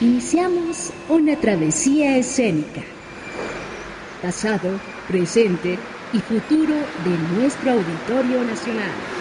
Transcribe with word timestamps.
iniciamos 0.00 0.92
una 1.08 1.36
travesía 1.36 2.16
escénica. 2.16 2.82
Pasado, 4.22 4.80
presente 5.06 5.78
y 6.12 6.20
futuro 6.20 6.88
de 7.04 7.18
nuestro 7.18 7.72
Auditorio 7.72 8.42
Nacional. 8.42 9.19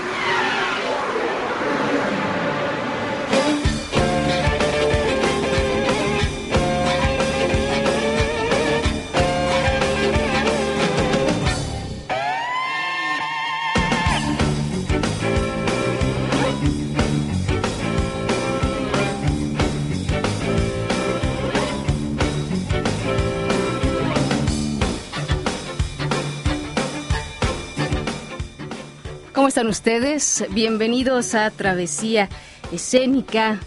Están 29.60 29.72
ustedes? 29.72 30.46
Bienvenidos 30.52 31.36
a 31.36 31.52
Travesía 31.52 32.30
Escénica. 32.72 33.60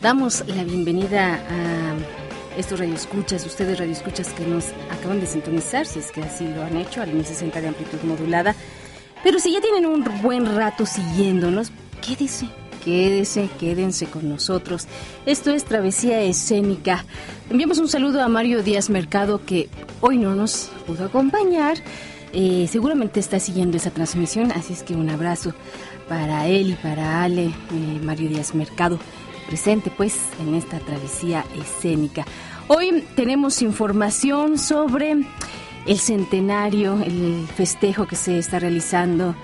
Damos 0.00 0.42
la 0.46 0.64
bienvenida 0.64 1.34
a 1.34 2.58
estos 2.58 2.80
radioescuchas, 2.80 3.44
ustedes 3.44 3.78
radioescuchas 3.78 4.28
que 4.28 4.46
nos 4.46 4.68
acaban 4.90 5.20
de 5.20 5.26
sintonizar, 5.26 5.84
si 5.84 5.98
es 5.98 6.10
que 6.10 6.22
así 6.22 6.48
lo 6.48 6.64
han 6.64 6.78
hecho, 6.78 7.02
al 7.02 7.12
1060 7.12 7.60
de 7.60 7.68
amplitud 7.68 7.98
modulada. 8.04 8.54
Pero 9.22 9.38
si 9.38 9.52
ya 9.52 9.60
tienen 9.60 9.84
un 9.84 10.04
buen 10.22 10.56
rato 10.56 10.86
siguiéndonos, 10.86 11.70
quédese, 12.00 12.46
quédese, 12.82 13.50
quédense 13.60 14.06
con 14.06 14.30
nosotros. 14.30 14.86
Esto 15.26 15.50
es 15.50 15.66
Travesía 15.66 16.22
Escénica. 16.22 17.04
Enviamos 17.50 17.76
un 17.76 17.88
saludo 17.88 18.22
a 18.22 18.28
Mario 18.28 18.62
Díaz 18.62 18.88
Mercado 18.88 19.44
que 19.44 19.68
hoy 20.00 20.16
no 20.16 20.34
nos 20.34 20.70
pudo 20.86 21.04
acompañar. 21.04 21.76
Seguramente 22.68 23.18
está 23.18 23.40
siguiendo 23.40 23.78
esa 23.78 23.90
transmisión, 23.90 24.52
así 24.52 24.74
es 24.74 24.82
que 24.82 24.94
un 24.94 25.08
abrazo 25.08 25.54
para 26.06 26.46
él 26.46 26.72
y 26.72 26.74
para 26.74 27.22
Ale, 27.22 27.46
eh, 27.46 28.00
Mario 28.02 28.28
Díaz 28.28 28.54
Mercado, 28.54 28.98
presente 29.46 29.90
pues 29.96 30.18
en 30.38 30.54
esta 30.54 30.78
travesía 30.80 31.46
escénica. 31.58 32.26
Hoy 32.68 33.02
tenemos 33.14 33.62
información 33.62 34.58
sobre 34.58 35.16
el 35.86 35.98
centenario, 35.98 37.00
el 37.00 37.46
festejo 37.56 38.06
que 38.06 38.16
se 38.16 38.38
está 38.38 38.58
realizando 38.58 39.34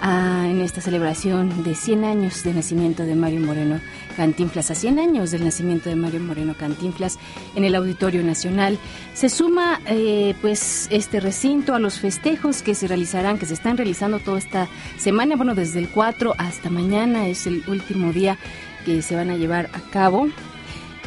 ah, 0.00 0.46
en 0.48 0.60
esta 0.60 0.80
celebración 0.80 1.62
de 1.62 1.74
100 1.74 2.04
años 2.04 2.42
de 2.42 2.54
nacimiento 2.54 3.04
de 3.04 3.14
Mario 3.14 3.40
Moreno 3.40 3.80
Cantinflas, 4.16 4.70
a 4.70 4.74
100 4.74 4.98
años 4.98 5.30
del 5.30 5.44
nacimiento 5.44 5.88
de 5.88 5.96
Mario 5.96 6.20
Moreno 6.20 6.54
Cantinflas 6.58 7.18
en 7.54 7.64
el 7.64 7.74
Auditorio 7.74 8.22
Nacional. 8.22 8.78
Se 9.14 9.28
suma 9.28 9.80
eh, 9.86 10.34
pues 10.40 10.88
este 10.90 11.20
recinto 11.20 11.74
a 11.74 11.78
los 11.78 11.98
festejos 11.98 12.62
que 12.62 12.74
se 12.74 12.88
realizarán, 12.88 13.38
que 13.38 13.46
se 13.46 13.54
están 13.54 13.76
realizando 13.76 14.18
toda 14.18 14.38
esta 14.38 14.68
semana, 14.98 15.36
bueno, 15.36 15.54
desde 15.54 15.78
el 15.78 15.88
4 15.88 16.34
hasta 16.38 16.70
mañana 16.70 17.28
es 17.28 17.46
el 17.46 17.62
último 17.68 18.12
día 18.12 18.38
que 18.84 19.02
se 19.02 19.16
van 19.16 19.30
a 19.30 19.36
llevar 19.36 19.68
a 19.72 19.80
cabo. 19.90 20.28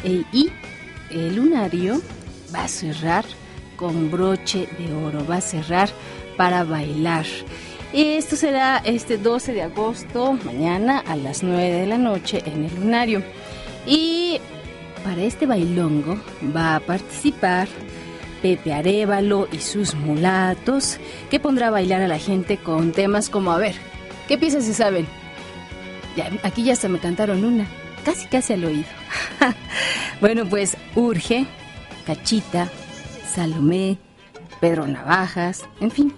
Eh, 0.04 0.24
y 0.32 0.50
el 1.10 1.36
lunario 1.36 2.00
va 2.54 2.64
a 2.64 2.68
cerrar 2.68 3.24
con 3.76 4.10
broche 4.10 4.68
de 4.78 4.92
oro, 4.92 5.26
va 5.26 5.36
a 5.36 5.40
cerrar 5.40 5.90
para 6.36 6.64
bailar. 6.64 7.26
Esto 7.92 8.36
será 8.36 8.80
este 8.84 9.18
12 9.18 9.52
de 9.52 9.62
agosto, 9.62 10.38
mañana 10.44 11.00
a 11.00 11.16
las 11.16 11.42
9 11.42 11.80
de 11.80 11.86
la 11.86 11.98
noche 11.98 12.40
en 12.46 12.64
el 12.64 12.74
Lunario. 12.76 13.20
Y 13.84 14.40
para 15.02 15.22
este 15.22 15.44
bailongo 15.44 16.16
va 16.54 16.76
a 16.76 16.80
participar 16.80 17.66
Pepe 18.42 18.72
Arevalo 18.72 19.48
y 19.50 19.58
sus 19.58 19.96
mulatos, 19.96 20.98
que 21.30 21.40
pondrá 21.40 21.66
a 21.66 21.70
bailar 21.72 22.00
a 22.00 22.06
la 22.06 22.18
gente 22.18 22.58
con 22.58 22.92
temas 22.92 23.28
como, 23.28 23.50
a 23.50 23.58
ver, 23.58 23.74
¿qué 24.28 24.38
piensas 24.38 24.64
si 24.66 24.72
saben? 24.72 25.08
Ya, 26.16 26.30
aquí 26.44 26.62
ya 26.62 26.76
se 26.76 26.88
me 26.88 27.00
cantaron 27.00 27.44
una, 27.44 27.66
casi 28.04 28.28
casi 28.28 28.52
al 28.52 28.66
oído. 28.66 28.88
bueno, 30.20 30.46
pues 30.46 30.76
Urge, 30.94 31.44
Cachita, 32.06 32.70
Salomé, 33.34 33.98
Pedro 34.60 34.86
Navajas, 34.86 35.64
en 35.80 35.90
fin 35.90 36.14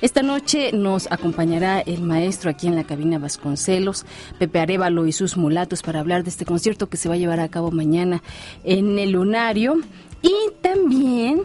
esta 0.00 0.22
noche 0.22 0.72
nos 0.72 1.10
acompañará 1.10 1.80
el 1.80 2.02
maestro 2.02 2.50
aquí 2.50 2.66
en 2.66 2.76
la 2.76 2.84
cabina 2.84 3.18
Vasconcelos, 3.18 4.04
Pepe 4.38 4.60
Arevalo 4.60 5.06
y 5.06 5.12
sus 5.12 5.36
mulatos 5.36 5.82
para 5.82 6.00
hablar 6.00 6.22
de 6.22 6.30
este 6.30 6.44
concierto 6.44 6.88
que 6.88 6.96
se 6.96 7.08
va 7.08 7.14
a 7.14 7.18
llevar 7.18 7.40
a 7.40 7.48
cabo 7.48 7.70
mañana 7.70 8.22
en 8.62 8.98
el 8.98 9.12
Lunario. 9.12 9.76
Y 10.20 10.34
también 10.60 11.42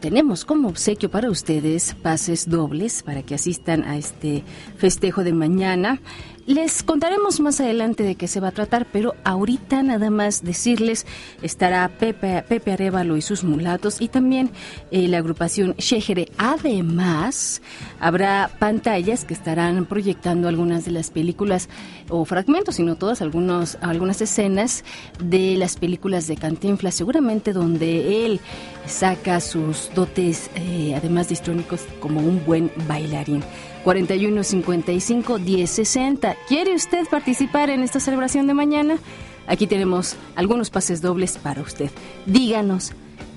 tenemos 0.00 0.44
como 0.44 0.68
obsequio 0.68 1.10
para 1.10 1.30
ustedes 1.30 1.94
pases 1.94 2.48
dobles 2.48 3.02
para 3.02 3.22
que 3.22 3.34
asistan 3.34 3.84
a 3.84 3.96
este 3.96 4.42
festejo 4.76 5.22
de 5.24 5.32
mañana. 5.32 6.00
Les 6.46 6.84
contaremos 6.84 7.40
más 7.40 7.60
adelante 7.60 8.04
de 8.04 8.14
qué 8.14 8.28
se 8.28 8.38
va 8.38 8.48
a 8.48 8.52
tratar, 8.52 8.86
pero 8.92 9.16
ahorita 9.24 9.82
nada 9.82 10.10
más 10.10 10.44
decirles, 10.44 11.04
estará 11.42 11.88
Pepe, 11.88 12.44
Pepe 12.48 12.70
Arevalo 12.70 13.16
y 13.16 13.22
sus 13.22 13.42
mulatos 13.42 14.00
y 14.00 14.06
también 14.06 14.50
eh, 14.92 15.08
la 15.08 15.18
agrupación 15.18 15.74
Shejere. 15.76 16.30
Además, 16.38 17.62
habrá 17.98 18.48
pantallas 18.60 19.24
que 19.24 19.34
estarán 19.34 19.86
proyectando 19.86 20.46
algunas 20.46 20.84
de 20.84 20.92
las 20.92 21.10
películas 21.10 21.68
o 22.10 22.24
fragmentos, 22.24 22.76
sino 22.76 22.94
todas, 22.94 23.22
algunos, 23.22 23.76
algunas 23.80 24.20
escenas 24.20 24.84
de 25.18 25.56
las 25.56 25.76
películas 25.76 26.28
de 26.28 26.36
Cantinflas, 26.36 26.94
seguramente 26.94 27.52
donde 27.52 28.24
él 28.24 28.40
saca 28.86 29.40
sus 29.40 29.90
dotes, 29.96 30.48
eh, 30.54 30.94
además 30.96 31.26
de 31.26 31.34
histrónicos, 31.34 31.80
como 31.98 32.20
un 32.20 32.46
buen 32.46 32.70
bailarín. 32.86 33.42
41 33.86 34.42
55 34.42 35.38
10 35.38 35.70
60. 35.70 36.36
¿Quiere 36.48 36.74
usted 36.74 37.06
participar 37.08 37.70
en 37.70 37.84
esta 37.84 38.00
celebración 38.00 38.48
de 38.48 38.52
mañana? 38.52 38.98
Aquí 39.46 39.68
tenemos 39.68 40.16
algunos 40.34 40.70
pases 40.70 41.00
dobles 41.00 41.38
para 41.38 41.62
usted. 41.62 41.88
Díganos, 42.26 42.94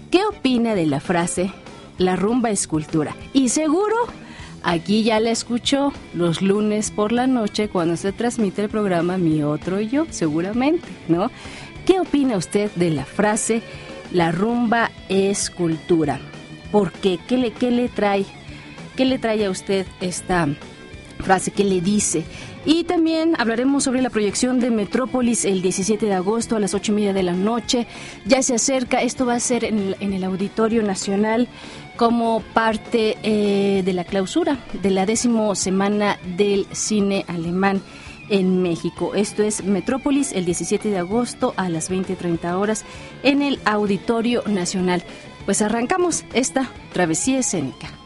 ¿qué 0.10 0.26
opina 0.26 0.74
de 0.74 0.88
la 0.88 1.02
frase 1.02 1.54
la 2.00 2.16
rumba 2.16 2.50
es 2.50 2.68
cultura? 2.68 3.16
Y 3.32 3.50
seguro, 3.50 3.96
aquí 4.64 5.04
ya 5.04 5.20
la 5.20 5.30
escuchó 5.30 5.94
los 6.16 6.42
lunes 6.42 6.90
por 6.90 7.12
la 7.12 7.28
noche 7.28 7.70
cuando 7.70 7.96
se 7.96 8.12
transmite 8.12 8.64
el 8.64 8.70
programa 8.70 9.20
Mi 9.20 9.44
Otro 9.44 9.80
Yo, 9.80 10.08
seguramente, 10.10 10.88
¿no? 11.08 11.30
¿Qué 11.86 12.00
opina 12.00 12.38
usted 12.38 12.72
de 12.72 12.90
la 12.90 13.06
frase 13.06 13.62
la 14.12 14.32
rumba 14.32 14.90
es 15.10 15.52
cultura? 15.52 16.20
¿Por 16.72 16.92
qué? 16.92 17.20
¿Qué 17.28 17.38
le, 17.38 17.52
qué 17.52 17.70
le 17.70 17.88
trae 17.88 18.26
¿Qué 19.00 19.06
le 19.06 19.18
trae 19.18 19.46
a 19.46 19.50
usted 19.50 19.88
esta 20.02 20.46
frase? 21.20 21.52
¿Qué 21.52 21.64
le 21.64 21.80
dice? 21.80 22.26
Y 22.66 22.84
también 22.84 23.34
hablaremos 23.38 23.86
sobre 23.86 24.02
la 24.02 24.10
proyección 24.10 24.60
de 24.60 24.72
Metrópolis 24.72 25.46
el 25.46 25.62
17 25.62 26.06
de 26.06 26.16
agosto 26.16 26.58
a 26.58 26.60
las 26.60 26.74
8 26.74 26.92
y 26.92 26.96
media 26.96 27.14
de 27.14 27.24
la 27.24 27.32
noche. 27.32 27.88
Ya 28.26 28.44
se 28.44 28.56
acerca, 28.56 29.02
esto 29.02 29.26
va 29.26 29.36
a 29.36 29.40
ser 29.40 29.64
en 29.64 29.96
el, 30.02 30.24
Auditorio 30.26 30.84
Nacional 30.84 31.48
como 31.96 32.42
parte 32.54 33.16
eh, 33.24 33.84
de 33.86 33.94
la 33.94 34.04
clausura 34.04 34.58
de 34.74 34.90
la 34.90 35.06
décimo 35.06 35.56
semana 35.56 36.18
del 36.36 36.68
cine 36.74 37.24
alemán 37.30 37.82
en 38.28 38.62
México. 38.62 39.16
Esto 39.16 39.44
es 39.44 39.64
Metrópolis 39.64 40.34
el 40.34 40.44
17 40.44 40.90
de 40.90 40.98
agosto 40.98 41.54
a 41.56 41.70
las 41.70 41.90
20.30 41.90 42.54
horas 42.54 42.84
en 43.24 43.44
el 43.44 43.62
Auditorio 43.64 44.44
Nacional. 44.46 45.06
Pues 45.46 45.62
arrancamos 45.62 46.26
esta 46.34 46.70
travesía 46.92 47.40
escénica. 47.40 47.99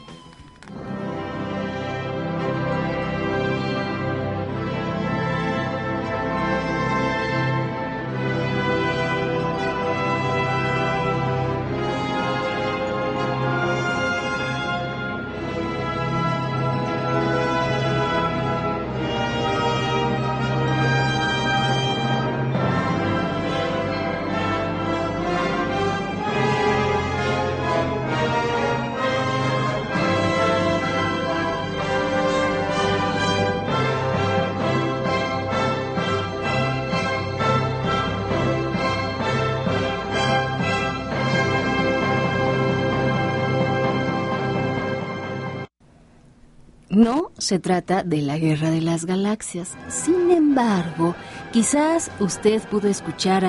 Se 47.43 47.59
trata 47.59 48.03
de 48.03 48.21
la 48.21 48.37
guerra 48.37 48.71
de 48.71 48.81
las 48.81 49.05
galaxias. 49.05 49.77
Sin 49.87 50.31
embargo, 50.31 51.15
quizás 51.51 52.09
usted 52.19 52.61
pudo 52.63 52.87
escuchar 52.87 53.45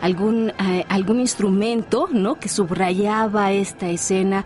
algún, 0.00 0.50
eh, 0.50 0.84
algún 0.88 1.20
instrumento 1.20 2.08
¿no? 2.12 2.38
que 2.38 2.48
subrayaba 2.48 3.52
esta 3.52 3.88
escena 3.88 4.44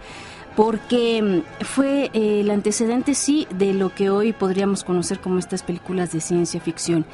porque 0.54 1.22
mm, 1.22 1.64
fue 1.64 2.10
eh, 2.12 2.40
el 2.40 2.50
antecedente, 2.50 3.14
sí, 3.14 3.46
de 3.50 3.72
lo 3.72 3.94
que 3.94 4.10
hoy 4.10 4.32
podríamos 4.32 4.84
conocer 4.84 5.20
como 5.20 5.38
estas 5.38 5.62
películas 5.62 6.12
de 6.12 6.20
ciencia 6.20 6.60
ficción. 6.60 7.06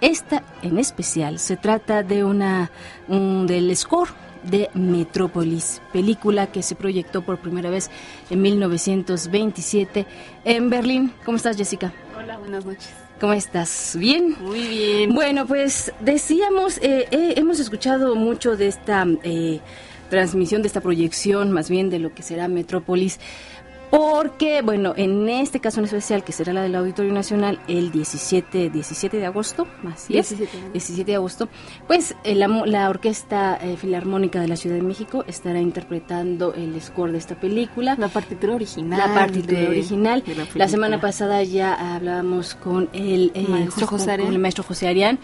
Esta, 0.00 0.42
en 0.62 0.78
especial, 0.78 1.38
se 1.38 1.56
trata 1.56 2.02
de 2.02 2.24
una 2.24 2.70
del 3.08 3.76
score 3.76 4.10
de 4.42 4.70
Metrópolis, 4.74 5.80
película 5.92 6.46
que 6.48 6.62
se 6.62 6.74
proyectó 6.74 7.22
por 7.22 7.38
primera 7.38 7.70
vez 7.70 7.90
en 8.30 8.42
1927 8.42 10.06
en 10.44 10.70
Berlín. 10.70 11.12
¿Cómo 11.24 11.36
estás, 11.36 11.56
Jessica? 11.56 11.92
Hola, 12.18 12.38
buenas 12.38 12.64
noches. 12.64 12.90
¿Cómo 13.20 13.32
estás? 13.34 13.96
¿Bien? 13.98 14.36
Muy 14.40 14.66
bien. 14.66 15.14
Bueno, 15.14 15.46
pues 15.46 15.92
decíamos, 16.00 16.78
eh, 16.78 17.06
eh, 17.10 17.34
hemos 17.36 17.60
escuchado 17.60 18.14
mucho 18.16 18.56
de 18.56 18.68
esta 18.68 19.06
transmisión, 20.08 20.62
de 20.62 20.68
esta 20.68 20.80
proyección, 20.80 21.52
más 21.52 21.70
bien 21.70 21.88
de 21.88 21.98
lo 21.98 22.14
que 22.14 22.22
será 22.22 22.48
Metrópolis 22.48 23.20
porque, 23.90 24.62
bueno, 24.62 24.94
en 24.96 25.28
este 25.28 25.58
caso 25.58 25.80
en 25.80 25.86
especial, 25.86 26.22
que 26.22 26.30
será 26.30 26.52
la 26.52 26.62
del 26.62 26.76
Auditorio 26.76 27.12
Nacional, 27.12 27.60
el 27.66 27.90
17, 27.90 28.70
17 28.70 29.16
de 29.16 29.26
agosto, 29.26 29.66
así 29.92 30.12
17, 30.12 31.04
de 31.04 31.14
agosto, 31.16 31.48
pues 31.88 32.14
eh, 32.22 32.36
la, 32.36 32.88
Orquesta 32.88 33.58
eh, 33.60 33.76
Filarmónica 33.76 34.40
de 34.40 34.46
la 34.46 34.54
Ciudad 34.54 34.76
de 34.76 34.82
México 34.82 35.24
estará 35.26 35.60
interpretando 35.60 36.54
el 36.54 36.80
score 36.80 37.10
de 37.10 37.18
esta 37.18 37.34
película. 37.34 37.96
La 37.98 38.08
partitura 38.08 38.54
original. 38.54 38.98
La 38.98 39.12
partitura 39.12 39.68
original. 39.68 40.22
La, 40.54 40.68
semana 40.68 41.00
pasada 41.00 41.42
ya 41.42 41.96
hablábamos 41.96 42.54
con 42.54 42.88
el, 42.92 43.32
eh, 43.34 43.44
maestro, 43.48 43.88
José 43.88 44.18
con 44.18 44.32
el 44.32 44.38
maestro 44.38 44.62
José 44.62 44.86
Arián, 44.86 45.18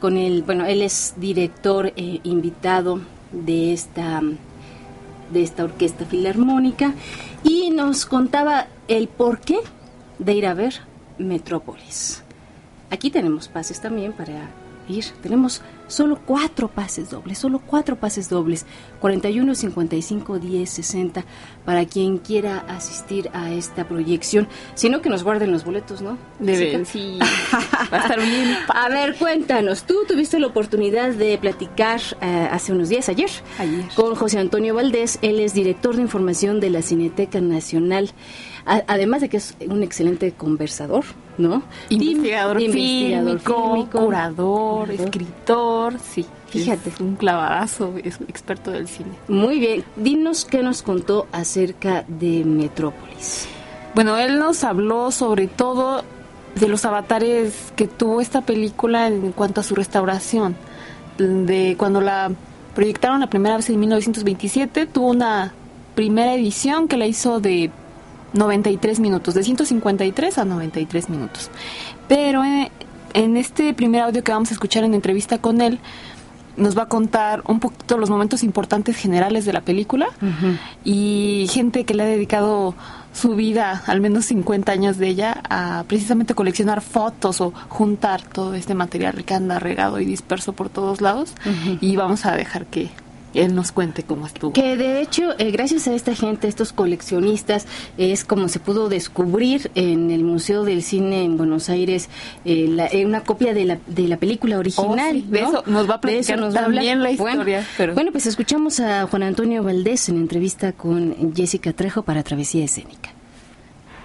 con 0.00 0.18
el, 0.18 0.42
bueno, 0.42 0.66
él 0.66 0.82
es 0.82 1.14
director 1.16 1.92
invitado 1.96 3.00
de 3.32 3.72
esta 3.72 4.20
de 5.32 5.42
esta 5.42 5.64
orquesta 5.64 6.04
filarmónica 6.04 6.94
y 7.42 7.70
nos 7.70 8.06
contaba 8.06 8.66
el 8.88 9.08
porqué 9.08 9.58
de 10.18 10.34
ir 10.34 10.46
a 10.46 10.54
ver 10.54 10.74
Metrópolis. 11.18 12.22
Aquí 12.90 13.10
tenemos 13.10 13.48
pases 13.48 13.80
también 13.80 14.12
para 14.12 14.50
Tenemos 15.22 15.62
solo 15.86 16.18
cuatro 16.24 16.68
pases 16.68 17.10
dobles, 17.10 17.38
solo 17.38 17.60
cuatro 17.64 17.96
pases 17.96 18.28
dobles, 18.28 18.66
41, 19.00 19.54
55, 19.54 20.38
10, 20.38 20.70
60, 20.70 21.24
para 21.64 21.84
quien 21.84 22.18
quiera 22.18 22.58
asistir 22.68 23.30
a 23.32 23.52
esta 23.52 23.86
proyección. 23.86 24.48
Sino 24.74 25.00
que 25.02 25.10
nos 25.10 25.22
guarden 25.22 25.52
los 25.52 25.64
boletos, 25.64 26.02
¿no? 26.02 26.18
Deben, 26.38 26.86
sí. 26.86 27.18
Va 27.92 27.98
a 27.98 28.02
estar 28.02 28.20
bien. 28.20 28.56
A 28.68 28.88
ver, 28.88 29.16
cuéntanos, 29.16 29.84
tú 29.84 30.04
tuviste 30.06 30.38
la 30.38 30.46
oportunidad 30.46 31.10
de 31.10 31.36
platicar 31.38 32.00
eh, 32.20 32.48
hace 32.50 32.72
unos 32.72 32.88
días, 32.88 33.08
ayer, 33.08 33.30
ayer, 33.58 33.84
con 33.94 34.14
José 34.14 34.38
Antonio 34.38 34.74
Valdés, 34.74 35.18
él 35.22 35.40
es 35.40 35.54
director 35.54 35.96
de 35.96 36.02
información 36.02 36.60
de 36.60 36.70
la 36.70 36.82
Cineteca 36.82 37.40
Nacional 37.40 38.12
además 38.64 39.20
de 39.20 39.28
que 39.28 39.36
es 39.38 39.56
un 39.68 39.82
excelente 39.82 40.32
conversador, 40.32 41.04
¿no? 41.38 41.62
Investigador, 41.88 42.60
investigador 42.60 43.88
curador, 43.90 44.90
escritor, 44.90 45.98
sí. 45.98 46.26
Fíjate. 46.48 46.90
Es 46.90 47.00
un 47.00 47.16
clavadazo, 47.16 47.94
es 48.04 48.20
un 48.20 48.26
experto 48.28 48.70
del 48.70 48.86
cine. 48.86 49.10
Muy 49.28 49.58
bien. 49.58 49.84
Dinos 49.96 50.44
qué 50.44 50.62
nos 50.62 50.82
contó 50.82 51.26
acerca 51.32 52.04
de 52.08 52.44
Metrópolis. 52.44 53.48
Bueno, 53.94 54.18
él 54.18 54.38
nos 54.38 54.62
habló 54.62 55.10
sobre 55.10 55.46
todo 55.46 56.04
de 56.54 56.68
los 56.68 56.84
avatares 56.84 57.72
que 57.74 57.88
tuvo 57.88 58.20
esta 58.20 58.42
película 58.42 59.06
en 59.06 59.32
cuanto 59.32 59.62
a 59.62 59.64
su 59.64 59.74
restauración. 59.74 60.56
De 61.16 61.74
cuando 61.78 62.00
la 62.00 62.30
proyectaron 62.74 63.20
la 63.20 63.28
primera 63.28 63.56
vez 63.56 63.68
en 63.70 63.80
1927, 63.80 64.86
tuvo 64.86 65.08
una 65.10 65.54
primera 65.94 66.34
edición 66.34 66.88
que 66.88 66.96
la 66.96 67.06
hizo 67.06 67.40
de 67.40 67.70
93 68.32 69.00
minutos, 69.00 69.34
de 69.34 69.42
153 69.42 70.38
a 70.38 70.44
93 70.44 71.10
minutos. 71.10 71.50
Pero 72.08 72.42
en, 73.14 73.36
este 73.36 73.74
primer 73.74 74.02
audio 74.02 74.24
que 74.24 74.32
vamos 74.32 74.50
a 74.50 74.54
escuchar 74.54 74.84
en 74.84 74.94
entrevista 74.94 75.38
con 75.38 75.60
él, 75.60 75.78
nos 76.56 76.76
va 76.76 76.82
a 76.82 76.88
contar 76.88 77.42
un 77.46 77.60
poquito 77.60 77.96
los 77.96 78.10
momentos 78.10 78.42
importantes 78.42 78.96
generales 78.96 79.46
de 79.46 79.54
la 79.54 79.62
película 79.62 80.08
y 80.84 81.46
gente 81.50 81.84
que 81.84 81.94
le 81.94 82.02
ha 82.02 82.06
dedicado 82.06 82.74
su 83.14 83.34
vida, 83.36 83.82
al 83.86 84.00
menos 84.00 84.26
50 84.26 84.70
años 84.72 84.98
de 84.98 85.08
ella, 85.08 85.42
a 85.48 85.84
precisamente 85.86 86.34
coleccionar 86.34 86.80
fotos 86.80 87.40
o 87.40 87.52
juntar 87.68 88.22
todo 88.22 88.54
este 88.54 88.74
material 88.74 89.24
que 89.24 89.34
anda 89.34 89.58
regado 89.58 90.00
y 90.00 90.04
disperso 90.04 90.52
por 90.52 90.68
todos 90.68 91.00
lados. 91.00 91.34
Y 91.80 91.96
vamos 91.96 92.26
a 92.26 92.36
dejar 92.36 92.66
que 92.66 92.90
él 93.34 93.54
nos 93.54 93.72
cuente 93.72 94.02
cómo 94.02 94.26
estuvo. 94.26 94.52
Que 94.52 94.76
de 94.76 95.00
hecho, 95.00 95.34
eh, 95.38 95.50
gracias 95.50 95.88
a 95.88 95.94
esta 95.94 96.14
gente, 96.14 96.48
estos 96.48 96.72
coleccionistas, 96.72 97.66
es 97.98 98.24
como 98.24 98.48
se 98.48 98.60
pudo 98.60 98.88
descubrir 98.88 99.70
en 99.74 100.10
el 100.10 100.24
Museo 100.24 100.64
del 100.64 100.82
Cine 100.82 101.24
en 101.24 101.36
Buenos 101.36 101.68
Aires 101.68 102.08
eh, 102.44 102.76
eh, 102.92 103.06
una 103.06 103.22
copia 103.22 103.54
de 103.54 103.64
la, 103.64 103.78
de 103.86 104.08
la 104.08 104.16
película 104.16 104.58
original. 104.58 105.22
Oh, 105.26 105.30
de 105.30 105.40
eso 105.40 105.62
nos 105.66 105.88
va 105.88 105.94
a 105.94 106.00
platicar 106.00 106.38
nos 106.38 106.54
también 106.54 107.02
la 107.02 107.10
historia. 107.10 107.66
Bueno, 107.94 108.12
pues 108.12 108.26
escuchamos 108.26 108.80
a 108.80 109.06
Juan 109.06 109.22
Antonio 109.22 109.62
Valdés 109.62 110.08
en 110.08 110.16
entrevista 110.16 110.72
con 110.72 111.34
Jessica 111.34 111.72
Trejo 111.72 112.02
para 112.02 112.22
Travesía 112.22 112.64
Escénica. 112.64 113.10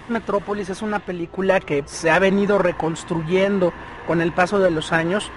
Metrópolis 0.08 0.70
es 0.70 0.82
una 0.82 1.00
película 1.00 1.60
que 1.60 1.84
se 1.86 2.10
ha 2.10 2.18
venido 2.18 2.58
reconstruyendo 2.58 3.72
con 4.06 4.22
el 4.22 4.32
paso 4.32 4.58
de 4.58 4.70
los 4.70 4.92
años 4.92 5.30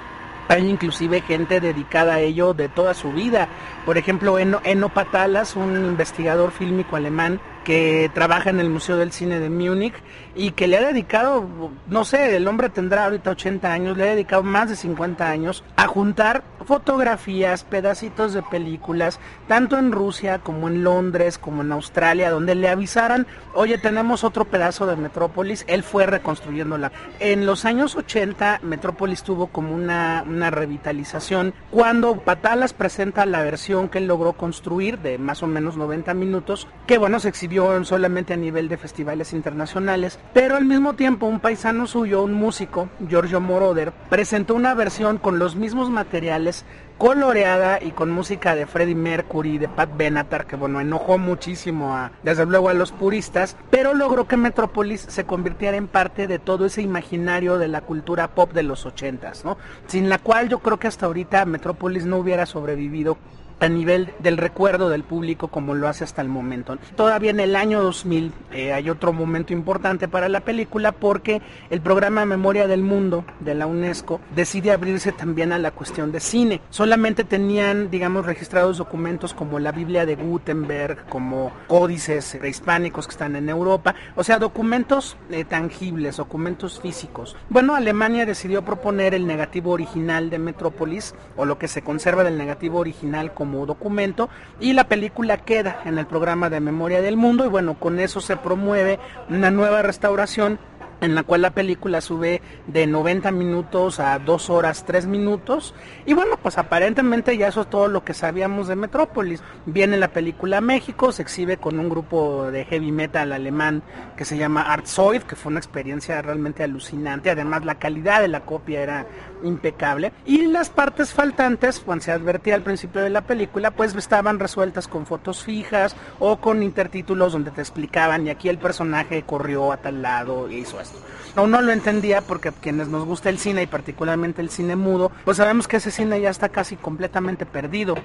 hay 0.47 0.67
inclusive 0.67 1.21
gente 1.21 1.59
dedicada 1.59 2.15
a 2.15 2.19
ello 2.19 2.53
de 2.53 2.69
toda 2.69 2.93
su 2.93 3.11
vida. 3.11 3.47
Por 3.85 3.97
ejemplo, 3.97 4.37
Eno, 4.39 4.89
Patalas, 4.89 5.55
un 5.55 5.75
investigador 5.85 6.51
fílmico 6.51 6.95
alemán 6.95 7.39
que 7.63 8.09
trabaja 8.13 8.49
en 8.49 8.59
el 8.59 8.69
Museo 8.69 8.97
del 8.97 9.11
Cine 9.11 9.39
de 9.39 9.49
Múnich 9.49 9.93
y 10.35 10.51
que 10.51 10.67
le 10.67 10.77
ha 10.77 10.81
dedicado, 10.81 11.47
no 11.87 12.05
sé, 12.05 12.35
el 12.35 12.47
hombre 12.47 12.69
tendrá 12.69 13.05
ahorita 13.05 13.31
80 13.31 13.71
años, 13.71 13.97
le 13.97 14.03
ha 14.03 14.15
dedicado 14.15 14.43
más 14.43 14.69
de 14.69 14.75
50 14.75 15.29
años 15.29 15.63
a 15.75 15.87
juntar 15.87 16.43
fotografías, 16.65 17.63
pedacitos 17.63 18.33
de 18.33 18.41
películas, 18.43 19.19
tanto 19.47 19.77
en 19.77 19.91
Rusia 19.91 20.39
como 20.39 20.69
en 20.69 20.83
Londres, 20.83 21.37
como 21.37 21.61
en 21.61 21.71
Australia, 21.71 22.29
donde 22.29 22.55
le 22.55 22.69
avisaran, 22.69 23.27
oye, 23.53 23.77
tenemos 23.77 24.23
otro 24.23 24.45
pedazo 24.45 24.85
de 24.85 24.95
Metrópolis, 24.95 25.65
él 25.67 25.83
fue 25.83 26.05
reconstruyéndola. 26.05 26.91
En 27.19 27.45
los 27.45 27.65
años 27.65 27.95
80, 27.95 28.61
Metrópolis 28.63 29.23
tuvo 29.23 29.47
como 29.47 29.75
una, 29.75 30.23
una 30.25 30.49
revitalización. 30.49 31.53
Cuando 31.71 32.17
Patalas 32.17 32.73
presenta 32.73 33.25
la 33.25 33.43
versión 33.43 33.89
que 33.89 33.97
él 33.97 34.07
logró 34.07 34.33
construir 34.33 34.99
de 34.99 35.17
más 35.17 35.43
o 35.43 35.47
menos 35.47 35.75
90 35.75 36.13
minutos, 36.13 36.67
que 36.87 36.97
bueno, 36.97 37.19
se 37.19 37.29
exhibió 37.29 37.50
solamente 37.83 38.33
a 38.33 38.37
nivel 38.37 38.69
de 38.69 38.77
festivales 38.77 39.33
internacionales, 39.33 40.19
pero 40.33 40.55
al 40.55 40.63
mismo 40.63 40.93
tiempo 40.93 41.25
un 41.25 41.41
paisano 41.41 41.85
suyo, 41.85 42.23
un 42.23 42.33
músico, 42.33 42.87
Giorgio 43.09 43.41
Moroder, 43.41 43.91
presentó 44.09 44.55
una 44.55 44.73
versión 44.73 45.17
con 45.17 45.37
los 45.37 45.57
mismos 45.57 45.89
materiales 45.89 46.65
coloreada 46.97 47.81
y 47.81 47.91
con 47.91 48.11
música 48.11 48.55
de 48.55 48.67
Freddie 48.67 48.95
Mercury, 48.95 49.57
de 49.57 49.67
Pat 49.67 49.89
Benatar, 49.97 50.45
que 50.45 50.55
bueno, 50.55 50.79
enojó 50.79 51.17
muchísimo 51.17 51.95
a, 51.95 52.11
desde 52.23 52.45
luego 52.45 52.69
a 52.69 52.73
los 52.73 52.91
puristas, 52.91 53.57
pero 53.69 53.93
logró 53.93 54.27
que 54.27 54.37
Metropolis 54.37 55.01
se 55.01 55.25
convirtiera 55.25 55.75
en 55.77 55.87
parte 55.87 56.27
de 56.27 56.39
todo 56.39 56.67
ese 56.67 56.83
imaginario 56.83 57.57
de 57.57 57.67
la 57.67 57.81
cultura 57.81 58.29
pop 58.29 58.53
de 58.53 58.63
los 58.63 58.85
ochentas, 58.85 59.43
¿no? 59.43 59.57
Sin 59.87 60.09
la 60.09 60.19
cual 60.19 60.47
yo 60.47 60.59
creo 60.59 60.77
que 60.77 60.87
hasta 60.87 61.07
ahorita 61.07 61.43
Metropolis 61.45 62.05
no 62.05 62.17
hubiera 62.17 62.45
sobrevivido 62.45 63.17
a 63.61 63.69
nivel 63.69 64.11
del 64.19 64.37
recuerdo 64.37 64.89
del 64.89 65.03
público 65.03 65.47
como 65.47 65.75
lo 65.75 65.87
hace 65.87 66.03
hasta 66.03 66.21
el 66.21 66.27
momento. 66.27 66.77
Todavía 66.95 67.29
en 67.29 67.39
el 67.39 67.55
año 67.55 67.81
2000 67.81 68.33
eh, 68.51 68.73
hay 68.73 68.89
otro 68.89 69.13
momento 69.13 69.53
importante 69.53 70.07
para 70.07 70.29
la 70.29 70.39
película 70.39 70.91
porque 70.91 71.41
el 71.69 71.79
programa 71.79 72.25
Memoria 72.25 72.67
del 72.67 72.81
Mundo 72.81 73.23
de 73.39 73.53
la 73.53 73.67
UNESCO 73.67 74.19
decide 74.35 74.71
abrirse 74.71 75.11
también 75.11 75.53
a 75.53 75.59
la 75.59 75.71
cuestión 75.71 76.11
de 76.11 76.19
cine. 76.19 76.59
Solamente 76.71 77.23
tenían, 77.23 77.91
digamos, 77.91 78.25
registrados 78.25 78.77
documentos 78.77 79.35
como 79.35 79.59
la 79.59 79.71
Biblia 79.71 80.07
de 80.07 80.15
Gutenberg, 80.15 81.05
como 81.07 81.51
códices 81.67 82.37
prehispánicos 82.39 83.05
que 83.05 83.11
están 83.11 83.35
en 83.35 83.47
Europa, 83.47 83.93
o 84.15 84.23
sea, 84.23 84.39
documentos 84.39 85.17
eh, 85.29 85.45
tangibles, 85.45 86.17
documentos 86.17 86.79
físicos. 86.79 87.35
Bueno, 87.49 87.75
Alemania 87.75 88.25
decidió 88.25 88.65
proponer 88.65 89.13
el 89.13 89.27
negativo 89.27 89.71
original 89.71 90.31
de 90.31 90.39
Metrópolis, 90.39 91.13
o 91.37 91.45
lo 91.45 91.59
que 91.59 91.67
se 91.67 91.83
conserva 91.83 92.23
del 92.23 92.39
negativo 92.39 92.79
original 92.79 93.33
como 93.33 93.50
documento 93.65 94.29
y 94.59 94.73
la 94.73 94.85
película 94.85 95.37
queda 95.37 95.81
en 95.85 95.97
el 95.97 96.05
programa 96.05 96.49
de 96.49 96.59
Memoria 96.59 97.01
del 97.01 97.17
Mundo 97.17 97.45
y 97.45 97.49
bueno, 97.49 97.75
con 97.75 97.99
eso 97.99 98.21
se 98.21 98.37
promueve 98.37 98.99
una 99.29 99.51
nueva 99.51 99.81
restauración 99.81 100.59
en 101.01 101.15
la 101.15 101.23
cual 101.23 101.41
la 101.41 101.49
película 101.49 101.99
sube 101.99 102.41
de 102.67 102.87
90 102.87 103.31
minutos 103.31 103.99
a 103.99 104.19
2 104.19 104.49
horas 104.51 104.85
3 104.85 105.07
minutos. 105.07 105.73
Y 106.05 106.13
bueno, 106.13 106.37
pues 106.41 106.57
aparentemente 106.57 107.35
ya 107.37 107.47
eso 107.47 107.61
es 107.61 107.69
todo 107.69 107.87
lo 107.87 108.05
que 108.05 108.13
sabíamos 108.13 108.67
de 108.67 108.75
Metrópolis. 108.75 109.43
Viene 109.65 109.97
la 109.97 110.09
película 110.09 110.59
a 110.59 110.61
México, 110.61 111.11
se 111.11 111.23
exhibe 111.23 111.57
con 111.57 111.79
un 111.79 111.89
grupo 111.89 112.51
de 112.51 112.65
heavy 112.65 112.91
metal 112.91 113.33
alemán 113.33 113.81
que 114.15 114.25
se 114.25 114.37
llama 114.37 114.61
Artzoid, 114.61 115.23
que 115.23 115.35
fue 115.35 115.49
una 115.49 115.59
experiencia 115.59 116.21
realmente 116.21 116.63
alucinante. 116.63 117.31
Además, 117.31 117.65
la 117.65 117.75
calidad 117.75 118.21
de 118.21 118.27
la 118.27 118.41
copia 118.41 118.81
era 118.81 119.07
impecable. 119.43 120.11
Y 120.25 120.47
las 120.47 120.69
partes 120.69 121.13
faltantes, 121.13 121.79
cuando 121.79 122.03
se 122.03 122.11
advertía 122.11 122.55
al 122.55 122.63
principio 122.63 123.01
de 123.01 123.09
la 123.09 123.21
película, 123.21 123.71
pues 123.71 123.95
estaban 123.95 124.39
resueltas 124.39 124.87
con 124.87 125.05
fotos 125.05 125.43
fijas 125.43 125.95
o 126.19 126.37
con 126.37 126.63
intertítulos 126.63 127.33
donde 127.33 127.51
te 127.51 127.61
explicaban 127.61 128.25
y 128.25 128.29
aquí 128.29 128.49
el 128.49 128.57
personaje 128.57 129.23
corrió 129.23 129.71
a 129.71 129.77
tal 129.77 130.01
lado 130.01 130.49
y 130.49 130.57
hizo 130.57 130.79
esto. 130.79 130.97
No, 131.35 131.47
no 131.47 131.61
lo 131.61 131.71
entendía 131.71 132.21
porque 132.21 132.51
quienes 132.51 132.87
nos 132.89 133.05
gusta 133.05 133.29
el 133.29 133.37
cine 133.37 133.63
y 133.63 133.67
particularmente 133.67 134.41
el 134.41 134.49
cine 134.49 134.75
mudo, 134.75 135.11
pues 135.23 135.37
sabemos 135.37 135.67
que 135.67 135.77
ese 135.77 135.91
cine 135.91 136.19
ya 136.19 136.29
está 136.29 136.49
casi 136.49 136.75
completamente 136.75 137.45
perdido. 137.45 137.95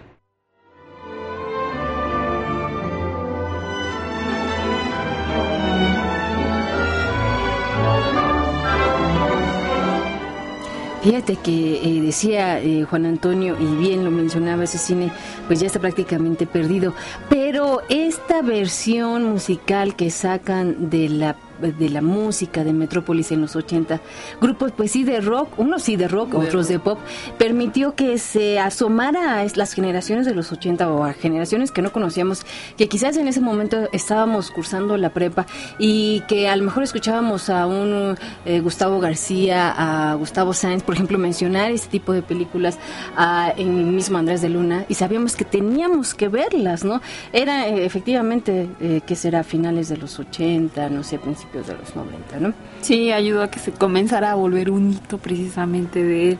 Fíjate 11.06 11.36
que 11.36 11.76
eh, 11.84 12.00
decía 12.00 12.58
eh, 12.58 12.82
Juan 12.82 13.06
Antonio, 13.06 13.56
y 13.60 13.76
bien 13.76 14.04
lo 14.04 14.10
mencionaba, 14.10 14.64
ese 14.64 14.76
cine 14.76 15.12
pues 15.46 15.60
ya 15.60 15.68
está 15.68 15.78
prácticamente 15.78 16.48
perdido, 16.48 16.94
pero 17.30 17.80
esta 17.88 18.42
versión 18.42 19.22
musical 19.22 19.94
que 19.94 20.10
sacan 20.10 20.90
de 20.90 21.08
la 21.08 21.36
de 21.60 21.90
la 21.90 22.02
música 22.02 22.64
de 22.64 22.72
Metrópolis 22.72 23.32
en 23.32 23.40
los 23.40 23.56
80, 23.56 24.00
grupos 24.40 24.72
pues 24.72 24.92
sí 24.92 25.04
de 25.04 25.20
rock, 25.20 25.58
unos 25.58 25.82
sí 25.82 25.96
de 25.96 26.08
rock, 26.08 26.34
otros 26.34 26.68
de 26.68 26.78
pop, 26.78 26.98
permitió 27.38 27.94
que 27.94 28.18
se 28.18 28.58
asomara 28.58 29.40
a 29.40 29.46
las 29.54 29.72
generaciones 29.72 30.26
de 30.26 30.34
los 30.34 30.52
80 30.52 30.90
o 30.90 31.04
a 31.04 31.12
generaciones 31.12 31.70
que 31.70 31.82
no 31.82 31.92
conocíamos, 31.92 32.44
que 32.76 32.88
quizás 32.88 33.16
en 33.16 33.28
ese 33.28 33.40
momento 33.40 33.88
estábamos 33.92 34.50
cursando 34.50 34.96
la 34.96 35.10
prepa 35.10 35.46
y 35.78 36.20
que 36.28 36.48
a 36.48 36.56
lo 36.56 36.64
mejor 36.64 36.82
escuchábamos 36.82 37.50
a 37.50 37.66
un 37.66 38.16
eh, 38.44 38.60
Gustavo 38.60 39.00
García, 39.00 39.72
a 39.76 40.14
Gustavo 40.14 40.52
Sáenz, 40.52 40.82
por 40.82 40.94
ejemplo, 40.94 41.18
mencionar 41.18 41.70
este 41.70 41.88
tipo 41.88 42.12
de 42.12 42.22
películas 42.22 42.78
a, 43.16 43.52
en 43.56 43.78
el 43.78 43.86
mismo 43.86 44.18
Andrés 44.18 44.42
de 44.42 44.48
Luna 44.48 44.84
y 44.88 44.94
sabíamos 44.94 45.36
que 45.36 45.44
teníamos 45.44 46.14
que 46.14 46.28
verlas, 46.28 46.84
¿no? 46.84 47.00
Era 47.32 47.68
eh, 47.68 47.84
efectivamente 47.84 48.68
eh, 48.80 49.00
que 49.06 49.16
será 49.16 49.44
finales 49.44 49.88
de 49.88 49.96
los 49.96 50.18
80, 50.18 50.88
no 50.90 51.02
sé, 51.02 51.18
principios 51.18 51.45
de 51.52 51.74
los 51.74 51.96
90, 51.96 52.40
¿no? 52.40 52.52
Sí, 52.80 53.12
ayudó 53.12 53.42
a 53.42 53.50
que 53.50 53.58
se 53.58 53.72
comenzara 53.72 54.32
a 54.32 54.34
volver 54.34 54.70
un 54.70 54.92
hito 54.92 55.18
precisamente 55.18 56.02
de 56.02 56.30
él. 56.30 56.38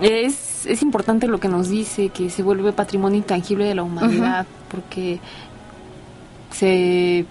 Es, 0.00 0.66
es 0.66 0.82
importante 0.82 1.28
lo 1.28 1.38
que 1.38 1.48
nos 1.48 1.68
dice, 1.68 2.08
que 2.08 2.30
se 2.30 2.42
vuelve 2.42 2.72
patrimonio 2.72 3.18
intangible 3.18 3.64
de 3.64 3.74
la 3.74 3.82
humanidad, 3.82 4.46
porque 4.68 5.20
se 6.50 7.26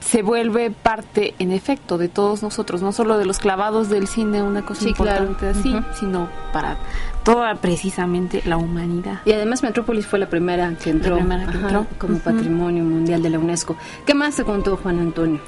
se 0.00 0.22
vuelve 0.22 0.70
parte, 0.72 1.34
en 1.38 1.52
efecto, 1.52 1.96
de 1.96 2.08
todos 2.08 2.42
nosotros, 2.42 2.82
no 2.82 2.90
solo 2.90 3.16
de 3.16 3.26
los 3.26 3.38
clavados 3.38 3.88
del 3.88 4.08
cine, 4.08 4.42
una 4.42 4.62
cosa 4.62 4.88
importante 4.88 5.48
así, 5.48 5.72
sino 5.98 6.28
para 6.52 6.78
toda 7.22 7.54
precisamente 7.56 8.42
la 8.44 8.56
humanidad. 8.56 9.20
Y 9.24 9.32
además 9.32 9.62
Metrópolis 9.62 10.06
fue 10.06 10.18
la 10.18 10.28
primera 10.28 10.74
que 10.82 10.90
entró, 10.90 11.18
como 11.98 12.18
patrimonio 12.18 12.84
mundial 12.84 13.22
de 13.22 13.30
la 13.30 13.38
UNESCO. 13.38 13.76
¿Qué 14.06 14.14
más 14.14 14.34
se 14.34 14.44
contó 14.44 14.76
Juan 14.76 14.98
Antonio? 14.98 15.40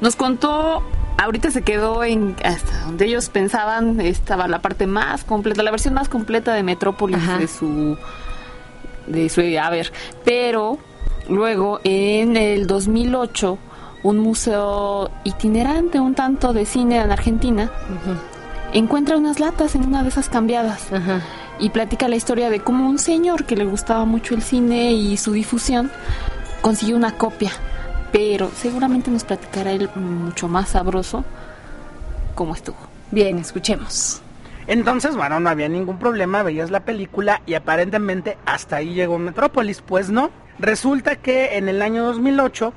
Nos 0.00 0.16
contó, 0.16 0.82
ahorita 1.18 1.50
se 1.50 1.62
quedó 1.62 2.04
en 2.04 2.36
hasta 2.44 2.86
donde 2.86 3.06
ellos 3.06 3.28
pensaban 3.28 4.00
estaba 4.00 4.48
la 4.48 4.60
parte 4.60 4.86
más 4.86 5.24
completa, 5.24 5.62
la 5.62 5.70
versión 5.70 5.94
más 5.94 6.08
completa 6.08 6.54
de 6.54 6.62
Metrópolis 6.62 7.26
de 7.38 7.48
su 7.48 7.96
de 9.06 9.28
su 9.28 9.40
a 9.40 9.70
ver, 9.70 9.92
pero 10.24 10.78
luego 11.28 11.80
en 11.84 12.36
el 12.36 12.66
2008 12.66 13.58
un 14.02 14.18
museo 14.18 15.10
itinerante 15.24 16.00
un 16.00 16.14
tanto 16.14 16.52
de 16.52 16.64
cine 16.64 17.00
en 17.00 17.10
Argentina, 17.10 17.70
encuentra 18.72 19.16
unas 19.16 19.40
latas 19.40 19.74
en 19.74 19.86
una 19.86 20.02
de 20.02 20.08
esas 20.08 20.28
cambiadas 20.28 20.88
y 21.58 21.70
platica 21.70 22.08
la 22.08 22.16
historia 22.16 22.50
de 22.50 22.60
cómo 22.60 22.88
un 22.88 22.98
señor 22.98 23.44
que 23.44 23.56
le 23.56 23.64
gustaba 23.64 24.04
mucho 24.04 24.34
el 24.34 24.42
cine 24.42 24.92
y 24.92 25.16
su 25.16 25.32
difusión 25.32 25.90
consiguió 26.60 26.96
una 26.96 27.16
copia, 27.16 27.50
pero 28.12 28.50
seguramente 28.54 29.10
nos 29.10 29.24
platicará 29.24 29.72
él 29.72 29.90
mucho 29.94 30.48
más 30.48 30.70
sabroso 30.70 31.24
cómo 32.34 32.54
estuvo. 32.54 32.78
Bien, 33.10 33.38
escuchemos. 33.38 34.22
Entonces, 34.66 35.16
bueno, 35.16 35.40
no 35.40 35.50
había 35.50 35.68
ningún 35.68 35.98
problema, 35.98 36.42
veías 36.42 36.70
la 36.70 36.80
película 36.80 37.42
y 37.44 37.54
aparentemente 37.54 38.38
hasta 38.46 38.76
ahí 38.76 38.94
llegó 38.94 39.18
Metrópolis, 39.18 39.82
pues 39.82 40.10
no. 40.10 40.30
Resulta 40.58 41.16
que 41.16 41.56
en 41.56 41.68
el 41.68 41.82
año 41.82 42.04
2008 42.04 42.72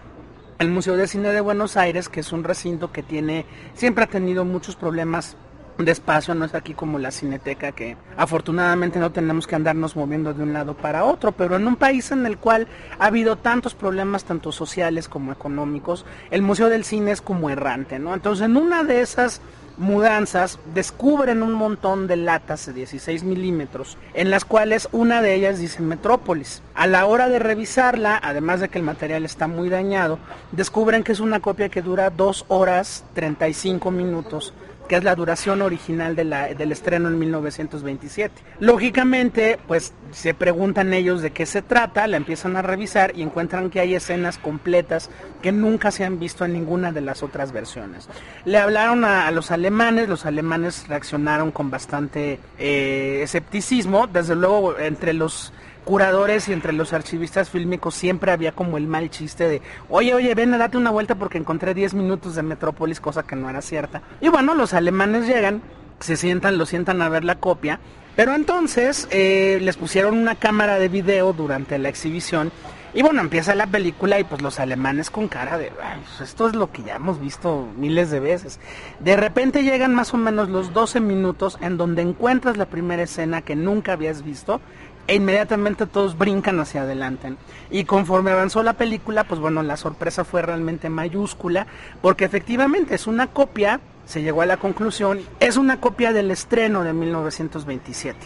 el 0.59 0.69
Museo 0.69 0.95
de 0.95 1.07
Cine 1.07 1.29
de 1.29 1.41
Buenos 1.41 1.77
Aires, 1.77 2.09
que 2.09 2.21
es 2.21 2.31
un 2.31 2.43
recinto 2.43 2.91
que 2.91 3.03
tiene, 3.03 3.45
siempre 3.75 4.05
ha 4.05 4.07
tenido 4.07 4.45
muchos 4.45 4.75
problemas 4.75 5.35
de 5.77 5.91
espacio, 5.91 6.35
no 6.35 6.45
es 6.45 6.53
aquí 6.53 6.73
como 6.73 6.99
la 6.99 7.11
cineteca 7.11 7.71
que 7.71 7.97
afortunadamente 8.15 8.99
no 8.99 9.11
tenemos 9.11 9.47
que 9.47 9.55
andarnos 9.55 9.95
moviendo 9.95 10.33
de 10.33 10.43
un 10.43 10.53
lado 10.53 10.75
para 10.75 11.03
otro, 11.03 11.31
pero 11.31 11.55
en 11.55 11.67
un 11.67 11.75
país 11.75 12.11
en 12.11 12.25
el 12.25 12.37
cual 12.37 12.67
ha 12.99 13.07
habido 13.07 13.37
tantos 13.37 13.73
problemas, 13.73 14.23
tanto 14.23 14.51
sociales 14.51 15.09
como 15.09 15.31
económicos, 15.31 16.05
el 16.31 16.41
Museo 16.41 16.69
del 16.69 16.83
Cine 16.83 17.11
es 17.11 17.21
como 17.21 17.49
errante, 17.49 17.99
¿no? 17.99 18.13
Entonces 18.13 18.45
en 18.45 18.57
una 18.57 18.83
de 18.83 19.01
esas 19.01 19.41
mudanzas 19.77 20.59
descubren 20.73 21.41
un 21.41 21.53
montón 21.53 22.07
de 22.07 22.15
latas 22.15 22.65
de 22.65 22.73
16 22.73 23.23
milímetros, 23.23 23.97
en 24.13 24.29
las 24.29 24.45
cuales 24.45 24.87
una 24.91 25.21
de 25.21 25.33
ellas 25.33 25.59
dice 25.59 25.81
Metrópolis. 25.81 26.61
A 26.75 26.87
la 26.87 27.05
hora 27.05 27.29
de 27.29 27.39
revisarla, 27.39 28.19
además 28.21 28.59
de 28.59 28.69
que 28.69 28.77
el 28.77 28.83
material 28.83 29.25
está 29.25 29.47
muy 29.47 29.69
dañado, 29.69 30.19
descubren 30.51 31.03
que 31.03 31.11
es 31.11 31.19
una 31.19 31.39
copia 31.39 31.69
que 31.69 31.81
dura 31.81 32.09
2 32.11 32.45
horas 32.49 33.03
35 33.13 33.91
minutos 33.91 34.53
que 34.87 34.95
es 34.95 35.03
la 35.03 35.15
duración 35.15 35.61
original 35.61 36.15
del 36.15 36.71
estreno 36.71 37.07
en 37.07 37.17
1927. 37.19 38.33
Lógicamente, 38.59 39.57
pues 39.67 39.93
se 40.11 40.33
preguntan 40.33 40.93
ellos 40.93 41.21
de 41.21 41.31
qué 41.31 41.45
se 41.45 41.61
trata, 41.61 42.07
la 42.07 42.17
empiezan 42.17 42.55
a 42.55 42.61
revisar 42.61 43.13
y 43.15 43.21
encuentran 43.21 43.69
que 43.69 43.79
hay 43.79 43.95
escenas 43.95 44.37
completas 44.37 45.09
que 45.41 45.51
nunca 45.51 45.91
se 45.91 46.03
han 46.03 46.19
visto 46.19 46.45
en 46.45 46.53
ninguna 46.53 46.91
de 46.91 47.01
las 47.01 47.23
otras 47.23 47.51
versiones. 47.51 48.09
Le 48.45 48.57
hablaron 48.57 49.05
a, 49.05 49.29
los 49.31 49.51
alemanes, 49.51 50.09
los 50.09 50.25
alemanes 50.25 50.87
reaccionaron 50.87 51.51
con 51.51 51.71
bastante 51.71 52.39
eh, 52.57 53.21
escepticismo, 53.23 54.07
desde 54.07 54.35
luego 54.35 54.77
entre 54.77 55.13
los 55.13 55.53
curadores 55.83 56.47
y 56.47 56.53
entre 56.53 56.73
los 56.73 56.93
archivistas 56.93 57.49
fílmicos 57.49 57.95
siempre 57.95 58.31
había 58.31 58.51
como 58.51 58.77
el 58.77 58.87
mal 58.87 59.09
chiste 59.09 59.47
de, 59.47 59.61
oye, 59.89 60.13
oye, 60.13 60.33
ven, 60.35 60.51
date 60.51 60.77
una 60.77 60.91
vuelta 60.91 61.15
porque 61.15 61.37
encontré 61.37 61.73
10 61.73 61.93
minutos 61.93 62.35
de 62.35 62.43
Metrópolis, 62.43 62.99
cosa 62.99 63.23
que 63.23 63.35
no 63.35 63.49
era 63.49 63.61
cierta. 63.61 64.01
Y 64.21 64.29
bueno, 64.29 64.55
los 64.55 64.73
alemanes 64.73 65.27
llegan, 65.27 65.61
se 65.99 66.17
sientan, 66.17 66.57
lo 66.57 66.65
sientan 66.65 67.01
a 67.01 67.09
ver 67.09 67.23
la 67.23 67.35
copia, 67.35 67.79
pero 68.15 68.35
entonces 68.35 69.07
eh, 69.11 69.59
les 69.61 69.77
pusieron 69.77 70.17
una 70.17 70.35
cámara 70.35 70.79
de 70.79 70.87
video 70.87 71.33
durante 71.33 71.77
la 71.77 71.89
exhibición 71.89 72.51
y 72.95 73.01
bueno, 73.01 73.21
empieza 73.21 73.55
la 73.55 73.65
película 73.65 74.19
y 74.19 74.23
pues 74.23 74.43
los 74.43 74.59
alemanes 74.59 75.09
con 75.09 75.27
cara 75.27 75.57
de, 75.57 75.71
pues 75.71 76.29
esto 76.29 76.47
es 76.47 76.55
lo 76.55 76.71
que 76.71 76.83
ya 76.83 76.97
hemos 76.97 77.19
visto 77.19 77.67
miles 77.75 78.11
de 78.11 78.19
veces. 78.19 78.59
De 78.99 79.17
repente 79.17 79.63
llegan 79.63 79.95
más 79.95 80.13
o 80.13 80.17
menos 80.17 80.49
los 80.49 80.73
12 80.73 80.99
minutos 80.99 81.57
en 81.61 81.77
donde 81.77 82.03
encuentras 82.03 82.55
la 82.55 82.67
primera 82.67 83.01
escena 83.01 83.41
que 83.41 83.55
nunca 83.55 83.93
habías 83.93 84.21
visto 84.21 84.61
e 85.07 85.15
inmediatamente 85.15 85.85
todos 85.85 86.17
brincan 86.17 86.59
hacia 86.59 86.83
adelante. 86.83 87.35
Y 87.69 87.85
conforme 87.85 88.31
avanzó 88.31 88.63
la 88.63 88.73
película, 88.73 89.23
pues 89.23 89.39
bueno, 89.39 89.63
la 89.63 89.77
sorpresa 89.77 90.23
fue 90.23 90.41
realmente 90.41 90.89
mayúscula, 90.89 91.67
porque 92.01 92.25
efectivamente 92.25 92.95
es 92.95 93.07
una 93.07 93.27
copia, 93.27 93.79
se 94.05 94.21
llegó 94.21 94.41
a 94.41 94.45
la 94.45 94.57
conclusión, 94.57 95.21
es 95.39 95.57
una 95.57 95.79
copia 95.79 96.13
del 96.13 96.31
estreno 96.31 96.83
de 96.83 96.93
1927. 96.93 98.17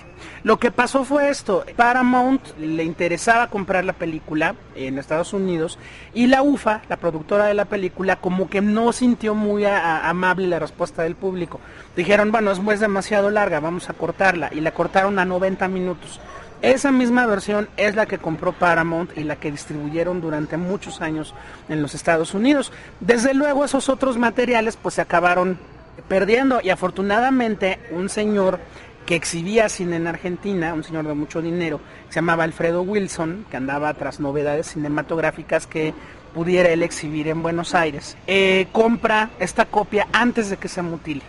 Lo 0.43 0.57
que 0.57 0.71
pasó 0.71 1.03
fue 1.03 1.29
esto, 1.29 1.63
Paramount 1.75 2.41
le 2.57 2.83
interesaba 2.83 3.47
comprar 3.47 3.85
la 3.85 3.93
película 3.93 4.55
en 4.75 4.97
Estados 4.97 5.33
Unidos 5.33 5.77
y 6.13 6.27
la 6.27 6.41
UFA, 6.41 6.81
la 6.89 6.97
productora 6.97 7.45
de 7.45 7.53
la 7.53 7.65
película, 7.65 8.17
como 8.17 8.49
que 8.49 8.61
no 8.61 8.91
sintió 8.91 9.35
muy 9.35 9.65
amable 9.65 10.47
la 10.47 10.59
respuesta 10.59 11.03
del 11.03 11.15
público. 11.15 11.59
Dijeron, 11.95 12.31
bueno, 12.31 12.51
es, 12.51 12.59
es 12.59 12.79
demasiado 12.79 13.29
larga, 13.29 13.59
vamos 13.59 13.89
a 13.89 13.93
cortarla 13.93 14.49
y 14.51 14.61
la 14.61 14.73
cortaron 14.73 15.19
a 15.19 15.25
90 15.25 15.67
minutos. 15.67 16.19
Esa 16.61 16.91
misma 16.91 17.25
versión 17.27 17.69
es 17.77 17.95
la 17.95 18.07
que 18.07 18.17
compró 18.17 18.51
Paramount 18.51 19.15
y 19.17 19.23
la 19.23 19.35
que 19.35 19.51
distribuyeron 19.51 20.21
durante 20.21 20.57
muchos 20.57 21.01
años 21.01 21.35
en 21.69 21.81
los 21.81 21.93
Estados 21.93 22.33
Unidos. 22.33 22.71
Desde 22.99 23.33
luego 23.33 23.63
esos 23.63 23.89
otros 23.89 24.17
materiales 24.17 24.75
pues 24.75 24.95
se 24.95 25.01
acabaron 25.01 25.59
perdiendo 26.07 26.59
y 26.63 26.69
afortunadamente 26.69 27.79
un 27.91 28.09
señor 28.09 28.59
que 29.05 29.15
exhibía 29.15 29.69
cine 29.69 29.95
en 29.95 30.07
Argentina, 30.07 30.73
un 30.73 30.83
señor 30.83 31.07
de 31.07 31.13
mucho 31.13 31.41
dinero, 31.41 31.79
se 32.09 32.15
llamaba 32.15 32.43
Alfredo 32.43 32.81
Wilson, 32.81 33.45
que 33.49 33.57
andaba 33.57 33.93
tras 33.93 34.19
novedades 34.19 34.67
cinematográficas 34.67 35.65
que 35.65 35.93
pudiera 36.33 36.69
él 36.69 36.83
exhibir 36.83 37.29
en 37.29 37.41
Buenos 37.41 37.73
Aires, 37.73 38.17
eh, 38.27 38.67
compra 38.73 39.29
esta 39.39 39.65
copia 39.65 40.07
antes 40.11 40.49
de 40.49 40.57
que 40.57 40.67
se 40.67 40.81
mutile. 40.81 41.21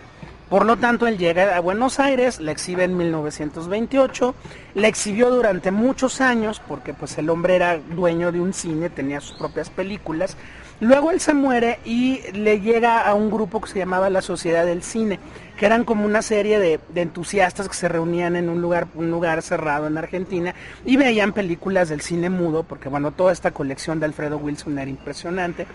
Por 0.49 0.65
lo 0.65 0.77
tanto, 0.77 1.05
él 1.05 1.19
llega 1.19 1.55
a 1.55 1.59
Buenos 1.59 1.99
Aires, 1.99 2.39
la 2.39 2.51
exhibe 2.51 2.83
en 2.83 2.97
1928, 2.97 4.33
la 4.73 4.87
exhibió 4.87 5.29
durante 5.29 5.69
muchos 5.69 6.21
años, 6.21 6.59
porque 6.67 6.95
pues 6.95 7.19
el 7.19 7.29
hombre 7.29 7.55
era 7.55 7.77
dueño 7.77 8.31
de 8.31 8.41
un 8.41 8.53
cine, 8.53 8.89
tenía 8.89 9.21
sus 9.21 9.37
propias 9.37 9.69
películas. 9.69 10.37
Luego 10.79 11.11
él 11.11 11.19
se 11.19 11.35
muere 11.35 11.79
y 11.85 12.21
le 12.33 12.61
llega 12.61 13.01
a 13.01 13.13
un 13.13 13.29
grupo 13.29 13.61
que 13.61 13.69
se 13.69 13.77
llamaba 13.77 14.09
la 14.09 14.23
Sociedad 14.23 14.65
del 14.65 14.81
Cine, 14.81 15.19
que 15.55 15.67
eran 15.67 15.83
como 15.83 16.03
una 16.03 16.23
serie 16.23 16.57
de, 16.57 16.79
de 16.95 17.01
entusiastas 17.01 17.67
que 17.67 17.75
se 17.75 17.87
reunían 17.87 18.35
en 18.35 18.49
un 18.49 18.59
lugar, 18.59 18.87
un 18.95 19.11
lugar 19.11 19.43
cerrado 19.43 19.85
en 19.85 19.99
Argentina 19.99 20.55
y 20.83 20.97
veían 20.97 21.33
películas 21.33 21.89
del 21.89 22.01
cine 22.01 22.31
mudo, 22.31 22.63
porque 22.63 22.89
bueno, 22.89 23.11
toda 23.11 23.33
esta 23.33 23.51
colección 23.51 23.99
de 23.99 24.07
Alfredo 24.07 24.37
Wilson 24.37 24.79
era 24.79 24.89
impresionante. 24.89 25.67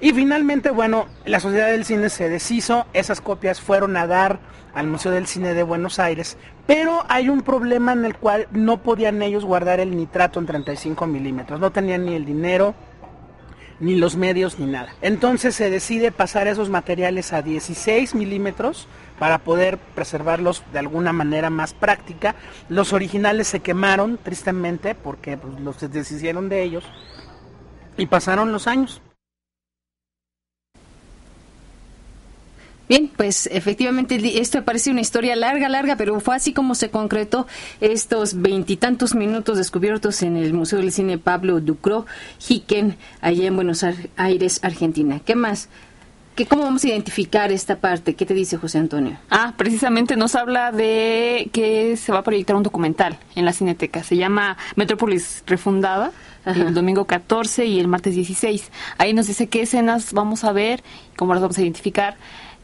Y 0.00 0.12
finalmente, 0.12 0.70
bueno, 0.70 1.06
la 1.24 1.40
Sociedad 1.40 1.68
del 1.68 1.84
Cine 1.84 2.08
se 2.08 2.28
deshizo, 2.28 2.86
esas 2.92 3.20
copias 3.20 3.60
fueron 3.60 3.96
a 3.96 4.06
dar 4.06 4.38
al 4.72 4.86
Museo 4.86 5.10
del 5.10 5.26
Cine 5.26 5.54
de 5.54 5.64
Buenos 5.64 5.98
Aires, 5.98 6.36
pero 6.68 7.04
hay 7.08 7.28
un 7.28 7.42
problema 7.42 7.92
en 7.94 8.04
el 8.04 8.14
cual 8.16 8.46
no 8.52 8.82
podían 8.82 9.22
ellos 9.22 9.44
guardar 9.44 9.80
el 9.80 9.96
nitrato 9.96 10.38
en 10.38 10.46
35 10.46 11.06
milímetros, 11.08 11.58
no 11.58 11.72
tenían 11.72 12.04
ni 12.04 12.14
el 12.14 12.24
dinero, 12.24 12.76
ni 13.80 13.96
los 13.96 14.16
medios, 14.16 14.60
ni 14.60 14.66
nada. 14.66 14.90
Entonces 15.02 15.56
se 15.56 15.68
decide 15.68 16.12
pasar 16.12 16.46
esos 16.46 16.68
materiales 16.68 17.32
a 17.32 17.42
16 17.42 18.14
milímetros 18.14 18.86
para 19.18 19.38
poder 19.38 19.78
preservarlos 19.78 20.62
de 20.72 20.78
alguna 20.78 21.12
manera 21.12 21.50
más 21.50 21.74
práctica. 21.74 22.36
Los 22.68 22.92
originales 22.92 23.48
se 23.48 23.60
quemaron, 23.60 24.18
tristemente, 24.22 24.94
porque 24.94 25.36
pues, 25.36 25.60
los 25.60 25.80
deshicieron 25.90 26.48
de 26.48 26.62
ellos 26.62 26.84
y 27.96 28.06
pasaron 28.06 28.52
los 28.52 28.68
años. 28.68 29.02
Bien, 32.88 33.10
pues 33.14 33.48
efectivamente 33.52 34.40
esto 34.40 34.64
parece 34.64 34.90
una 34.90 35.02
historia 35.02 35.36
larga, 35.36 35.68
larga, 35.68 35.96
pero 35.96 36.18
fue 36.20 36.34
así 36.34 36.54
como 36.54 36.74
se 36.74 36.90
concretó 36.90 37.46
estos 37.80 38.40
veintitantos 38.40 39.14
minutos 39.14 39.58
descubiertos 39.58 40.22
en 40.22 40.36
el 40.38 40.54
Museo 40.54 40.78
del 40.78 40.90
Cine 40.90 41.18
Pablo 41.18 41.60
Ducro 41.60 42.06
Hicken, 42.48 42.96
allá 43.20 43.46
en 43.46 43.56
Buenos 43.56 43.84
Aires, 44.16 44.60
Argentina. 44.62 45.20
¿Qué 45.22 45.34
más? 45.34 45.68
¿Qué, 46.34 46.46
¿Cómo 46.46 46.62
vamos 46.62 46.82
a 46.84 46.88
identificar 46.88 47.52
esta 47.52 47.76
parte? 47.76 48.14
¿Qué 48.14 48.24
te 48.24 48.32
dice 48.32 48.56
José 48.56 48.78
Antonio? 48.78 49.18
Ah, 49.28 49.52
precisamente 49.58 50.16
nos 50.16 50.34
habla 50.34 50.72
de 50.72 51.50
que 51.52 51.94
se 51.98 52.12
va 52.12 52.20
a 52.20 52.22
proyectar 52.22 52.56
un 52.56 52.62
documental 52.62 53.18
en 53.34 53.44
la 53.44 53.52
Cineteca. 53.52 54.02
Se 54.02 54.16
llama 54.16 54.56
Metrópolis 54.76 55.42
Refundada, 55.46 56.12
el 56.46 56.72
domingo 56.72 57.06
14 57.06 57.66
y 57.66 57.80
el 57.80 57.88
martes 57.88 58.14
16. 58.14 58.70
Ahí 58.96 59.12
nos 59.12 59.26
dice 59.26 59.48
qué 59.48 59.62
escenas 59.62 60.14
vamos 60.14 60.44
a 60.44 60.52
ver, 60.52 60.82
cómo 61.16 61.34
las 61.34 61.42
vamos 61.42 61.58
a 61.58 61.62
identificar 61.62 62.16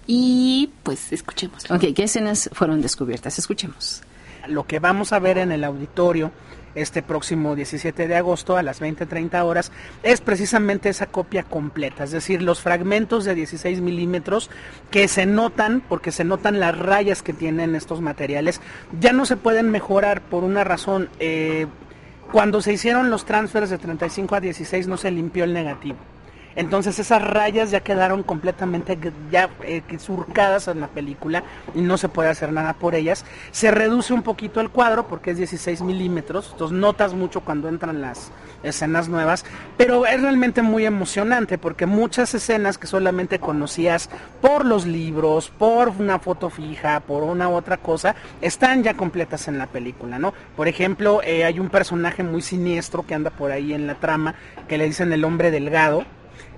y 0.07 0.71
pues 0.83 1.13
escuchemos. 1.13 1.71
Ok, 1.71 1.95
¿qué 1.95 2.05
escenas 2.05 2.51
fueron 2.53 2.81
descubiertas? 2.81 3.39
Escuchemos. 3.39 4.03
Lo 4.49 4.67
que 4.67 4.79
vamos 4.79 5.13
a 5.13 5.19
ver 5.19 5.39
en 5.39 5.53
el 5.53 5.65
auditorio 5.65 6.33
este 6.75 7.03
próximo 7.03 7.55
17 7.55 8.09
de 8.09 8.17
agosto 8.17 8.57
a 8.57 8.63
las 8.63 8.81
20.30 8.81 9.45
horas 9.45 9.73
es 10.03 10.21
precisamente 10.21 10.89
esa 10.89 11.07
copia 11.07 11.45
completa, 11.45 12.05
es 12.05 12.11
decir, 12.11 12.43
los 12.43 12.61
fragmentos 12.61 13.25
de 13.25 13.35
16 13.35 13.81
milímetros 13.81 14.51
que 14.91 15.09
se 15.09 15.27
notan, 15.27 15.83
porque 15.89 16.13
se 16.13 16.25
notan 16.25 16.61
las 16.61 16.77
rayas 16.77 17.23
que 17.23 17.33
tienen 17.33 17.75
estos 17.75 18.01
materiales, 18.01 18.61
ya 19.01 19.13
no 19.13 19.27
se 19.27 19.37
pueden 19.37 19.71
mejorar 19.71 20.23
por 20.23 20.45
una 20.45 20.65
razón. 20.65 21.09
Eh, 21.21 21.67
cuando 22.33 22.61
se 22.61 22.73
hicieron 22.73 23.11
los 23.11 23.25
transfers 23.25 23.71
de 23.71 23.79
35 23.79 24.35
a 24.35 24.41
16 24.41 24.89
no 24.89 24.97
se 24.97 25.11
limpió 25.11 25.45
el 25.45 25.53
negativo. 25.53 25.99
Entonces 26.57 26.99
esas 26.99 27.23
rayas 27.23 27.71
ya 27.71 27.81
quedaron 27.81 28.23
completamente 28.23 28.99
ya 29.31 29.51
eh, 29.63 29.83
surcadas 29.99 30.69
en 30.69 30.81
la 30.81 30.89
película 30.89 31.43
y 31.75 31.81
no 31.81 31.99
se 31.99 32.09
puede 32.09 32.29
hacer 32.29 32.53
nada 32.53 32.75
por 32.75 32.95
ellas. 32.95 33.25
Se 33.51 33.71
reduce 33.71 34.13
un 34.13 34.23
poquito 34.23 34.61
el 34.61 34.71
cuadro 34.71 35.09
porque 35.09 35.33
es 35.33 35.37
16 35.37 35.83
milímetros, 35.83 36.51
entonces 36.53 36.77
notas 36.77 37.15
mucho 37.15 37.41
cuando 37.41 37.69
entran 37.69 38.01
las 38.01 38.31
escenas 38.63 39.09
nuevas, 39.09 39.45
pero 39.77 40.07
es 40.07 40.21
realmente 40.21 40.63
muy 40.63 40.87
emocionante 40.87 41.59
porque 41.59 41.87
muchas 41.87 42.35
escenas 42.35 42.79
que 42.79 42.87
solamente 42.87 43.39
conocías 43.39 44.09
por 44.41 44.65
los 44.65 44.87
libros, 44.87 45.51
por 45.51 45.89
una 45.89 46.19
foto 46.19 46.51
fija, 46.51 47.01
por 47.01 47.23
una 47.23 47.49
otra 47.49 47.77
cosa, 47.77 48.15
están 48.41 48.83
ya 48.83 48.95
completas 48.95 49.49
en 49.49 49.59
la 49.59 49.67
película, 49.67 50.19
¿no? 50.19 50.33
Por 50.57 50.69
ejemplo, 50.69 51.21
eh, 51.23 51.45
hay 51.45 51.59
un 51.61 51.69
personaje 51.69 52.23
muy 52.23 52.43
siniestro 52.43 53.05
que 53.07 53.15
anda 53.15 53.31
por 53.31 53.51
ahí 53.51 53.75
en 53.75 53.87
la 53.87 53.97
trama 53.97 54.35
que 54.69 54.79
le 54.79 54.87
dicen 54.87 55.13
el 55.13 55.25
hombre 55.25 55.51
delgado 55.51 56.05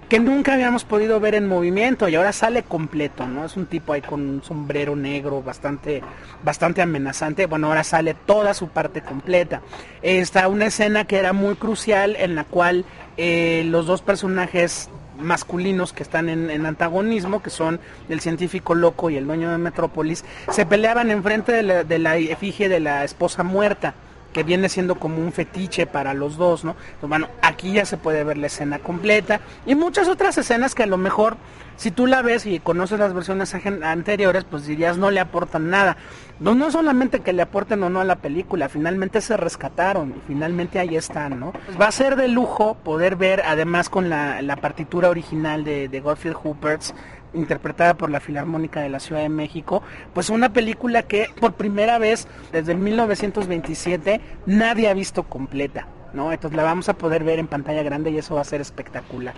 que 0.08 0.20
nunca 0.20 0.54
habíamos 0.54 0.84
podido 0.84 1.18
ver 1.18 1.34
en 1.34 1.48
movimiento 1.48 2.08
y 2.08 2.14
ahora 2.14 2.32
sale 2.32 2.62
completo, 2.62 3.26
¿no? 3.26 3.44
Es 3.44 3.56
un 3.56 3.66
tipo 3.66 3.92
ahí 3.92 4.02
con 4.02 4.20
un 4.28 4.42
sombrero 4.42 4.94
negro 4.94 5.42
bastante, 5.42 6.02
bastante 6.44 6.80
amenazante. 6.80 7.46
Bueno, 7.46 7.66
ahora 7.68 7.82
sale 7.82 8.14
toda 8.14 8.54
su 8.54 8.68
parte 8.68 9.02
completa. 9.02 9.62
Está 10.02 10.46
una 10.48 10.66
escena 10.66 11.06
que 11.06 11.18
era 11.18 11.32
muy 11.32 11.56
crucial 11.56 12.14
en 12.16 12.36
la 12.36 12.44
cual 12.44 12.84
eh, 13.16 13.64
los 13.66 13.86
dos 13.86 14.00
personajes 14.02 14.90
masculinos 15.18 15.92
que 15.92 16.02
están 16.02 16.28
en, 16.28 16.66
antagonismo, 16.66 17.42
que 17.42 17.50
son 17.50 17.80
el 18.08 18.20
científico 18.20 18.74
loco 18.74 19.10
y 19.10 19.16
el 19.16 19.26
dueño 19.26 19.50
de 19.50 19.58
Metrópolis, 19.58 20.24
se 20.50 20.66
peleaban 20.66 21.10
enfrente 21.10 21.52
de 21.52 21.62
la, 21.62 21.84
de 21.84 21.98
la 21.98 22.16
efigie 22.16 22.68
de 22.68 22.80
la 22.80 23.02
esposa 23.02 23.42
muerta 23.42 23.94
que 24.36 24.42
viene 24.42 24.68
siendo 24.68 24.96
como 24.96 25.16
un 25.16 25.32
fetiche 25.32 25.86
para 25.86 26.12
los 26.12 26.36
dos, 26.36 26.62
¿no? 26.62 26.76
Bueno, 27.00 27.26
aquí 27.40 27.72
ya 27.72 27.86
se 27.86 27.96
puede 27.96 28.22
ver 28.22 28.36
la 28.36 28.48
escena 28.48 28.78
completa 28.78 29.40
y 29.64 29.74
muchas 29.74 30.08
otras 30.08 30.36
escenas 30.36 30.74
que 30.74 30.82
a 30.82 30.86
lo 30.86 30.98
mejor 30.98 31.38
si 31.76 31.90
tú 31.90 32.06
la 32.06 32.20
ves 32.20 32.44
y 32.44 32.58
conoces 32.58 32.98
las 32.98 33.14
versiones 33.14 33.54
anteriores, 33.54 34.44
pues 34.44 34.66
dirías 34.66 34.98
no 34.98 35.10
le 35.10 35.20
aportan 35.20 35.70
nada. 35.70 35.96
No, 36.38 36.54
no 36.54 36.70
solamente 36.70 37.20
que 37.20 37.32
le 37.32 37.40
aporten 37.40 37.82
o 37.82 37.88
no 37.88 38.00
a 38.00 38.04
la 38.04 38.16
película, 38.16 38.68
finalmente 38.68 39.22
se 39.22 39.38
rescataron 39.38 40.10
y 40.10 40.20
finalmente 40.26 40.78
ahí 40.78 40.96
están, 40.96 41.40
¿no? 41.40 41.52
Pues 41.52 41.80
va 41.80 41.86
a 41.86 41.92
ser 41.92 42.16
de 42.16 42.28
lujo 42.28 42.74
poder 42.74 43.16
ver, 43.16 43.42
además 43.46 43.88
con 43.88 44.10
la, 44.10 44.58
partitura 44.60 45.08
original 45.08 45.64
de, 45.64 45.88
de 45.88 46.00
Godfrey 46.00 46.34
Hooperts, 46.34 46.94
interpretada 47.34 47.94
por 47.94 48.10
la 48.10 48.20
Filarmónica 48.20 48.80
de 48.80 48.88
la 48.88 49.00
Ciudad 49.00 49.22
de 49.22 49.28
México, 49.28 49.82
pues 50.14 50.30
una 50.30 50.52
película 50.52 51.02
que 51.02 51.28
por 51.40 51.54
primera 51.54 51.98
vez 51.98 52.26
desde 52.52 52.74
1927 52.74 54.20
nadie 54.46 54.88
ha 54.88 54.94
visto 54.94 55.24
completa, 55.24 55.86
¿no? 56.12 56.32
Entonces 56.32 56.56
la 56.56 56.62
vamos 56.62 56.88
a 56.88 56.94
poder 56.94 57.24
ver 57.24 57.38
en 57.38 57.46
pantalla 57.46 57.82
grande 57.82 58.10
y 58.10 58.18
eso 58.18 58.34
va 58.34 58.40
a 58.40 58.44
ser 58.44 58.60
espectacular. 58.60 59.34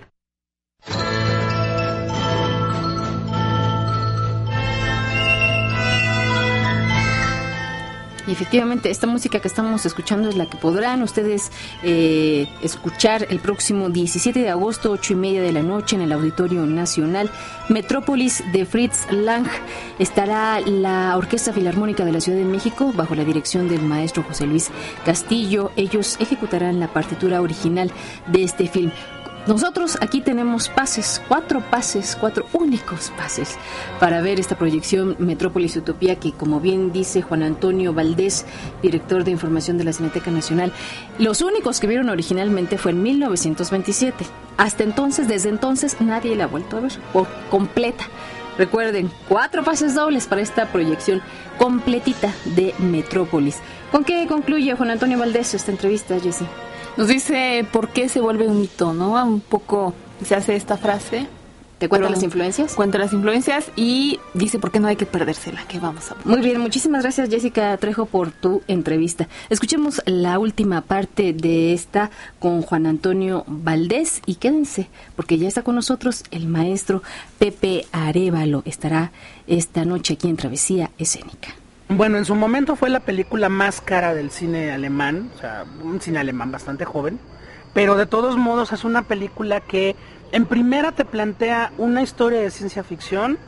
Y 8.28 8.32
efectivamente, 8.32 8.90
esta 8.90 9.06
música 9.06 9.40
que 9.40 9.48
estamos 9.48 9.86
escuchando 9.86 10.28
es 10.28 10.36
la 10.36 10.44
que 10.44 10.58
podrán 10.58 11.02
ustedes 11.02 11.50
eh, 11.82 12.46
escuchar 12.62 13.26
el 13.30 13.38
próximo 13.40 13.88
17 13.88 14.40
de 14.40 14.50
agosto, 14.50 14.90
8 14.90 15.14
y 15.14 15.16
media 15.16 15.40
de 15.40 15.50
la 15.50 15.62
noche, 15.62 15.96
en 15.96 16.02
el 16.02 16.12
Auditorio 16.12 16.66
Nacional 16.66 17.30
Metrópolis 17.70 18.44
de 18.52 18.66
Fritz 18.66 19.10
Lang. 19.10 19.46
Estará 19.98 20.60
la 20.60 21.16
Orquesta 21.16 21.54
Filarmónica 21.54 22.04
de 22.04 22.12
la 22.12 22.20
Ciudad 22.20 22.36
de 22.36 22.44
México 22.44 22.92
bajo 22.94 23.14
la 23.14 23.24
dirección 23.24 23.66
del 23.66 23.80
maestro 23.80 24.22
José 24.22 24.46
Luis 24.46 24.70
Castillo. 25.06 25.72
Ellos 25.76 26.18
ejecutarán 26.20 26.80
la 26.80 26.88
partitura 26.88 27.40
original 27.40 27.90
de 28.26 28.42
este 28.42 28.68
film. 28.68 28.92
Nosotros 29.48 29.96
aquí 30.02 30.20
tenemos 30.20 30.68
pases, 30.68 31.22
cuatro 31.26 31.62
pases, 31.62 32.18
cuatro 32.20 32.44
únicos 32.52 33.10
pases 33.16 33.56
para 33.98 34.20
ver 34.20 34.38
esta 34.38 34.58
proyección 34.58 35.16
Metrópolis 35.18 35.74
Utopía 35.74 36.16
que, 36.16 36.32
como 36.32 36.60
bien 36.60 36.92
dice 36.92 37.22
Juan 37.22 37.42
Antonio 37.42 37.94
Valdés, 37.94 38.44
director 38.82 39.24
de 39.24 39.30
información 39.30 39.78
de 39.78 39.84
la 39.84 39.94
Cineteca 39.94 40.30
Nacional, 40.30 40.70
los 41.18 41.40
únicos 41.40 41.80
que 41.80 41.86
vieron 41.86 42.10
originalmente 42.10 42.76
fue 42.76 42.90
en 42.90 43.02
1927. 43.02 44.26
Hasta 44.58 44.84
entonces, 44.84 45.28
desde 45.28 45.48
entonces, 45.48 45.98
nadie 45.98 46.36
la 46.36 46.44
ha 46.44 46.48
vuelto 46.48 46.76
a 46.76 46.80
ver 46.80 46.92
por 47.14 47.26
completa. 47.48 48.04
Recuerden, 48.58 49.10
cuatro 49.30 49.64
pases 49.64 49.94
dobles 49.94 50.26
para 50.26 50.42
esta 50.42 50.66
proyección 50.66 51.22
completita 51.56 52.34
de 52.44 52.74
Metrópolis. 52.80 53.56
¿Con 53.90 54.04
qué 54.04 54.26
concluye 54.26 54.74
Juan 54.74 54.90
Antonio 54.90 55.18
Valdés 55.18 55.54
esta 55.54 55.70
entrevista, 55.70 56.20
Jessie? 56.20 56.46
Nos 56.98 57.06
dice 57.06 57.64
por 57.70 57.90
qué 57.90 58.08
se 58.08 58.20
vuelve 58.20 58.48
un 58.48 58.60
mito, 58.60 58.92
¿no? 58.92 59.24
Un 59.24 59.38
poco 59.38 59.94
se 60.26 60.34
hace 60.34 60.56
esta 60.56 60.76
frase. 60.76 61.28
¿Te 61.78 61.88
cuenta 61.88 62.10
las 62.10 62.24
influencias? 62.24 62.74
Cuenta 62.74 62.98
las 62.98 63.12
influencias 63.12 63.70
y 63.76 64.18
dice 64.34 64.58
por 64.58 64.72
qué 64.72 64.80
no 64.80 64.88
hay 64.88 64.96
que 64.96 65.06
perdérsela, 65.06 65.64
que 65.68 65.78
vamos 65.78 66.10
a... 66.10 66.16
Muy 66.24 66.40
bien, 66.40 66.60
muchísimas 66.60 67.04
gracias 67.04 67.30
Jessica 67.30 67.76
Trejo 67.76 68.06
por 68.06 68.32
tu 68.32 68.62
entrevista. 68.66 69.28
Escuchemos 69.48 70.02
la 70.06 70.40
última 70.40 70.80
parte 70.80 71.32
de 71.32 71.72
esta 71.72 72.10
con 72.40 72.62
Juan 72.62 72.84
Antonio 72.84 73.44
Valdés 73.46 74.20
y 74.26 74.34
quédense, 74.34 74.88
porque 75.14 75.38
ya 75.38 75.46
está 75.46 75.62
con 75.62 75.76
nosotros 75.76 76.24
el 76.32 76.48
maestro 76.48 77.04
Pepe 77.38 77.86
Arevalo. 77.92 78.64
Estará 78.64 79.12
esta 79.46 79.84
noche 79.84 80.14
aquí 80.14 80.28
en 80.28 80.36
Travesía 80.36 80.90
Escénica. 80.98 81.57
Bueno, 81.90 82.18
en 82.18 82.26
su 82.26 82.34
momento 82.34 82.76
fue 82.76 82.90
la 82.90 83.00
película 83.00 83.48
más 83.48 83.80
cara 83.80 84.12
del 84.12 84.30
cine 84.30 84.72
alemán, 84.72 85.30
o 85.34 85.40
sea, 85.40 85.64
un 85.82 86.02
cine 86.02 86.18
alemán 86.18 86.52
bastante 86.52 86.84
joven, 86.84 87.18
pero 87.72 87.96
de 87.96 88.04
todos 88.04 88.36
modos 88.36 88.72
es 88.74 88.84
una 88.84 89.02
película 89.02 89.60
que 89.60 89.96
en 90.30 90.44
primera 90.44 90.92
te 90.92 91.06
plantea 91.06 91.72
una 91.78 92.02
historia 92.02 92.40
de 92.40 92.50
ciencia 92.50 92.84
ficción 92.84 93.38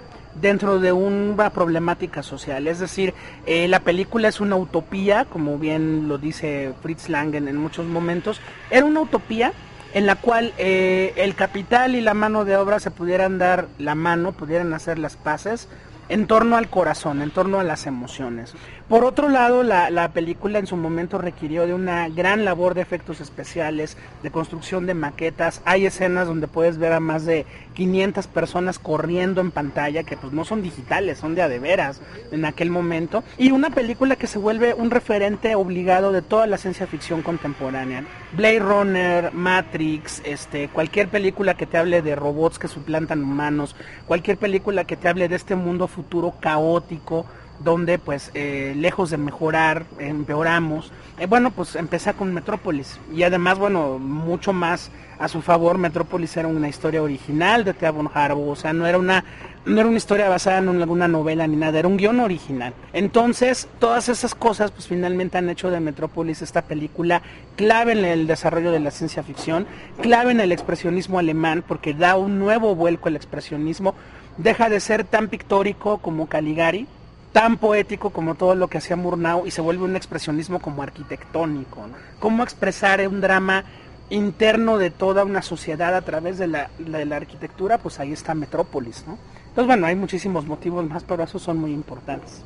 dentro 0.41 0.81
de 0.81 0.91
una 0.93 1.51
problemática 1.51 2.23
social. 2.23 2.67
Es 2.67 2.79
decir, 2.79 3.13
eh, 3.45 3.69
la 3.69 3.81
película 3.81 4.29
es 4.29 4.41
una 4.41 4.57
utopía, 4.57 5.27
como 5.27 5.59
bien 5.59 6.09
lo 6.09 6.17
dice 6.17 6.73
Fritz 6.83 7.11
Langen 7.11 7.47
en 7.47 7.59
muchos 7.59 7.85
momentos. 7.85 8.41
Era 8.71 8.87
una 8.87 9.03
utopía 9.03 9.53
en 9.93 10.07
la 10.07 10.17
cual 10.17 10.55
eh, 10.57 11.13
el 11.17 11.35
capital 11.35 11.95
y 11.95 12.01
la 12.01 12.15
mano 12.15 12.47
de 12.47 12.57
obra 12.57 12.81
se 12.81 12.91
pudieran 12.91 13.37
dar 13.37 13.69
la 13.79 13.95
mano, 13.95 14.33
pudieran 14.33 14.73
hacer 14.73 14.99
las 14.99 15.17
paces 15.17 15.69
en 16.11 16.27
torno 16.27 16.57
al 16.57 16.69
corazón, 16.69 17.23
en 17.23 17.31
torno 17.31 17.61
a 17.61 17.65
las 17.65 17.87
emociones. 17.87 18.55
Por 18.91 19.05
otro 19.05 19.29
lado, 19.29 19.63
la, 19.63 20.11
película 20.13 20.59
en 20.59 20.67
su 20.67 20.77
momento 20.77 21.17
requirió 21.17 21.65
de 21.65 21.75
una 21.75 22.09
gran 22.09 22.45
labor 22.45 22.75
de 22.75 22.81
efectos 22.81 23.21
especiales, 23.21 23.97
de 24.25 24.33
construcción 24.33 24.85
de 24.85 24.95
maquetas. 24.95 25.63
Hay 25.65 25.87
escenas 25.87 26.27
donde 26.27 26.49
puedes 26.49 26.77
ver 26.77 26.93
a 26.93 26.99
más 26.99 27.25
de 27.25 27.47
500 27.75 28.27
personas 28.27 28.81
corriendo 28.81 29.41
en 29.43 29.53
pantalla 29.53 30.03
que 30.03 30.17
pues 30.17 30.33
no 30.33 30.45
son 30.45 30.61
digitales, 30.61 31.19
son 31.19 31.37
de 31.37 31.43
a 31.43 31.49
de 31.49 31.61
veras 31.61 32.01
en 32.33 32.45
aquel 32.45 32.71
momento. 32.71 33.23
Y 33.39 33.53
una 33.53 33.71
película 33.71 34.17
que 34.17 34.27
se 34.27 34.41
vuelve 34.41 34.75
un 34.75 34.91
referente 34.91 35.55
obligado 35.55 36.11
de 36.11 36.23
toda 36.23 36.49
la 36.49 36.59
ciencia 36.59 36.89
ficción 36.89 37.23
contemporánea. 37.23 38.03
Blade 38.33 38.59
Runner, 38.59 39.33
Matrix, 39.33 40.21
este, 40.25 40.67
cualquier 40.67 41.07
película 41.07 41.55
que 41.55 41.67
te 41.67 41.79
hable 41.79 42.03
de 42.03 42.17
robots 42.17 42.59
que 42.59 42.67
suplantan 42.67 43.23
humanos, 43.23 43.77
cualquier 44.09 44.37
película 44.37 44.83
que 44.83 44.97
te 44.97 45.07
hable 45.07 45.29
de 45.29 45.37
este 45.37 45.55
mundo 45.55 45.87
futuro 45.87 46.35
caótico, 46.41 47.25
donde 47.61 47.99
pues 47.99 48.31
eh, 48.35 48.75
lejos 48.77 49.11
de 49.11 49.19
mejorar, 49.19 49.85
empeoramos. 49.99 50.91
Eh, 51.19 51.27
bueno, 51.27 51.51
pues 51.51 51.77
empieza 51.77 52.15
con 52.15 52.33
Metrópolis 52.33 52.99
y 53.15 53.23
además, 53.23 53.59
bueno, 53.59 53.99
mucho 53.99 54.53
más 54.53 54.91
a 55.19 55.29
su 55.29 55.43
favor, 55.43 55.77
Metrópolis 55.77 56.35
era 56.39 56.49
una 56.49 56.69
historia 56.69 57.03
original 57.03 57.63
de 57.63 57.75
Thea 57.75 57.91
von 57.91 58.11
Harbaugh, 58.13 58.49
o 58.49 58.57
sea, 58.57 58.73
no 58.73 58.87
era 58.87 58.99
una 58.99 59.25
no 59.67 59.79
era 59.79 59.89
una 59.89 59.99
historia 59.99 60.31
basada 60.31 60.59
en 60.59 60.69
alguna 60.69 61.07
novela 61.07 61.47
ni 61.47 61.57
nada, 61.57 61.79
era 61.79 61.89
un 61.89 61.99
guion 61.99 62.21
original. 62.21 62.73
Entonces, 62.95 63.69
todas 63.79 64.09
esas 64.09 64.35
cosas 64.35 64.71
pues 64.71 64.87
finalmente 64.87 65.37
han 65.37 65.51
hecho 65.51 65.71
de 65.71 65.81
Metrópolis 65.81 66.41
esta 66.41 66.63
película 66.63 67.21
clave 67.57 67.93
en 67.93 68.07
el 68.07 68.27
desarrollo 68.27 68.73
de 68.73 68.81
la 68.81 68.91
ciencia 68.91 69.23
ficción, 69.23 69.67
clave 70.01 70.31
en 70.33 70.41
el 70.41 70.53
expresionismo 70.53 71.19
alemán 71.19 71.63
porque 71.69 71.93
da 71.93 72.17
un 72.17 72.39
nuevo 72.39 72.75
vuelco 72.75 73.09
al 73.09 73.17
expresionismo, 73.17 73.95
deja 74.39 74.71
de 74.71 74.81
ser 74.81 75.05
tan 75.05 75.29
pictórico 75.29 75.99
como 75.99 76.27
Caligari, 76.27 76.87
tan 77.33 77.59
poético 77.59 78.11
como 78.11 78.35
todo 78.35 78.55
lo 78.55 78.69
que 78.69 78.79
hacía 78.79 78.97
Murnau 78.97 79.47
y 79.47 79.51
se 79.51 79.61
vuelve 79.61 79.85
un 79.85 79.97
expresionismo 79.97 80.61
como 80.61 80.83
arquitectónico. 80.83 81.87
¿Cómo 82.19 82.43
expresar 82.43 83.07
un 83.07 83.21
drama 83.21 83.65
interno 84.11 84.79
de 84.79 84.91
toda 84.91 85.25
una 85.25 85.43
sociedad 85.43 85.95
a 85.95 86.03
través 86.03 86.39
de 86.39 86.49
la, 86.49 86.71
de 86.79 87.05
la, 87.05 87.17
arquitectura? 87.17 87.79
Pues 87.79 88.01
ahí 88.01 88.13
está 88.13 88.35
Metrópolis, 88.35 89.05
¿no? 89.07 89.19
Entonces, 89.49 89.67
bueno, 89.67 89.87
hay 89.87 89.97
muchísimos 89.97 90.47
motivos 90.47 90.89
más, 90.89 91.05
pero 91.05 91.23
esos 91.23 91.43
son 91.43 91.59
muy 91.59 91.73
importantes. 91.73 92.43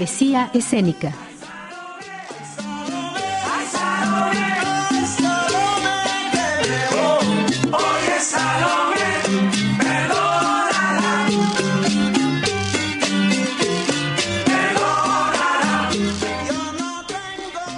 Escénica. 0.00 1.12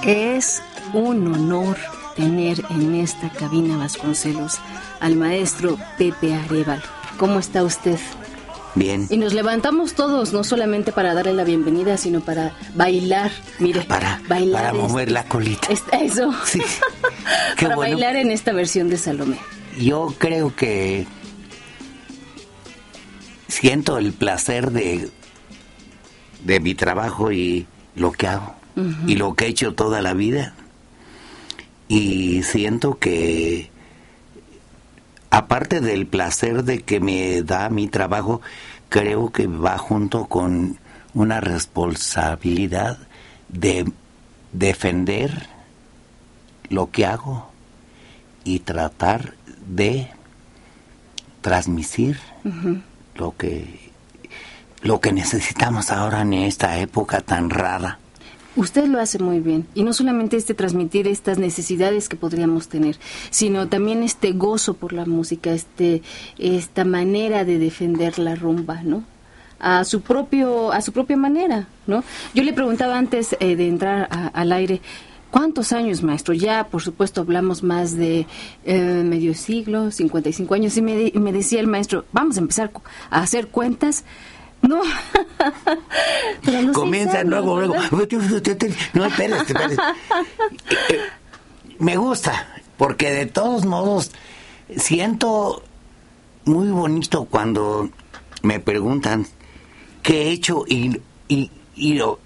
Es 0.04 0.62
un 0.94 1.35
honor 1.35 1.76
tener 2.16 2.64
en 2.70 2.94
esta 2.96 3.28
cabina 3.31 3.76
Vasconcelos 3.76 4.59
al 5.00 5.14
maestro 5.14 5.78
Pepe 5.96 6.35
Arevalo. 6.35 6.83
¿Cómo 7.18 7.38
está 7.38 7.62
usted? 7.62 7.98
Bien. 8.74 9.07
Y 9.11 9.16
nos 9.16 9.33
levantamos 9.35 9.94
todos, 9.94 10.33
no 10.33 10.44
solamente 10.44 10.92
para 10.92 11.14
darle 11.14 11.33
la 11.33 11.44
bienvenida, 11.44 11.96
sino 11.96 12.20
para 12.20 12.54
bailar. 12.74 13.31
Mire, 13.59 13.83
para 13.83 14.20
bailar. 14.28 14.62
Para 14.62 14.74
mover 14.74 15.11
la 15.11 15.24
colita. 15.24 15.68
eso. 15.92 16.33
Sí. 16.44 16.61
para 17.61 17.76
bailar 17.76 18.16
en 18.16 18.31
esta 18.31 18.52
versión 18.52 18.88
de 18.88 18.98
Salomé. 18.98 19.38
Yo 19.78 20.14
creo 20.18 20.54
que 20.54 21.07
siento 23.48 23.98
el 23.98 24.12
placer 24.12 24.70
de, 24.70 25.11
de 26.44 26.61
mi 26.61 26.74
trabajo 26.74 27.33
y 27.33 27.66
lo 27.94 28.12
que 28.12 28.28
hago 28.28 28.59
y 29.07 29.16
lo 29.16 29.35
que 29.35 29.46
he 29.46 29.48
hecho 29.48 29.74
toda 29.74 30.00
la 30.02 30.14
vida. 30.14 30.54
Y 31.88 32.42
siento 32.42 32.98
que 32.98 33.70
aparte 35.31 35.81
del 35.81 36.07
placer 36.07 36.64
de 36.64 36.81
que 36.83 37.01
me 37.01 37.43
da 37.43 37.69
mi 37.69 37.88
trabajo, 37.88 38.41
creo 38.88 39.31
que 39.31 39.47
va 39.47 39.79
junto 39.79 40.27
con 40.27 40.79
una 41.14 41.41
responsabilidad 41.41 42.99
de 43.49 43.91
defender 44.53 45.49
lo 46.69 46.91
que 46.91 47.07
hago 47.07 47.51
y 48.45 48.61
tratar 48.61 49.35
de 49.67 50.11
transmitir 51.41 52.19
lo 53.14 53.37
que 53.37 53.88
lo 54.83 55.01
que 55.01 55.12
necesitamos 55.12 55.91
ahora 55.91 56.23
en 56.23 56.35
esta 56.35 56.79
época 56.79 57.21
tan 57.21 57.51
rara. 57.51 57.99
Usted 58.59 58.87
lo 58.88 58.99
hace 58.99 59.21
muy 59.21 59.38
bien. 59.38 59.68
Y 59.77 59.85
no 59.85 59.92
solamente 59.92 60.37
este 60.37 60.53
transmitir 60.53 61.07
estas 61.07 61.38
necesidades 61.38 62.09
que 62.09 62.16
podríamos 62.16 62.66
tener, 62.66 62.97
sino 63.31 63.68
también 63.68 64.03
este 64.03 64.33
gozo 64.33 64.75
por 64.75 64.92
la 64.92 65.07
música, 65.07 65.53
este, 65.53 66.03
esta 66.38 66.85
manera 66.85 67.44
de 67.44 67.61
defender 67.61 68.18
la 68.18 68.35
rumba, 68.35 68.83
¿no? 68.83 69.05
A 69.61 69.85
su 69.85 70.01
propio, 70.01 70.73
a 70.73 70.81
su 70.83 70.90
propia 70.90 71.16
manera, 71.16 71.68
¿no? 71.87 72.03
Yo 72.35 72.42
le 72.42 72.53
preguntaba 72.53 72.99
antes 72.99 73.37
eh, 73.38 73.55
de 73.55 73.68
entrar 73.68 74.09
al 74.33 74.51
aire, 74.51 74.81
¿Cuántos 75.31 75.73
años, 75.73 76.03
maestro? 76.03 76.33
Ya, 76.33 76.64
por 76.64 76.81
supuesto, 76.81 77.21
hablamos 77.21 77.62
más 77.62 77.94
de 77.94 78.27
eh, 78.64 78.81
medio 79.05 79.35
siglo, 79.35 79.90
55 79.90 80.55
años, 80.55 80.75
y 80.79 80.81
me 80.81 81.33
decía 81.33 81.61
el 81.61 81.66
maestro, 81.66 82.07
vamos 82.12 82.38
a 82.38 82.40
empezar 82.40 82.71
a 83.11 83.21
hacer 83.21 83.49
cuentas. 83.49 84.05
No, 84.62 84.83
Comienza 86.73 87.23
luego, 87.23 87.59
luego. 87.59 87.75
No, 87.75 89.05
espérate, 89.05 89.37
espérate. 89.37 89.75
Eh, 90.88 91.01
me 91.79 91.97
gusta, 91.97 92.61
porque 92.77 93.11
de 93.11 93.27
todos 93.27 93.64
modos 93.64 94.11
siento 94.77 95.62
muy 96.44 96.68
bonito 96.68 97.25
cuando 97.25 97.88
me 98.42 98.59
preguntan 98.61 99.27
qué 100.03 100.23
he 100.23 100.31
hecho 100.31 100.64
y, 100.66 101.01
y, 101.29 101.51
y 101.77 101.94
lo, 101.94 102.18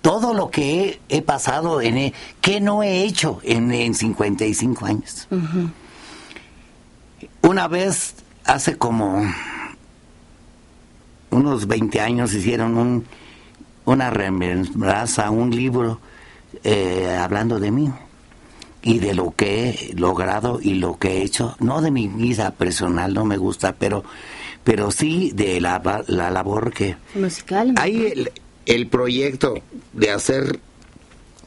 todo 0.00 0.34
lo 0.34 0.50
que 0.50 1.00
he, 1.08 1.22
pasado 1.22 1.80
en 1.80 1.98
e, 1.98 2.14
que 2.40 2.60
no 2.60 2.82
he 2.82 3.04
hecho 3.04 3.40
en, 3.42 3.70
en 3.72 3.94
55 3.94 4.86
años. 4.86 5.28
Una 7.42 7.68
vez, 7.68 8.14
hace 8.44 8.76
como 8.76 9.22
unos 11.30 11.66
20 11.66 12.00
años, 12.00 12.34
hicieron 12.34 12.76
un, 12.76 13.06
una 13.84 14.10
remembranza, 14.10 15.30
un 15.30 15.50
libro 15.50 16.00
eh, 16.64 17.16
hablando 17.20 17.60
de 17.60 17.70
mí 17.70 17.90
y 18.82 18.98
de 18.98 19.14
lo 19.14 19.32
que 19.32 19.70
he 19.70 19.94
logrado 19.94 20.58
y 20.60 20.74
lo 20.74 20.98
que 20.98 21.18
he 21.18 21.22
hecho, 21.22 21.56
no 21.60 21.82
de 21.82 21.90
mi 21.90 22.08
vida 22.08 22.50
personal, 22.52 23.14
no 23.14 23.24
me 23.24 23.36
gusta, 23.36 23.74
pero 23.74 24.04
pero 24.62 24.90
sí 24.90 25.32
de 25.34 25.58
la, 25.58 26.04
la 26.06 26.30
labor 26.30 26.70
que... 26.72 26.94
Musical. 27.14 27.74
Hay 27.78 28.06
el, 28.06 28.30
el 28.66 28.86
proyecto 28.88 29.54
de 29.94 30.10
hacer 30.10 30.60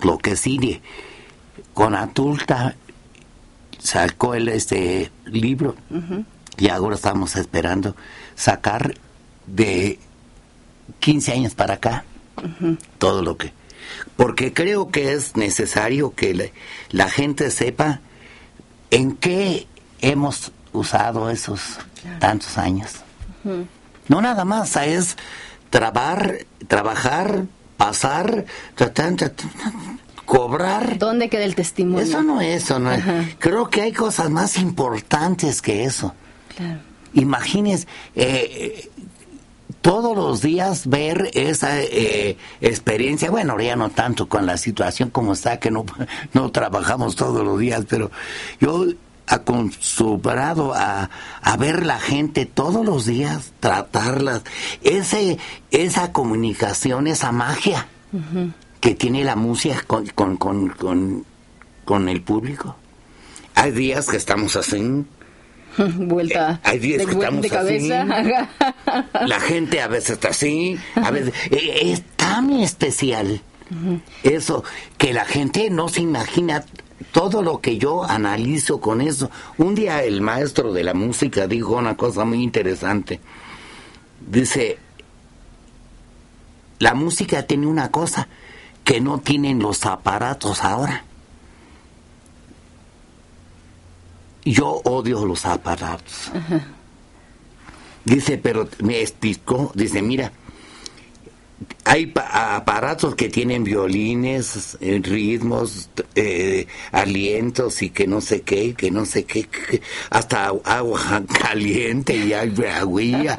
lo 0.01 0.17
que 0.17 0.35
sigue 0.35 0.81
con 1.73 1.95
Atulta 1.95 2.75
sacó 3.79 4.33
el 4.33 4.47
este 4.47 5.11
libro 5.25 5.75
y 6.57 6.69
ahora 6.69 6.95
estamos 6.95 7.35
esperando 7.35 7.95
sacar 8.35 8.95
de 9.47 9.99
15 10.99 11.31
años 11.31 11.55
para 11.55 11.75
acá 11.75 12.05
todo 12.97 13.21
lo 13.21 13.37
que 13.37 13.53
porque 14.15 14.53
creo 14.53 14.89
que 14.89 15.13
es 15.13 15.35
necesario 15.35 16.13
que 16.13 16.51
la, 16.89 17.09
gente 17.09 17.51
sepa 17.51 18.01
en 18.91 19.15
qué 19.15 19.67
hemos 20.01 20.51
usado 20.71 21.29
esos 21.29 21.79
tantos 22.19 22.57
años 22.57 23.03
no 24.07 24.21
nada 24.21 24.45
más 24.45 24.75
es 24.77 25.17
trabar, 25.69 26.45
trabajar, 26.67 27.45
pasar, 27.77 28.45
cobrar. 30.25 30.97
¿Dónde 30.97 31.29
queda 31.29 31.45
el 31.45 31.55
testimonio? 31.55 32.03
Eso 32.03 32.21
no 32.21 32.41
es 32.41 32.63
eso, 32.63 32.79
no 32.79 32.91
Creo 33.39 33.69
que 33.69 33.81
hay 33.81 33.91
cosas 33.91 34.29
más 34.29 34.57
importantes 34.57 35.61
que 35.61 35.83
eso. 35.83 36.13
Claro. 36.55 36.79
Imagines 37.13 37.87
eh, 38.15 38.89
todos 39.83 40.15
los 40.15 40.41
días 40.41 40.87
ver 40.87 41.29
esa 41.33 41.81
eh, 41.81 42.37
experiencia, 42.61 43.29
bueno, 43.29 43.59
ya 43.59 43.75
no 43.75 43.89
tanto 43.89 44.29
con 44.29 44.45
la 44.45 44.55
situación 44.55 45.09
como 45.09 45.33
está, 45.33 45.59
que 45.59 45.69
no, 45.69 45.85
no 46.33 46.51
trabajamos 46.51 47.17
todos 47.17 47.45
los 47.45 47.59
días, 47.59 47.85
pero 47.87 48.09
yo 48.61 48.85
acostumbrado 49.27 50.73
a, 50.73 51.09
a 51.41 51.57
ver 51.57 51.85
la 51.85 51.99
gente 51.99 52.45
todos 52.45 52.85
los 52.85 53.05
días, 53.05 53.51
tratarlas, 53.59 54.43
ese, 54.83 55.37
esa 55.69 56.13
comunicación, 56.13 57.07
esa 57.07 57.33
magia 57.33 57.87
que 58.79 58.95
tiene 58.95 59.25
la 59.25 59.35
música 59.35 59.83
con, 59.85 60.05
con, 60.07 60.37
con, 60.37 61.25
con, 61.83 62.09
el 62.09 62.21
público. 62.21 62.77
Hay 63.55 63.71
días 63.71 64.07
que 64.07 64.17
estamos 64.17 64.55
así. 64.55 65.05
Vuelta. 65.95 66.59
Eh, 66.71 66.79
que 66.79 66.95
estamos 66.95 67.47
cabeza. 67.47 68.01
así. 68.01 68.31
La 69.27 69.39
gente 69.39 69.81
a 69.81 69.87
veces 69.87 70.11
está 70.11 70.29
así. 70.29 70.77
A 70.95 71.11
veces, 71.11 71.33
eh, 71.51 71.91
es 71.91 72.03
tan 72.15 72.51
especial. 72.51 73.41
Eso, 74.21 74.63
que 74.99 75.13
la 75.13 75.25
gente 75.25 75.71
no 75.71 75.89
se 75.89 76.01
imagina 76.01 76.63
todo 77.11 77.41
lo 77.41 77.59
que 77.59 77.77
yo 77.77 78.03
analizo 78.03 78.79
con 78.79 79.01
eso. 79.01 79.31
Un 79.57 79.73
día 79.73 80.03
el 80.03 80.21
maestro 80.21 80.73
de 80.73 80.83
la 80.83 80.93
música 80.93 81.47
dijo 81.47 81.77
una 81.77 81.97
cosa 81.97 82.23
muy 82.23 82.43
interesante. 82.43 83.19
Dice, 84.27 84.77
la 86.79 86.93
música 86.93 87.43
tiene 87.43 87.65
una 87.65 87.89
cosa 87.89 88.27
que 88.83 89.01
no 89.01 89.19
tienen 89.19 89.59
los 89.59 89.85
aparatos 89.85 90.63
ahora. 90.63 91.05
Yo 94.45 94.81
odio 94.83 95.25
los 95.25 95.45
aparatos. 95.45 96.31
Dice, 98.05 98.37
pero 98.37 98.67
me 98.79 99.01
explicó, 99.01 99.71
dice, 99.73 100.01
mira, 100.01 100.33
hay 101.85 102.11
aparatos 102.15 103.15
que 103.15 103.29
tienen 103.29 103.63
violines, 103.63 104.77
eh, 104.81 104.99
ritmos, 105.01 105.89
eh, 106.15 106.67
alientos 106.91 107.81
y 107.81 107.89
que 107.89 108.07
no 108.07 108.19
sé 108.21 108.41
qué, 108.41 108.73
que 108.73 108.91
no 108.91 109.05
sé 109.05 109.23
qué, 109.23 109.47
hasta 110.09 110.47
agua 110.47 111.23
caliente 111.41 112.15
y 112.15 112.33
agua. 112.33 113.37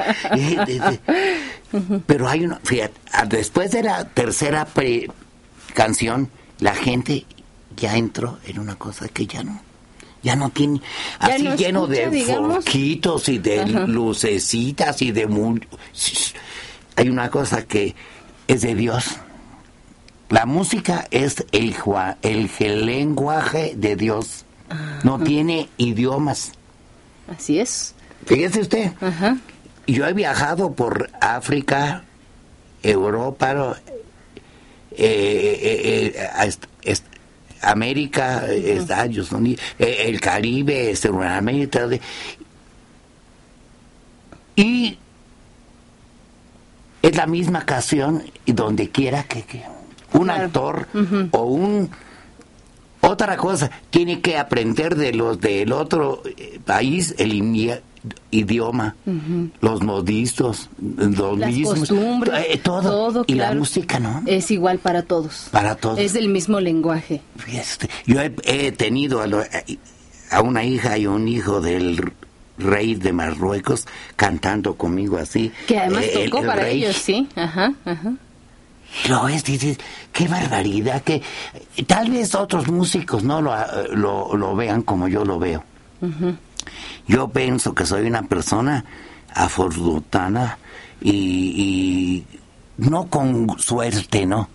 Pero 2.06 2.28
hay 2.28 2.44
una, 2.44 2.60
fíjate, 2.62 2.94
después 3.28 3.70
de 3.70 3.82
la 3.82 4.04
tercera 4.08 4.66
canción, 5.74 6.30
la 6.60 6.74
gente 6.74 7.26
ya 7.76 7.96
entró 7.96 8.38
en 8.46 8.58
una 8.58 8.76
cosa 8.76 9.08
que 9.08 9.26
ya 9.26 9.42
no 9.42 9.63
ya 10.24 10.34
no 10.34 10.48
tiene 10.50 10.80
así 11.18 11.46
lleno 11.56 11.86
de 11.86 12.24
foquitos 12.24 13.28
y 13.28 13.38
de 13.38 13.66
lucecitas 13.86 15.00
y 15.02 15.12
de 15.12 15.28
hay 16.96 17.08
una 17.08 17.30
cosa 17.30 17.66
que 17.66 17.94
es 18.48 18.62
de 18.62 18.74
Dios. 18.74 19.18
La 20.30 20.46
música 20.46 21.06
es 21.10 21.44
el, 21.52 21.76
el 22.22 22.86
lenguaje 22.86 23.74
de 23.76 23.96
Dios. 23.96 24.44
No 25.02 25.18
tiene 25.18 25.68
idiomas. 25.76 26.52
Así 27.28 27.60
es. 27.60 27.94
Fíjese 28.26 28.60
usted. 28.60 28.92
Yo 29.86 30.06
he 30.06 30.12
viajado 30.14 30.72
por 30.72 31.10
África, 31.20 32.04
Europa, 32.82 33.76
eh, 34.92 36.14
eh, 36.16 36.16
eh, 36.84 36.96
América, 37.64 38.46
Estados 38.46 39.32
Unidos, 39.32 39.64
el 39.78 40.20
Caribe, 40.20 40.94
Centroamérica. 40.96 41.88
Y 44.56 44.98
es 47.02 47.16
la 47.16 47.26
misma 47.26 47.66
canción 47.66 48.22
y 48.46 48.52
donde 48.52 48.90
quiera 48.90 49.24
que, 49.24 49.44
un 50.12 50.30
actor 50.30 50.86
o 51.32 51.42
un 51.42 51.90
otra 53.00 53.36
cosa 53.36 53.70
tiene 53.90 54.20
que 54.20 54.38
aprender 54.38 54.96
de 54.96 55.12
los 55.12 55.38
del 55.38 55.72
otro 55.72 56.22
eh, 56.24 56.58
país 56.64 57.14
el 57.18 57.34
idioma, 58.30 58.96
los 59.60 59.82
modistos, 59.82 60.68
los 60.78 61.38
Las 61.38 61.54
costumbres, 61.62 62.46
eh, 62.48 62.60
todo, 62.62 63.24
y 63.26 63.34
la 63.34 63.52
música, 63.52 63.98
¿no? 63.98 64.22
Es 64.26 64.50
igual 64.50 64.78
para 64.78 65.02
todos. 65.02 65.48
Para 65.50 65.74
todos. 65.74 65.98
Es 65.98 66.14
el 66.14 66.28
mismo 66.28 66.60
lenguaje. 66.60 67.22
yo 68.06 68.20
he, 68.20 68.72
tenido 68.72 69.20
a, 69.22 69.26
a, 70.30 70.42
una 70.42 70.64
hija 70.64 70.98
y 70.98 71.06
un 71.06 71.28
hijo 71.28 71.60
del 71.60 72.12
rey 72.58 72.94
de 72.94 73.12
Marruecos 73.12 73.86
cantando 74.16 74.74
conmigo 74.74 75.16
así. 75.16 75.52
Que 75.66 75.78
además 75.78 76.04
eh, 76.04 76.28
tocó 76.28 76.44
para 76.44 76.68
ellos, 76.68 76.96
sí. 76.96 77.28
Ajá, 77.36 77.74
ajá. 77.84 78.14
Lo 79.08 79.28
es, 79.28 79.44
dices, 79.44 79.78
qué 80.12 80.28
barbaridad, 80.28 81.02
que 81.02 81.20
tal 81.86 82.10
vez 82.10 82.34
otros 82.34 82.68
músicos 82.68 83.24
no 83.24 83.42
lo, 83.42 84.36
lo, 84.36 84.54
vean 84.54 84.82
como 84.82 85.08
yo 85.08 85.24
lo 85.24 85.38
veo. 85.38 85.64
Yo 87.06 87.28
pienso 87.28 87.74
que 87.74 87.86
soy 87.86 88.06
una 88.06 88.22
persona 88.22 88.84
afortunada 89.32 90.58
y, 91.00 92.24
no 92.76 93.06
con 93.08 93.58
suerte, 93.58 94.26
¿no? 94.26 94.48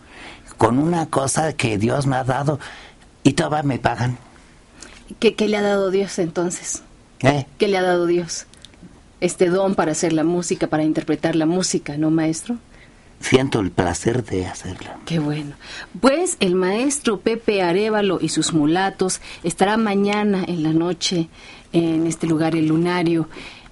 Con 0.57 0.77
una 0.77 1.05
cosa 1.05 1.53
que 1.53 1.77
Dios 1.77 2.05
me 2.05 2.17
ha 2.17 2.23
dado 2.23 2.59
y 3.23 3.33
todavía 3.33 3.63
me 3.63 3.79
pagan. 3.79 4.17
¿Qué, 5.19 5.35
qué 5.35 5.47
le 5.47 5.57
ha 5.57 5.61
dado 5.61 5.89
Dios 5.91 6.19
entonces? 6.19 6.83
¿Eh? 7.21 7.45
¿Qué 7.57 7.67
le 7.67 7.77
ha 7.77 7.81
dado 7.81 8.05
Dios? 8.05 8.45
Este 9.21 9.49
don 9.49 9.75
para 9.75 9.91
hacer 9.91 10.13
la 10.13 10.23
música, 10.23 10.67
para 10.67 10.83
interpretar 10.83 11.35
la 11.35 11.45
música, 11.45 11.97
¿no, 11.97 12.11
maestro? 12.11 12.57
Siento 13.19 13.59
el 13.59 13.71
placer 13.71 14.23
de 14.23 14.45
hacerlo. 14.45 14.91
Qué 15.05 15.19
bueno. 15.19 15.55
Pues 15.99 16.37
el 16.39 16.55
maestro 16.55 17.19
Pepe 17.19 17.61
Arevalo 17.61 18.19
y 18.21 18.29
sus 18.29 18.53
mulatos 18.53 19.19
estará 19.43 19.75
mañana 19.75 20.45
en 20.47 20.63
la 20.63 20.71
noche 20.71 21.27
en 21.73 22.07
este 22.07 22.27
lugar, 22.27 22.55
el 22.55 22.67
Lunario, 22.67 23.27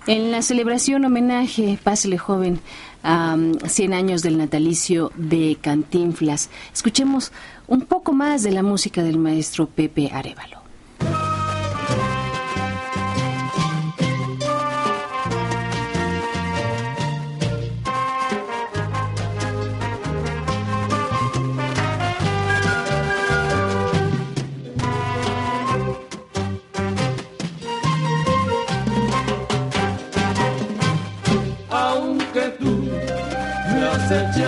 en 0.07 0.31
la 0.31 0.41
celebración 0.41 1.03
homenaje, 1.03 1.77
pásele 1.83 2.17
joven, 2.17 2.59
a 3.03 3.37
100 3.65 3.93
años 3.93 4.21
del 4.21 4.37
natalicio 4.37 5.11
de 5.15 5.57
Cantinflas. 5.61 6.49
Escuchemos 6.73 7.31
un 7.67 7.81
poco 7.81 8.13
más 8.13 8.43
de 8.43 8.51
la 8.51 8.63
música 8.63 9.03
del 9.03 9.17
maestro 9.17 9.67
Pepe 9.67 10.09
Arevalo. 10.11 10.56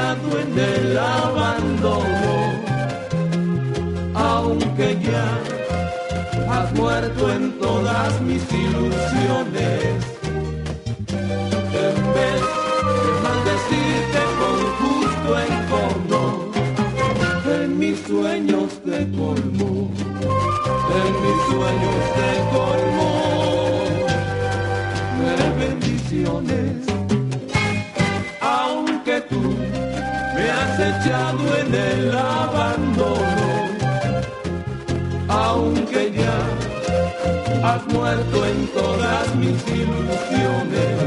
Echado 0.10 0.40
en 0.40 0.58
el 0.58 0.98
abandono, 0.98 2.54
aunque 4.16 4.98
ya 5.02 5.28
has 6.52 6.74
muerto 6.74 7.32
en 7.32 7.60
todas 7.60 8.22
mis 8.22 8.44
ilusiones. 8.52 9.84
En 11.74 11.96
vez 12.16 12.42
de 13.04 13.12
maldecirte 13.24 14.22
con 14.40 14.58
justo 14.80 15.30
encono, 15.48 16.22
en 17.62 17.70
mis 17.78 18.00
sueños 18.00 18.70
te 18.84 19.00
colmo, 19.12 19.92
en 21.02 21.14
mis 21.24 21.40
sueños 21.52 22.02
te 22.18 22.32
colmo 22.56 23.10
de 25.20 25.66
bendiciones 25.66 26.69
echado 31.00 31.58
en 31.58 31.74
el 31.74 32.18
abandono, 32.18 33.70
aunque 35.28 36.12
ya 36.12 36.40
has 37.64 37.86
muerto 37.88 38.46
en 38.46 38.68
todas 38.68 39.36
mis 39.36 39.68
ilusiones. 39.68 41.00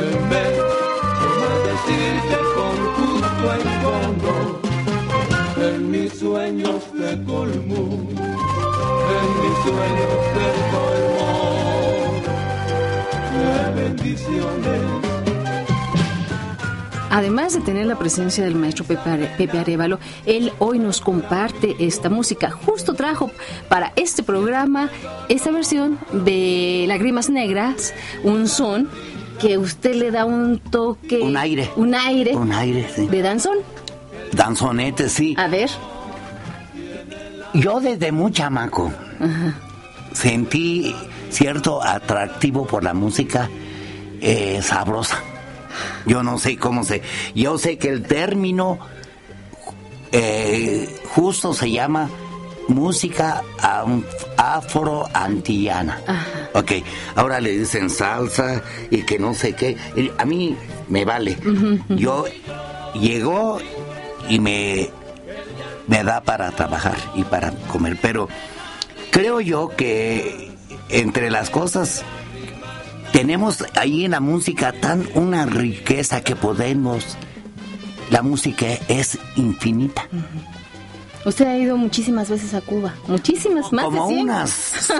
En 0.00 0.28
vez 0.30 0.56
de 1.40 1.52
decirte 1.68 2.38
con 2.56 2.74
justo 2.96 3.48
fondo 3.82 4.32
en 5.66 5.90
mis 5.90 6.12
sueños 6.18 6.80
te 6.92 7.24
colmo, 7.24 7.82
en 9.16 9.28
mis 9.40 9.56
sueños 9.64 10.18
te 10.34 10.48
colmo 10.72 11.28
de 13.34 13.82
bendiciones. 13.82 15.27
Además 17.10 17.54
de 17.54 17.60
tener 17.60 17.86
la 17.86 17.98
presencia 17.98 18.44
del 18.44 18.54
maestro 18.54 18.84
Pepe, 18.84 19.58
Arevalo, 19.58 19.98
él 20.26 20.52
hoy 20.58 20.78
nos 20.78 21.00
comparte 21.00 21.76
esta 21.78 22.10
música. 22.10 22.50
Justo 22.50 22.94
trajo 22.94 23.30
para 23.68 23.92
este 23.96 24.22
programa 24.22 24.90
esta 25.28 25.50
versión 25.50 25.98
de 26.12 26.84
Lágrimas 26.86 27.30
Negras, 27.30 27.94
un 28.24 28.46
son 28.48 28.88
que 29.40 29.56
usted 29.56 29.94
le 29.94 30.10
da 30.10 30.24
un 30.24 30.58
toque. 30.58 31.20
Un 31.20 31.36
aire. 31.36 31.70
Un 31.76 31.94
aire. 31.94 32.34
Un 32.36 32.52
aire, 32.52 32.88
sí. 32.94 33.06
De 33.06 33.22
danzón. 33.22 33.58
Danzonete, 34.32 35.08
sí. 35.08 35.34
A 35.38 35.48
ver. 35.48 35.70
Yo 37.54 37.80
desde 37.80 38.12
muy 38.12 38.30
chamaco 38.32 38.92
sentí 40.12 40.94
cierto 41.30 41.82
atractivo 41.82 42.66
por 42.66 42.84
la 42.84 42.92
música 42.92 43.48
eh, 44.20 44.60
sabrosa. 44.62 45.22
Yo 46.06 46.22
no 46.22 46.38
sé 46.38 46.56
cómo 46.56 46.84
se... 46.84 47.02
Yo 47.34 47.58
sé 47.58 47.78
que 47.78 47.88
el 47.88 48.02
término 48.02 48.78
eh, 50.12 50.88
justo 51.14 51.52
se 51.54 51.70
llama 51.70 52.08
música 52.68 53.42
afro-antillana. 54.36 56.00
Ok, 56.54 56.72
ahora 57.14 57.40
le 57.40 57.58
dicen 57.58 57.90
salsa 57.90 58.62
y 58.90 59.02
que 59.02 59.18
no 59.18 59.34
sé 59.34 59.54
qué. 59.54 59.76
A 60.18 60.24
mí 60.24 60.56
me 60.88 61.04
vale. 61.04 61.36
Yo 61.88 62.26
llegó 62.94 63.58
y 64.28 64.38
me, 64.38 64.90
me 65.86 66.04
da 66.04 66.20
para 66.20 66.50
trabajar 66.52 66.96
y 67.14 67.24
para 67.24 67.50
comer. 67.68 67.98
Pero 68.00 68.28
creo 69.10 69.40
yo 69.40 69.70
que 69.70 70.52
entre 70.90 71.30
las 71.30 71.50
cosas 71.50 72.04
tenemos 73.12 73.64
ahí 73.74 74.04
en 74.04 74.12
la 74.12 74.20
música 74.20 74.72
tan 74.72 75.08
una 75.14 75.46
riqueza 75.46 76.22
que 76.22 76.36
podemos, 76.36 77.16
la 78.10 78.22
música 78.22 78.66
es 78.88 79.18
infinita. 79.36 80.06
Usted 81.24 81.46
ha 81.46 81.58
ido 81.58 81.76
muchísimas 81.76 82.30
veces 82.30 82.54
a 82.54 82.60
Cuba, 82.60 82.94
muchísimas, 83.06 83.72
más 83.72 83.84
Como 83.84 84.08
de 84.08 84.14
100. 84.14 84.22
unas 84.22 84.50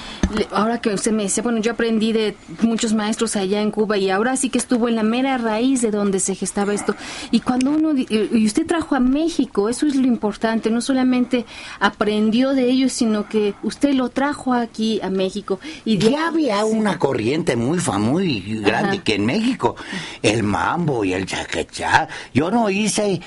ahora 0.52 0.80
que 0.80 0.94
usted 0.94 1.12
me 1.12 1.24
decía, 1.24 1.42
bueno, 1.42 1.60
yo 1.60 1.72
aprendí 1.72 2.12
de 2.12 2.34
muchos 2.62 2.94
maestros 2.94 3.36
allá 3.36 3.60
en 3.60 3.70
Cuba 3.70 3.98
y 3.98 4.10
ahora 4.10 4.36
sí 4.36 4.48
que 4.48 4.58
estuvo 4.58 4.88
en 4.88 4.96
la 4.96 5.02
mera 5.02 5.36
raíz 5.36 5.82
de 5.82 5.90
donde 5.90 6.20
se 6.20 6.34
gestaba 6.34 6.72
esto. 6.72 6.94
Y 7.30 7.40
cuando 7.40 7.70
uno, 7.72 7.92
y 7.96 8.46
usted 8.46 8.66
trajo 8.66 8.94
a 8.94 9.00
México, 9.00 9.68
eso 9.68 9.86
es 9.86 9.96
lo 9.96 10.06
importante, 10.06 10.70
no 10.70 10.80
solamente 10.80 11.44
aprendió 11.78 12.54
de 12.54 12.70
ellos, 12.70 12.92
sino 12.92 13.28
que 13.28 13.54
usted 13.62 13.92
lo 13.92 14.08
trajo 14.08 14.54
aquí 14.54 15.00
a 15.02 15.10
México. 15.10 15.60
Y 15.84 15.98
ya 15.98 16.28
había 16.28 16.64
una 16.64 16.98
corriente 16.98 17.56
muy 17.56 17.78
famosa, 17.78 17.98
muy 17.98 18.40
grande, 18.62 19.02
que 19.02 19.16
en 19.16 19.26
México, 19.26 19.76
el 20.22 20.42
mambo 20.42 21.04
y 21.04 21.12
el 21.12 21.26
chaquechá, 21.26 22.08
yo 22.32 22.50
no 22.50 22.70
hice 22.70 23.20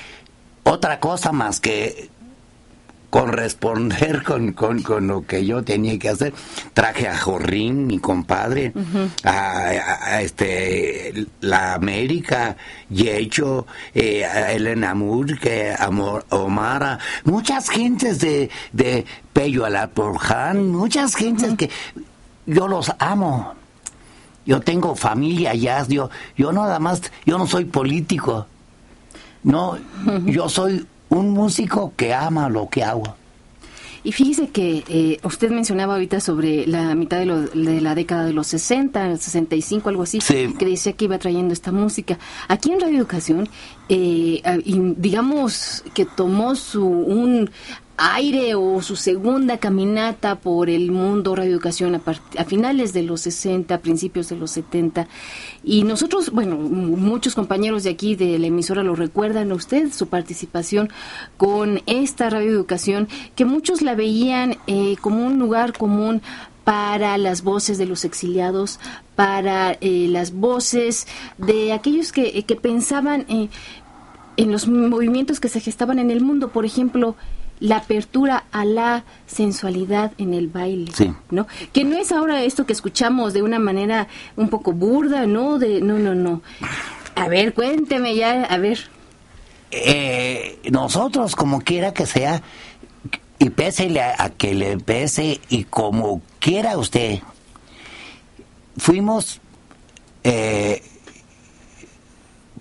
otra 0.64 0.98
cosa 0.98 1.30
más 1.30 1.60
que 1.60 2.10
corresponder 3.12 4.22
con, 4.22 4.52
con, 4.54 5.06
lo 5.06 5.26
que 5.26 5.44
yo 5.44 5.62
tenía 5.62 5.98
que 5.98 6.08
hacer. 6.08 6.32
Traje 6.72 7.08
a 7.08 7.18
Jorrín, 7.18 7.86
mi 7.86 7.98
compadre, 7.98 8.72
a, 9.22 10.22
este 10.22 11.26
la 11.42 11.74
América, 11.74 12.56
Yecho, 12.88 13.66
eh, 13.94 14.24
a 14.24 14.52
Elena 14.52 14.94
Murque, 14.94 15.74
a 15.78 15.90
Omara, 16.30 17.00
muchas 17.24 17.68
gentes 17.68 18.18
de, 18.20 18.48
de 18.72 19.04
Pello 19.34 19.66
Alaporján, 19.66 20.70
muchas 20.70 21.14
gentes 21.14 21.54
que 21.58 21.68
yo 22.46 22.66
los 22.66 22.92
amo. 22.98 23.52
Yo 24.46 24.60
tengo 24.60 24.96
familia 24.96 25.50
allá, 25.50 25.86
yo, 25.86 26.08
yo 26.34 26.50
nada 26.50 26.78
más, 26.78 27.02
yo 27.26 27.36
no 27.36 27.46
soy 27.46 27.66
político. 27.66 28.46
No, 29.44 29.76
yo 30.24 30.48
soy 30.48 30.86
un 31.12 31.30
músico 31.30 31.92
que 31.96 32.14
ama 32.14 32.48
lo 32.48 32.68
que 32.68 32.82
hago. 32.82 33.14
Y 34.04 34.10
fíjese 34.10 34.48
que 34.48 34.82
eh, 34.88 35.20
usted 35.22 35.50
mencionaba 35.50 35.94
ahorita 35.94 36.18
sobre 36.18 36.66
la 36.66 36.96
mitad 36.96 37.18
de, 37.18 37.26
de, 37.26 37.80
la 37.80 37.94
década 37.94 38.24
de 38.24 38.32
los 38.32 38.48
60, 38.48 39.16
65, 39.16 39.88
algo 39.88 40.02
así, 40.02 40.18
que 40.18 40.64
decía 40.64 40.94
que 40.94 41.04
iba 41.04 41.18
trayendo 41.18 41.52
esta 41.52 41.70
música. 41.70 42.18
Aquí 42.48 42.72
en 42.72 42.80
Radio 42.80 42.98
Educación, 42.98 43.48
eh, 43.88 44.42
digamos 44.96 45.84
que 45.94 46.04
tomó 46.04 46.56
su 46.56 46.84
un 46.84 47.50
aire 47.96 48.54
o 48.54 48.80
su 48.82 48.96
segunda 48.96 49.58
caminata 49.58 50.36
por 50.36 50.70
el 50.70 50.90
mundo 50.90 51.36
radioeducación 51.36 51.94
a, 51.94 52.00
a 52.38 52.44
finales 52.44 52.92
de 52.92 53.02
los 53.02 53.20
60, 53.22 53.78
principios 53.78 54.28
de 54.28 54.36
los 54.36 54.50
70. 54.52 55.06
Y 55.62 55.84
nosotros, 55.84 56.30
bueno, 56.30 56.56
muchos 56.56 57.34
compañeros 57.34 57.84
de 57.84 57.90
aquí 57.90 58.16
de 58.16 58.38
la 58.38 58.46
emisora 58.46 58.82
lo 58.82 58.94
recuerdan 58.94 59.52
a 59.52 59.54
usted, 59.54 59.92
su 59.92 60.08
participación 60.08 60.90
con 61.36 61.82
esta 61.86 62.30
radioeducación, 62.30 63.08
que 63.36 63.44
muchos 63.44 63.82
la 63.82 63.94
veían 63.94 64.56
eh, 64.66 64.96
como 65.00 65.26
un 65.26 65.38
lugar 65.38 65.72
común 65.72 66.22
para 66.64 67.18
las 67.18 67.42
voces 67.42 67.78
de 67.78 67.86
los 67.86 68.04
exiliados, 68.04 68.78
para 69.16 69.72
eh, 69.80 70.06
las 70.08 70.32
voces 70.32 71.06
de 71.38 71.72
aquellos 71.72 72.12
que, 72.12 72.42
que 72.44 72.56
pensaban 72.56 73.26
eh, 73.28 73.48
en 74.36 74.52
los 74.52 74.68
movimientos 74.68 75.40
que 75.40 75.48
se 75.48 75.60
gestaban 75.60 75.98
en 75.98 76.10
el 76.10 76.20
mundo. 76.20 76.48
Por 76.48 76.64
ejemplo, 76.64 77.16
la 77.62 77.76
apertura 77.76 78.44
a 78.50 78.64
la 78.64 79.04
sensualidad 79.26 80.12
en 80.18 80.34
el 80.34 80.48
baile, 80.48 80.90
¿no? 81.30 81.46
Que 81.72 81.84
no 81.84 81.96
es 81.96 82.10
ahora 82.10 82.42
esto 82.42 82.66
que 82.66 82.72
escuchamos 82.72 83.32
de 83.32 83.42
una 83.42 83.60
manera 83.60 84.08
un 84.34 84.48
poco 84.48 84.72
burda, 84.72 85.26
¿no? 85.26 85.60
De 85.60 85.80
no, 85.80 85.96
no, 85.96 86.12
no. 86.14 86.42
A 87.14 87.28
ver, 87.28 87.54
cuénteme 87.54 88.16
ya, 88.16 88.42
a 88.42 88.58
ver. 88.58 88.80
Eh, 89.70 90.58
nosotros, 90.72 91.36
como 91.36 91.60
quiera 91.60 91.94
que 91.94 92.04
sea, 92.04 92.42
y 93.38 93.50
pese 93.50 94.00
a, 94.00 94.24
a 94.24 94.30
que 94.30 94.54
le 94.54 94.78
pese 94.78 95.40
y 95.48 95.62
como 95.64 96.20
quiera 96.40 96.76
usted, 96.76 97.20
fuimos 98.76 99.40
eh, 100.24 100.82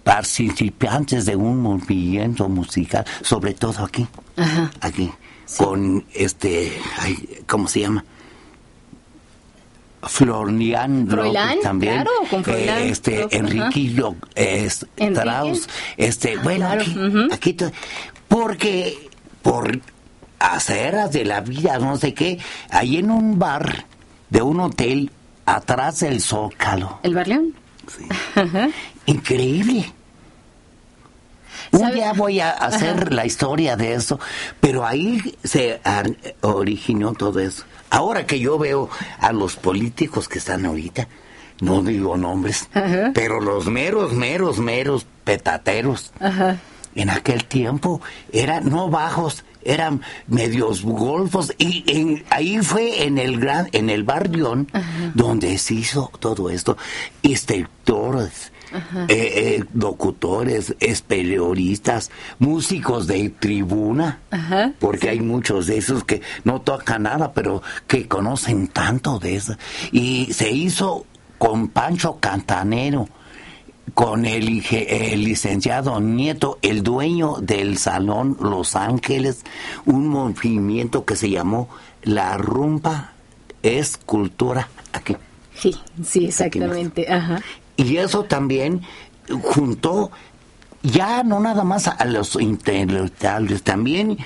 participantes 0.04 1.26
de 1.26 1.36
un 1.36 1.60
movimiento 1.60 2.48
musical, 2.50 3.04
sobre 3.24 3.56
todo 3.56 3.84
aquí, 3.84 4.08
aquí, 4.82 5.12
con 5.58 6.06
este, 6.14 6.80
¿cómo 7.48 7.68
se 7.68 7.82
llama? 7.82 8.06
Florian 10.04 11.08
también 11.62 11.94
claro, 11.94 12.12
con 12.30 12.44
eh, 12.48 12.90
este 12.90 13.28
Enrique 13.30 13.94
Strauss 14.36 15.70
este 15.96 16.36
ah, 16.38 16.42
bueno 16.44 16.70
aquí, 17.32 17.56
porque 18.28 19.10
por 19.44 19.80
aceras 20.40 21.12
de 21.12 21.26
la 21.26 21.42
vida 21.42 21.78
no 21.78 21.98
sé 21.98 22.14
qué 22.14 22.40
ahí 22.70 22.98
en 22.98 23.12
un 23.12 23.38
bar 23.38 23.86
de 24.30 24.42
un 24.42 24.60
hotel 24.62 25.12
atrás 25.46 26.00
del 26.00 26.22
Zócalo. 26.22 27.00
El 27.04 27.14
bar 27.14 27.28
León 27.28 27.54
sí. 27.88 28.06
increíble. 29.06 29.92
Un 31.72 31.92
día 31.92 32.14
voy 32.14 32.40
a 32.40 32.52
hacer 32.52 33.14
la 33.14 33.26
historia 33.26 33.76
de 33.78 33.94
eso, 33.94 34.20
pero 34.60 34.86
ahí 34.86 35.36
se 35.44 35.80
originó 36.42 37.14
todo 37.14 37.40
eso. 37.40 37.64
Ahora 37.90 38.26
que 38.26 38.40
yo 38.40 38.58
veo 38.58 38.90
a 39.20 39.32
los 39.32 39.56
políticos 39.56 40.28
que 40.28 40.40
están 40.40 40.66
ahorita, 40.66 41.08
no 41.62 41.82
digo 41.82 42.18
nombres, 42.18 42.70
pero 43.14 43.40
los 43.40 43.68
meros, 43.68 44.14
meros, 44.14 44.60
meros 44.60 45.06
petateros, 45.24 46.12
en 46.96 47.10
aquel 47.10 47.46
tiempo 47.46 48.02
eran 48.34 48.70
no 48.70 48.90
bajos, 48.90 49.46
eran 49.64 50.02
medios 50.28 50.82
golfos 50.82 51.54
y 51.58 51.84
en, 51.88 52.24
ahí 52.30 52.60
fue 52.60 53.04
en 53.06 53.18
el 53.18 53.40
gran, 53.40 53.70
en 53.72 53.90
el 53.90 54.04
barrio 54.04 54.66
donde 55.14 55.58
se 55.58 55.76
hizo 55.76 56.12
todo 56.20 56.50
esto, 56.50 56.78
instructores, 57.22 58.52
eh, 58.74 59.08
eh, 59.10 59.64
locutores, 59.74 60.76
periodistas, 61.08 62.12
músicos 62.40 63.08
de 63.08 63.30
tribuna, 63.30 64.20
porque 64.80 65.10
hay 65.10 65.20
muchos 65.20 65.68
de 65.68 65.78
esos 65.78 66.04
que 66.04 66.22
no 66.44 66.62
tocan 66.62 67.04
nada, 67.04 67.34
pero 67.34 67.62
que 67.88 68.08
conocen 68.08 68.68
tanto 68.68 69.20
de 69.20 69.36
eso. 69.36 69.56
Y 69.92 70.34
se 70.34 70.52
hizo 70.52 71.06
con 71.38 71.70
Pancho 71.70 72.18
Cantanero, 72.20 73.10
con 73.94 74.26
el, 74.26 74.64
el, 74.72 75.24
licenciado 75.24 76.00
Nieto, 76.00 76.60
el 76.62 76.84
dueño 76.84 77.36
del 77.42 77.78
Salón 77.78 78.38
Los 78.40 78.76
Ángeles, 78.76 79.44
un 79.86 80.08
movimiento 80.08 81.04
que 81.04 81.16
se 81.16 81.30
llamó 81.30 81.68
La 82.04 82.38
Rumba 82.38 83.14
es 83.64 83.98
Cultura 83.98 84.70
aquí. 84.94 85.18
Sí, 85.56 85.76
sí, 86.04 86.26
exactamente. 86.26 87.12
Ajá. 87.12 87.42
Y 87.78 87.98
eso 87.98 88.24
también 88.24 88.82
juntó 89.42 90.12
ya 90.84 91.24
no 91.24 91.40
nada 91.40 91.64
más 91.64 91.88
a 91.88 92.06
los 92.06 92.36
intelectuales, 92.36 93.64
también 93.64 94.18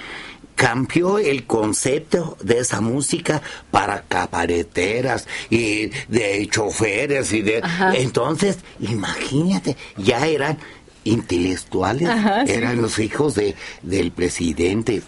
cambió 0.55 1.19
el 1.19 1.45
concepto 1.45 2.37
de 2.41 2.59
esa 2.59 2.79
música 2.79 3.41
para 3.71 4.03
cabareteras 4.03 5.27
y 5.49 5.87
de 6.07 6.47
choferes 6.49 7.33
y 7.33 7.41
de 7.41 7.61
entonces 7.95 8.59
imagínate 8.79 9.75
ya 9.97 10.25
eran 10.25 10.57
intelectuales 11.03 12.09
eran 12.47 12.81
los 12.81 12.99
hijos 12.99 13.35
de 13.35 13.55
del 13.81 14.11
presidente 14.11 15.03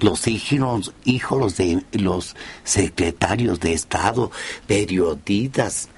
los 0.00 0.26
hijos 0.26 0.94
hijos 1.04 1.58
de 1.58 1.84
los 1.92 2.34
secretarios 2.64 3.60
de 3.60 3.74
estado 3.74 4.30
periodistas 4.66 5.90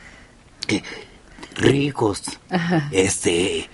ricos, 1.56 2.22
este, 2.90 3.68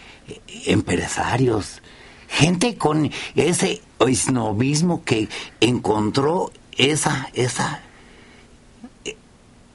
empresarios, 0.67 1.83
gente 2.29 2.77
con 2.77 3.11
ese 3.35 3.83
esnovismo 4.01 5.05
que 5.05 5.29
encontró 5.61 6.53
esa, 6.77 7.29
esa, 7.35 7.83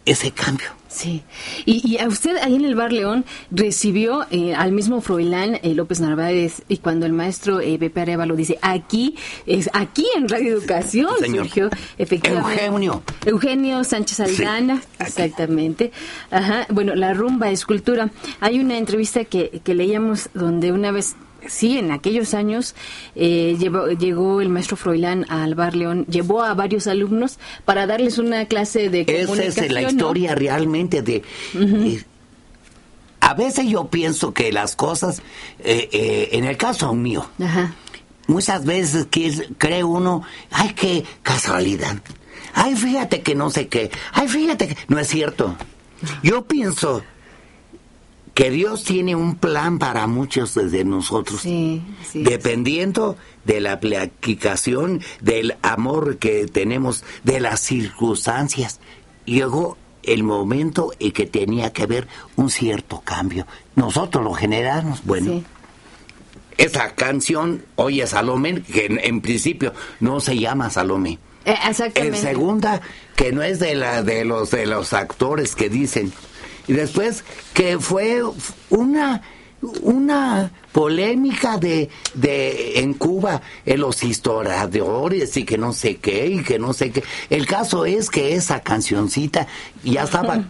ese 0.06 0.32
cambio. 0.32 0.81
Sí, 0.92 1.24
y, 1.66 1.98
a 2.00 2.08
usted 2.08 2.36
ahí 2.38 2.54
en 2.56 2.66
el 2.66 2.76
Bar 2.76 2.92
León 2.92 3.24
recibió 3.50 4.26
eh, 4.30 4.54
al 4.54 4.74
mismo 4.74 5.00
Froilán 5.00 5.58
eh, 5.64 5.74
López 5.74 6.02
Narváez 6.02 6.64
y 6.68 6.78
cuando 6.78 7.06
el 7.06 7.14
maestro 7.14 7.62
eh, 7.62 7.78
Pepe 7.80 8.02
Arevalo 8.02 8.36
dice 8.36 8.60
aquí, 8.62 9.16
es 9.46 9.70
aquí 9.72 10.06
en 10.18 10.28
Radio 10.28 10.52
Educación 10.52 11.12
surgió 11.26 11.70
efectivamente 11.98 12.66
Eugenio. 12.66 13.04
Eugenio 13.26 13.84
Sánchez 13.86 14.20
Aldana, 14.20 14.82
exactamente. 15.00 15.94
Ajá, 16.30 16.68
bueno, 16.70 16.94
la 16.94 17.14
rumba 17.14 17.52
escultura. 17.52 18.12
Hay 18.42 18.60
una 18.60 18.78
entrevista 18.78 19.24
que, 19.24 19.62
que 19.64 19.74
leíamos 19.74 20.30
donde 20.34 20.74
una 20.74 20.92
vez 20.92 21.16
sí, 21.48 21.78
en 21.78 21.92
aquellos 21.92 22.34
años 22.34 22.76
eh, 23.16 23.58
llegó 24.00 24.42
el 24.42 24.50
maestro 24.50 24.78
Froilán 24.78 25.26
al 25.30 25.56
Bar 25.56 25.76
León, 25.76 26.06
llevó 26.08 26.44
a 26.44 26.54
varios 26.54 26.88
alumnos 26.88 27.40
para 27.66 27.88
darles 27.88 28.18
una 28.18 28.46
clase 28.46 28.90
de 28.90 29.06
comunicación. 29.06 29.48
Esa 29.48 29.66
es 29.66 29.72
la 29.72 29.82
historia 29.84 30.36
realmente 30.36 31.02
de... 31.02 31.24
Eh, 31.56 32.04
a 33.20 33.34
veces 33.36 33.68
yo 33.68 33.88
pienso 33.88 34.34
que 34.34 34.52
las 34.52 34.76
cosas, 34.76 35.22
eh, 35.60 36.30
en 36.32 36.44
el 36.46 36.58
caso 36.58 36.94
mío, 36.94 37.30
muchas 38.28 38.66
veces 38.66 39.06
que 39.12 39.48
cree 39.58 39.84
uno, 39.84 40.24
ay, 40.50 40.74
qué 40.74 41.06
casualidad. 41.22 41.98
Ay, 42.54 42.76
fíjate 42.76 43.22
que 43.22 43.36
no 43.36 43.50
sé 43.50 43.68
qué. 43.68 43.92
Ay, 44.12 44.28
fíjate 44.28 44.70
que 44.70 44.78
no 44.88 45.00
es 45.00 45.08
cierto. 45.08 45.56
Yo 46.24 46.46
pienso 46.46 47.04
que 48.34 48.50
Dios 48.50 48.84
tiene 48.86 49.14
un 49.16 49.36
plan 49.36 49.78
para 49.78 50.08
muchos 50.08 50.54
de 50.56 50.84
nosotros, 50.86 51.42
Sí, 51.42 51.82
sí. 52.10 52.24
dependiendo 52.24 53.18
de 53.46 53.60
la 53.60 53.74
aplicación, 53.74 55.02
del 55.20 55.58
amor 55.62 56.18
que 56.18 56.46
tenemos, 56.48 57.04
de 57.24 57.40
las 57.42 57.60
circunstancias. 57.60 58.80
Llegó 59.26 59.78
el 60.04 60.24
momento 60.24 60.92
en 61.00 61.12
que 61.12 61.26
tenía 61.28 61.74
que 61.74 61.84
haber 61.84 62.08
un 62.36 62.50
cierto 62.50 63.02
cambio. 63.02 63.46
Nosotros 63.76 64.24
lo 64.24 64.34
generamos, 64.34 65.04
bueno. 65.04 65.44
Esa 66.58 66.94
canción, 66.96 67.64
oye 67.76 68.06
Salomé, 68.08 68.62
que 68.62 68.86
en, 68.86 69.00
en 69.04 69.22
principio 69.22 69.74
no 70.00 70.20
se 70.20 70.38
llama 70.38 70.70
Salomé. 70.70 71.18
Eh, 71.46 71.56
En 71.96 72.16
segunda, 72.16 72.82
que 73.16 73.32
no 73.32 73.42
es 73.42 73.60
de 73.60 73.74
la 73.74 74.04
de 74.04 74.26
los 74.26 74.52
de 74.52 74.68
los 74.68 74.94
actores 74.94 75.56
que 75.56 75.70
dicen. 75.70 76.14
Y 76.68 76.74
después 76.74 77.24
que 77.54 77.80
fue 77.80 78.22
una 78.70 79.22
una 79.84 80.52
polémica 80.72 81.58
de, 81.60 81.88
de 82.16 82.80
en 82.80 82.96
Cuba 82.96 83.44
en 83.64 83.80
los 83.82 84.02
historiadores 84.04 85.38
y 85.38 85.44
que 85.46 85.58
no 85.60 85.72
sé 85.72 85.98
qué 85.98 86.26
y 86.28 86.42
que 86.44 86.58
no 86.58 86.74
sé 86.74 86.90
qué. 86.92 87.04
El 87.30 87.46
caso 87.46 87.86
es 87.86 88.10
que 88.10 88.34
esa 88.34 88.62
cancioncita 88.62 89.46
ya 89.84 90.04
estaba 90.04 90.44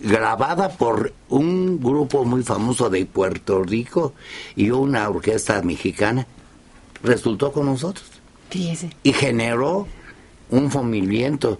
grabada 0.00 0.68
por 0.70 1.12
un 1.28 1.80
grupo 1.82 2.24
muy 2.24 2.44
famoso 2.44 2.88
de 2.88 3.04
Puerto 3.04 3.64
Rico 3.64 4.14
y 4.54 4.70
una 4.70 5.08
orquesta 5.08 5.60
mexicana. 5.62 6.26
Resultó 7.02 7.50
con 7.52 7.66
nosotros 7.66 8.06
Fíjese. 8.50 8.90
y 9.02 9.12
generó 9.12 9.88
un 10.50 10.70
nue- 10.70 11.58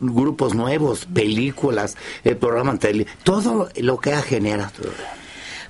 grupos 0.00 0.54
nuevos, 0.54 1.06
películas, 1.06 1.96
el 2.24 2.36
programa 2.36 2.78
tele, 2.78 3.06
todo 3.24 3.68
lo 3.76 3.98
que 3.98 4.12
ha 4.12 4.22
generado. 4.22 4.72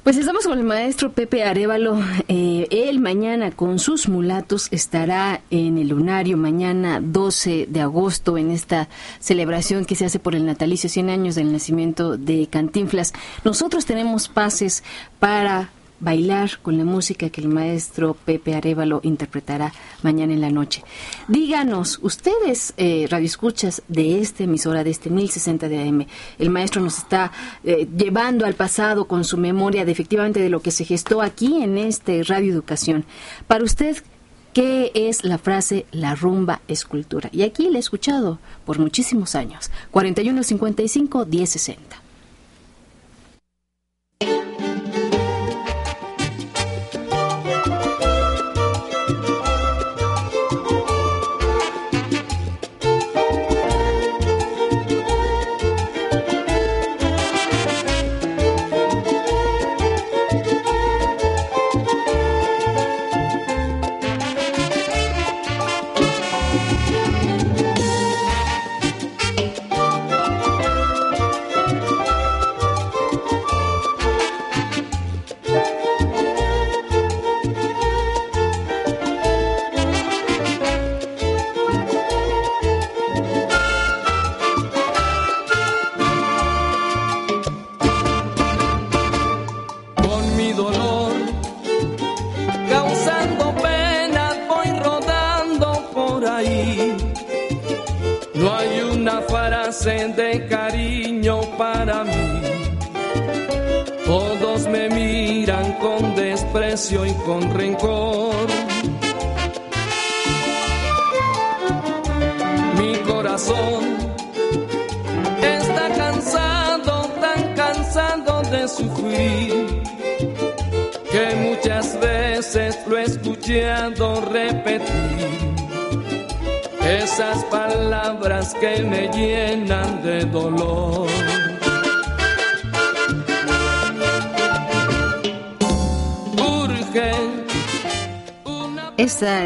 Pues 0.03 0.16
estamos 0.16 0.49
con 0.49 0.59
el 0.59 0.64
maestro 0.64 1.12
Pepe 1.12 1.45
Arevalo. 1.45 1.97
Eh, 2.26 2.66
él 2.70 2.99
mañana 2.99 3.53
con 3.53 3.78
sus 3.78 4.09
mulatos 4.09 4.66
estará 4.72 5.43
en 5.51 5.78
el 5.78 5.91
lunario 5.91 6.37
mañana 6.37 6.99
12 7.01 7.66
de 7.70 7.80
agosto 7.80 8.37
en 8.37 8.51
esta 8.51 8.89
celebración 9.20 9.85
que 9.85 9.95
se 9.95 10.07
hace 10.07 10.18
por 10.18 10.35
el 10.35 10.45
natalicio 10.45 10.91
100 10.91 11.09
años 11.09 11.35
del 11.37 11.53
nacimiento 11.53 12.16
de 12.16 12.49
Cantinflas. 12.49 13.12
Nosotros 13.45 13.87
tenemos 13.87 14.28
pases 14.28 14.83
para 15.20 15.70
bailar 16.03 16.59
con 16.61 16.76
la 16.76 16.84
música 16.84 17.30
que 17.30 17.40
el 17.40 17.48
maestro 17.48 18.14
Pepe 18.14 18.55
Arevalo 18.55 19.00
interpretará 19.05 19.72
mañana 20.03 20.34
en 20.34 20.40
la 20.40 20.50
noche. 20.50 20.82
Díganos, 21.28 22.00
ustedes, 22.03 22.74
eh, 22.76 23.07
radioescuchas 23.09 23.82
de 23.88 24.20
esta 24.20 24.42
emisora, 24.44 24.84
de 24.84 24.90
este 24.90 25.09
1060 25.09 25.68
de 25.68 25.88
AM, 25.88 26.07
el 26.38 26.50
maestro 26.50 26.82
nos 26.82 26.98
está 26.98 27.30
eh, 27.64 27.88
llevando 27.96 28.44
al 28.44 28.55
pasado 28.55 29.07
con 29.07 29.24
su 29.24 29.38
memoria 29.38 29.84
de 29.84 29.92
efectivamente 29.92 30.40
de 30.40 30.50
lo 30.50 30.61
que 30.61 30.72
se 30.72 30.84
gestó 30.84 31.22
aquí 31.22 31.62
en 31.62 31.78
este 31.78 32.24
Radio 32.24 32.53
Educación. 32.53 33.05
Para 33.46 33.62
usted, 33.62 33.96
¿qué 34.53 34.90
es 34.94 35.24
la 35.24 35.38
frase 35.38 35.86
la 35.92 36.16
rumba 36.16 36.62
es 36.66 36.84
cultura? 36.84 37.30
Y 37.32 37.42
aquí 37.42 37.70
la 37.70 37.76
he 37.76 37.80
escuchado 37.80 38.40
por 38.66 38.80
muchísimos 38.80 39.36
años. 39.36 39.70
4155 39.92 41.26
1060. 41.26 42.01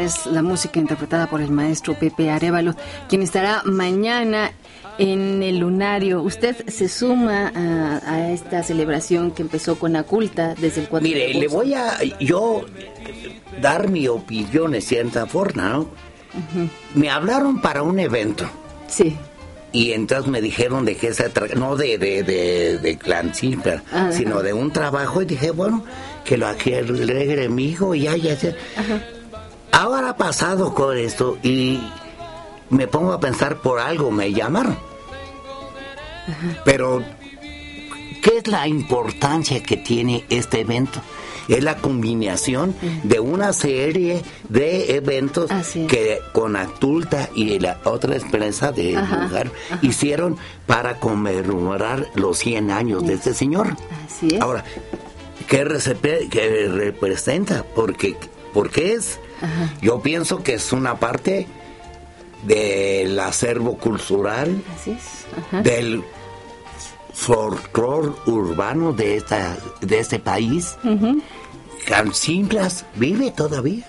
Es 0.07 0.25
la 0.25 0.41
música 0.41 0.79
interpretada 0.79 1.27
por 1.27 1.41
el 1.41 1.51
maestro 1.51 1.93
Pepe 1.93 2.29
Arevalo, 2.29 2.75
quien 3.07 3.21
estará 3.21 3.61
mañana 3.65 4.51
en 4.97 5.43
el 5.43 5.59
lunario. 5.59 6.21
Usted 6.21 6.67
se 6.67 6.89
suma 6.89 7.51
a, 7.55 8.01
a 8.11 8.31
esta 8.31 8.63
celebración 8.63 9.31
que 9.31 9.43
empezó 9.43 9.77
con 9.77 9.95
Aculta 9.95 10.55
desde 10.55 10.81
el 10.81 10.87
4 10.89 11.07
de 11.07 11.13
Mire, 11.15 11.33
le 11.35 11.47
voy 11.47 11.73
a 11.75 11.97
yo 12.19 12.65
dar 13.61 13.89
mi 13.89 14.07
opinión 14.07 14.73
en 14.75 14.81
cierta 14.81 15.25
forma, 15.27 15.69
¿no? 15.69 15.89
Me 16.93 17.09
hablaron 17.09 17.61
para 17.61 17.81
un 17.81 17.99
evento 17.99 18.47
Sí, 18.87 19.17
y 19.71 19.91
entonces 19.91 20.31
me 20.31 20.39
dijeron 20.41 20.85
de 20.85 20.95
qué 20.95 21.13
se 21.13 21.29
trata, 21.29 21.55
no 21.55 21.75
de, 21.75 21.97
de, 21.97 22.23
de, 22.23 22.77
de 22.77 22.97
clan 22.97 23.33
simple, 23.35 23.81
Ajá. 23.91 24.11
sino 24.11 24.41
de 24.41 24.53
un 24.53 24.71
trabajo 24.71 25.21
y 25.21 25.25
dije, 25.25 25.51
bueno, 25.51 25.83
que 26.23 26.37
lo 26.37 26.47
alegre 26.47 27.49
mi 27.49 27.65
hijo 27.69 27.93
y 27.93 28.01
ya, 28.01 28.15
ya, 28.15 28.33
ya. 28.35 28.55
Ahora 29.71 30.09
ha 30.09 30.17
pasado 30.17 30.73
con 30.73 30.97
esto 30.97 31.37
y 31.43 31.79
me 32.69 32.87
pongo 32.87 33.13
a 33.13 33.19
pensar 33.19 33.57
por 33.57 33.79
algo 33.79 34.11
me 34.11 34.33
llamaron. 34.33 34.77
Pero, 36.65 37.03
¿qué 38.21 38.37
es 38.39 38.47
la 38.47 38.67
importancia 38.67 39.61
que 39.63 39.77
tiene 39.77 40.25
este 40.29 40.61
evento? 40.61 40.99
Es 41.47 41.63
la 41.63 41.77
combinación 41.77 42.75
de 43.03 43.21
una 43.21 43.53
serie 43.53 44.21
de 44.49 44.97
eventos 44.97 45.49
es. 45.49 45.87
que 45.87 46.19
con 46.33 46.57
Actulta 46.57 47.29
y 47.33 47.57
la 47.59 47.79
otra 47.85 48.17
empresa 48.17 48.73
de 48.73 48.97
Ajá, 48.97 49.23
lugar 49.27 49.49
hicieron 49.81 50.35
para 50.65 50.99
conmemorar 50.99 52.07
los 52.15 52.37
100 52.39 52.69
años 52.71 53.07
de 53.07 53.13
este 53.13 53.33
señor. 53.33 53.77
así 54.05 54.27
es. 54.35 54.41
Ahora, 54.41 54.65
¿qué, 55.47 55.63
recepe- 55.65 56.27
qué 56.29 56.67
representa? 56.67 57.63
Porque, 57.73 58.17
porque 58.57 58.93
es, 58.93 59.19
yo 59.83 60.01
pienso 60.01 60.41
que 60.41 60.55
es 60.55 60.73
una 60.73 60.99
parte 60.99 61.45
del 62.43 63.19
acervo 63.19 63.77
cultural, 63.77 64.63
Así 64.75 64.91
es. 64.91 65.03
Ajá. 65.47 65.61
del 65.61 66.03
folclore 67.13 68.13
urbano 68.25 68.93
de 68.93 69.17
esta 69.17 69.55
de 69.81 69.99
este 69.99 70.17
país. 70.17 70.75
Cancinflas 71.85 72.85
vive 72.95 73.31
todavía. 73.31 73.85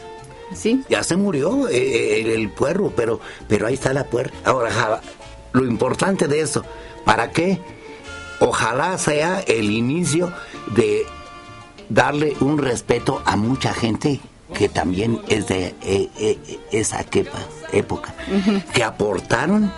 Sí, 0.54 0.82
Ya 0.90 1.02
se 1.02 1.16
murió 1.16 1.66
eh, 1.68 2.20
el, 2.20 2.26
el 2.30 2.50
puerro, 2.50 2.92
pero, 2.94 3.20
pero 3.48 3.66
ahí 3.66 3.74
está 3.74 3.92
la 3.94 4.04
puerta. 4.04 4.34
Ahora, 4.44 4.70
ja- 4.70 5.00
lo 5.52 5.64
importante 5.64 6.26
de 6.28 6.40
eso, 6.40 6.62
¿para 7.06 7.30
qué? 7.32 7.58
Ojalá 8.40 8.96
sea 8.98 9.40
el 9.46 9.70
inicio 9.70 10.32
de 10.74 11.04
darle 11.88 12.34
un 12.40 12.58
respeto 12.58 13.22
a 13.24 13.36
mucha 13.36 13.72
gente 13.74 14.20
que 14.54 14.68
también 14.68 15.20
es 15.28 15.46
de 15.48 15.74
eh, 15.82 16.08
eh, 16.18 16.38
esa 16.72 17.04
época, 17.72 18.14
que 18.72 18.84
aportaron 18.84 19.72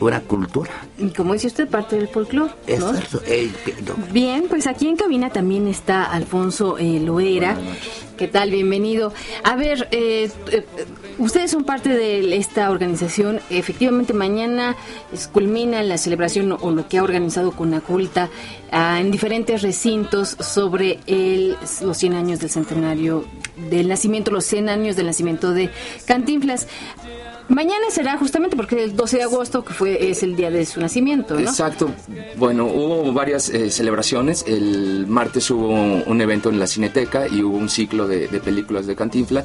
una 0.00 0.20
cultura. 0.20 0.70
Y 0.98 1.08
como 1.10 1.32
dice 1.32 1.48
usted, 1.48 1.68
parte 1.68 1.96
del 1.96 2.08
folclore. 2.08 2.52
Eh, 2.66 3.50
Bien, 4.12 4.46
pues 4.48 4.66
aquí 4.66 4.88
en 4.88 4.96
cabina 4.96 5.30
también 5.30 5.66
está 5.66 6.04
Alfonso 6.04 6.76
Loera. 6.78 7.56
¿Qué 8.16 8.28
tal? 8.28 8.50
Bienvenido. 8.50 9.12
A 9.42 9.56
ver, 9.56 9.88
ustedes 11.18 11.50
son 11.50 11.64
parte 11.64 11.88
de 11.88 12.36
esta 12.36 12.70
organización. 12.70 13.40
Efectivamente, 13.50 14.12
mañana 14.12 14.76
culmina 15.32 15.82
la 15.82 15.98
celebración 15.98 16.56
o 16.60 16.70
lo 16.70 16.88
que 16.88 16.98
ha 16.98 17.02
organizado 17.02 17.50
Conaculta 17.52 18.30
ah, 18.70 19.00
en 19.00 19.10
diferentes 19.10 19.62
recintos 19.62 20.36
sobre 20.38 21.00
el, 21.06 21.56
los 21.82 21.96
100 21.96 22.14
años 22.14 22.38
del 22.38 22.50
centenario 22.50 23.24
del 23.70 23.88
nacimiento, 23.88 24.30
los 24.30 24.44
100 24.44 24.68
años 24.68 24.96
del 24.96 25.06
nacimiento 25.06 25.52
de 25.52 25.70
Cantinflas. 26.06 26.68
Mañana 27.48 27.90
será 27.90 28.16
justamente 28.16 28.56
porque 28.56 28.82
el 28.82 28.96
12 28.96 29.18
de 29.18 29.22
agosto, 29.24 29.64
que 29.64 29.74
fue 29.74 30.10
es 30.10 30.22
el 30.22 30.34
día 30.34 30.50
de 30.50 30.64
su 30.64 30.80
nacimiento, 30.80 31.34
¿no? 31.34 31.40
Exacto. 31.40 31.90
Bueno, 32.36 32.66
hubo 32.66 33.12
varias 33.12 33.50
eh, 33.50 33.70
celebraciones. 33.70 34.44
El 34.46 35.06
martes 35.06 35.50
hubo 35.50 35.68
un 35.68 36.20
evento 36.20 36.48
en 36.48 36.58
la 36.58 36.66
Cineteca 36.66 37.28
y 37.28 37.42
hubo 37.42 37.56
un 37.56 37.68
ciclo 37.68 38.08
de, 38.08 38.28
de 38.28 38.40
películas 38.40 38.86
de 38.86 38.96
Cantinflas. 38.96 39.44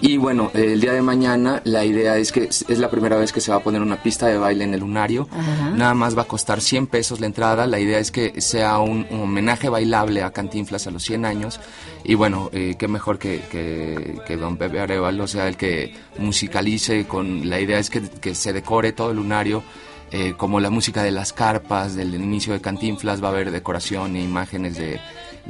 Y 0.00 0.16
bueno, 0.16 0.50
el 0.54 0.80
día 0.80 0.92
de 0.92 1.02
mañana 1.02 1.62
la 1.64 1.84
idea 1.84 2.16
es 2.16 2.32
que 2.32 2.44
es 2.44 2.78
la 2.78 2.90
primera 2.90 3.16
vez 3.16 3.32
que 3.32 3.40
se 3.40 3.50
va 3.50 3.58
a 3.58 3.62
poner 3.62 3.80
una 3.80 4.02
pista 4.02 4.26
de 4.26 4.38
baile 4.38 4.64
en 4.64 4.74
el 4.74 4.80
lunario. 4.80 5.28
Nada 5.74 5.94
más 5.94 6.16
va 6.16 6.22
a 6.22 6.26
costar 6.26 6.60
100 6.60 6.86
pesos 6.86 7.20
la 7.20 7.26
entrada. 7.26 7.66
La 7.66 7.78
idea 7.78 7.98
es 7.98 8.10
que 8.10 8.40
sea 8.40 8.78
un, 8.78 9.06
homenaje 9.10 9.68
bailable 9.68 10.22
a 10.22 10.30
Cantinflas 10.30 10.86
a 10.86 10.90
los 10.90 11.02
100 11.04 11.24
años. 11.24 11.60
Y 12.04 12.14
bueno, 12.14 12.50
eh, 12.52 12.76
qué 12.78 12.88
mejor 12.88 13.18
que, 13.18 13.40
que, 13.50 14.36
don 14.36 14.56
Pepe 14.56 14.80
Arevalo 14.80 15.26
sea 15.26 15.48
el 15.48 15.56
que 15.56 15.94
musicalice 16.18 17.06
con... 17.06 17.48
La 17.48 17.60
idea 17.60 17.78
es 17.78 17.90
que, 17.90 18.02
que 18.02 18.34
se 18.34 18.52
decore 18.52 18.92
todo 18.92 19.10
el 19.10 19.16
lunario. 19.16 19.62
Eh, 20.10 20.34
como 20.36 20.60
la 20.60 20.70
música 20.70 21.02
de 21.02 21.10
las 21.10 21.32
carpas, 21.32 21.96
del 21.96 22.14
inicio 22.14 22.52
de 22.52 22.60
Cantinflas, 22.60 23.22
va 23.22 23.28
a 23.28 23.30
haber 23.32 23.50
decoración 23.50 24.14
e 24.14 24.22
imágenes 24.22 24.76
de, 24.76 25.00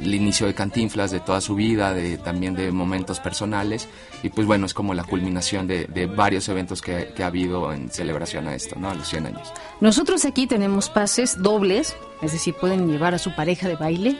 el 0.01 0.13
inicio 0.13 0.47
de 0.47 0.53
Cantinflas, 0.53 1.11
de 1.11 1.19
toda 1.19 1.41
su 1.41 1.55
vida, 1.55 1.93
de, 1.93 2.17
también 2.17 2.53
de 2.53 2.71
momentos 2.71 3.19
personales. 3.19 3.87
Y 4.23 4.29
pues 4.29 4.47
bueno, 4.47 4.65
es 4.65 4.73
como 4.73 4.93
la 4.93 5.03
culminación 5.03 5.67
de, 5.67 6.11
varios 6.15 6.47
eventos 6.49 6.81
que, 6.81 7.13
ha 7.17 7.27
habido 7.27 7.71
en 7.71 7.89
celebración 7.89 8.47
a 8.47 8.55
esto, 8.55 8.75
¿no? 8.77 8.89
A 8.89 8.95
los 8.95 9.07
100 9.07 9.27
años. 9.27 9.51
Nosotros 9.81 10.25
aquí 10.25 10.47
tenemos 10.47 10.89
pases 10.89 11.41
dobles, 11.41 11.95
es 12.21 12.31
decir, 12.31 12.53
pueden 12.53 12.89
llevar 12.89 13.13
a 13.13 13.19
su 13.19 13.35
pareja 13.35 13.67
de 13.67 13.75
baile 13.75 14.17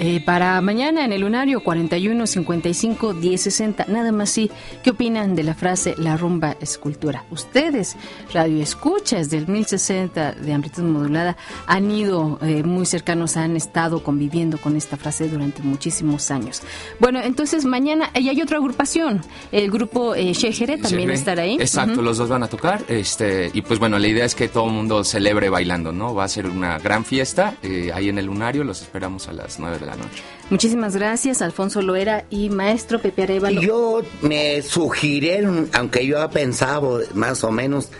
eh, 0.00 0.20
para 0.24 0.60
mañana 0.60 1.04
en 1.04 1.12
el 1.12 1.22
lunario 1.22 1.60
41 1.60 2.26
55 2.28 3.14
10 3.14 3.40
60. 3.40 3.86
Nada 3.88 4.12
más 4.12 4.30
sí. 4.30 4.48
¿Qué 4.84 4.90
opinan 4.90 5.34
de 5.34 5.42
la 5.42 5.54
frase 5.54 5.96
la 5.98 6.16
rumba 6.16 6.56
es 6.60 6.78
cultura? 6.78 7.24
Ustedes, 7.32 7.96
radio 8.32 8.62
escuchas 8.62 9.28
del 9.28 9.48
1060 9.48 10.32
de 10.32 10.52
amplitud 10.52 10.84
modulada, 10.84 11.36
han 11.66 11.90
ido 11.90 12.38
eh, 12.42 12.62
muy 12.62 12.86
cercanos, 12.86 13.36
han 13.36 13.56
estado 13.56 14.04
conviviendo 14.04 14.58
con 14.58 14.76
esta 14.76 14.96
frase 14.96 15.28
durante 15.28 15.62
muchísimos 15.62 16.30
años. 16.30 16.62
Bueno, 17.00 17.20
entonces 17.20 17.64
mañana 17.64 18.10
y 18.14 18.28
hay 18.28 18.40
otra 18.40 18.58
agrupación, 18.58 19.20
el 19.50 19.68
grupo 19.68 20.14
eh, 20.14 20.32
también 20.80 21.10
estará 21.10 21.42
ahí. 21.42 21.56
Exacto, 21.58 22.02
los 22.02 22.18
dos 22.18 22.28
van 22.28 22.44
a 22.44 22.48
tocar. 22.48 22.84
este 22.86 23.50
Y 23.52 23.62
pues 23.62 23.80
bueno, 23.80 23.98
la 23.98 24.06
idea 24.06 24.24
es 24.24 24.36
que 24.36 24.46
todo 24.46 24.66
el 24.66 24.72
mundo 24.72 25.02
celebre 25.02 25.48
bailando, 25.48 25.90
¿no? 25.90 26.14
Va 26.14 26.22
a 26.22 26.28
ser 26.28 26.46
una 26.46 26.78
gran 26.78 27.04
fiesta 27.04 27.27
eh, 27.62 27.90
ahí 27.94 28.08
en 28.08 28.18
el 28.18 28.26
lunario. 28.26 28.64
Los 28.64 28.82
esperamos 28.82 29.28
a 29.28 29.32
las 29.32 29.58
9 29.58 29.78
de 29.78 29.86
la 29.86 29.96
noche. 29.96 30.22
Muchísimas 30.50 30.96
gracias, 30.96 31.42
Alfonso 31.42 31.82
Loera 31.82 32.24
y 32.30 32.50
maestro 32.50 33.00
Pepe 33.00 33.24
Arevalo. 33.24 33.60
Yo 33.60 34.02
me 34.22 34.62
sugirieron, 34.62 35.68
aunque 35.72 36.06
yo 36.06 36.22
he 36.22 36.28
pensado 36.28 37.00
más 37.14 37.44
o 37.44 37.50
menos, 37.50 37.90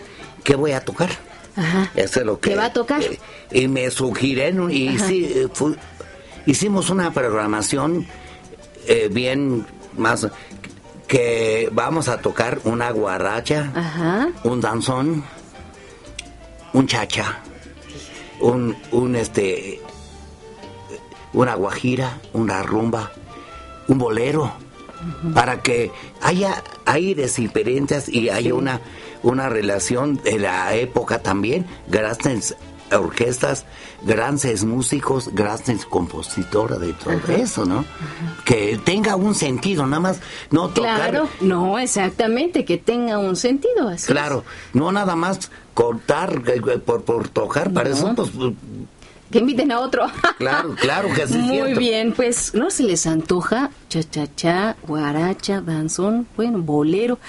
¿qué 0.44 0.56
voy 0.56 0.72
a 0.72 0.80
tocar? 0.80 1.10
Ajá. 1.56 1.90
Eso 1.94 2.20
es 2.20 2.26
lo 2.26 2.40
que... 2.40 2.50
¿Qué 2.50 2.56
va 2.56 2.66
a 2.66 2.72
tocar? 2.72 3.02
Eh, 3.02 3.18
y 3.50 3.68
me 3.68 3.90
sugirieron 3.90 4.70
y 4.70 4.98
sí, 4.98 5.30
eh, 5.34 5.48
hicimos 6.46 6.90
una 6.90 7.12
programación 7.12 8.06
eh, 8.86 9.08
bien 9.10 9.66
más 9.96 10.26
que 11.06 11.68
vamos 11.72 12.08
a 12.08 12.18
tocar 12.18 12.60
una 12.64 12.90
guaracha, 12.90 13.72
Ajá. 13.74 14.28
un 14.44 14.60
danzón, 14.60 15.24
un 16.74 16.86
chacha, 16.86 17.40
un, 18.40 18.76
un 18.92 19.16
este 19.16 19.80
una 21.32 21.54
guajira, 21.54 22.18
una 22.32 22.62
rumba, 22.62 23.12
un 23.86 23.98
bolero, 23.98 24.52
para 25.34 25.62
que 25.62 25.92
haya 26.20 26.62
aires 26.86 27.36
diferentes 27.36 28.08
y 28.08 28.28
haya 28.30 28.54
una, 28.54 28.80
una 29.22 29.48
relación 29.48 30.16
de 30.22 30.38
la 30.38 30.74
época 30.74 31.22
también, 31.22 31.66
grandes 31.86 32.56
orquestas, 32.90 33.66
grandes 34.02 34.64
músicos, 34.64 35.34
grandes 35.34 35.84
compositores 35.84 36.80
de 36.80 36.92
todo 36.94 37.20
eso, 37.28 37.66
¿no? 37.66 37.84
Que 38.44 38.80
tenga 38.82 39.14
un 39.16 39.34
sentido, 39.34 39.86
nada 39.86 40.00
más 40.00 40.20
no 40.50 40.68
tocar. 40.70 41.10
Claro, 41.10 41.28
no, 41.40 41.78
exactamente, 41.78 42.64
que 42.64 42.78
tenga 42.78 43.18
un 43.18 43.36
sentido. 43.36 43.88
Así 43.88 44.10
claro, 44.10 44.44
no 44.72 44.90
nada 44.90 45.16
más 45.16 45.50
cortar 45.78 46.42
por, 46.84 47.04
por 47.04 47.28
tocar, 47.28 47.72
para 47.72 47.90
eso 47.90 48.12
pues 48.16 48.30
que 49.30 49.38
inviten 49.38 49.70
a 49.70 49.78
otro. 49.78 50.08
Claro, 50.38 50.74
claro 50.74 51.08
que 51.14 51.24
sí. 51.28 51.38
Muy 51.38 51.74
bien, 51.74 52.12
pues 52.12 52.52
no 52.52 52.68
se 52.70 52.82
les 52.82 53.06
antoja 53.06 53.70
cha-cha-cha, 53.88 54.76
guaracha, 54.88 55.60
danzón, 55.60 56.26
bueno, 56.36 56.58
bolero, 56.58 57.20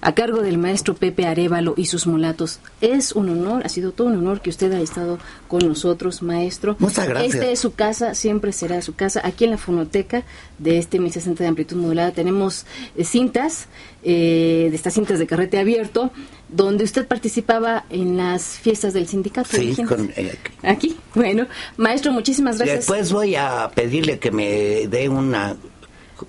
a 0.00 0.14
cargo 0.14 0.42
del 0.42 0.58
maestro 0.58 0.94
Pepe 0.94 1.26
Arevalo 1.26 1.74
y 1.76 1.86
sus 1.86 2.06
mulatos. 2.06 2.60
Es 2.80 3.12
un 3.12 3.28
honor, 3.30 3.62
ha 3.64 3.68
sido 3.68 3.92
todo 3.92 4.08
un 4.08 4.16
honor 4.16 4.40
que 4.40 4.50
usted 4.50 4.72
haya 4.72 4.82
estado 4.82 5.18
con 5.48 5.66
nosotros, 5.66 6.22
maestro. 6.22 6.76
Muchas 6.78 7.08
gracias. 7.08 7.34
Esta 7.34 7.50
es 7.50 7.58
su 7.58 7.74
casa, 7.74 8.14
siempre 8.14 8.52
será 8.52 8.80
su 8.82 8.94
casa. 8.94 9.20
Aquí 9.24 9.44
en 9.44 9.50
la 9.50 9.58
fonoteca 9.58 10.22
de 10.58 10.78
este 10.78 10.98
1060 10.98 11.42
de 11.42 11.48
amplitud 11.48 11.76
modulada 11.76 12.12
tenemos 12.12 12.64
eh, 12.96 13.04
cintas, 13.04 13.66
eh, 14.04 14.68
de 14.70 14.76
estas 14.76 14.94
cintas 14.94 15.18
de 15.18 15.26
carrete 15.26 15.58
abierto, 15.58 16.12
donde 16.48 16.84
usted 16.84 17.06
participaba 17.06 17.84
en 17.90 18.16
las 18.16 18.44
fiestas 18.44 18.94
del 18.94 19.08
sindicato. 19.08 19.48
Sí, 19.50 19.76
con, 19.84 20.12
eh, 20.16 20.36
aquí. 20.62 20.96
Bueno, 21.14 21.46
maestro, 21.76 22.12
muchísimas 22.12 22.58
gracias. 22.58 22.78
Después 22.78 23.12
voy 23.12 23.34
a 23.34 23.70
pedirle 23.74 24.18
que 24.18 24.30
me 24.30 24.86
dé 24.86 25.08
una, 25.08 25.56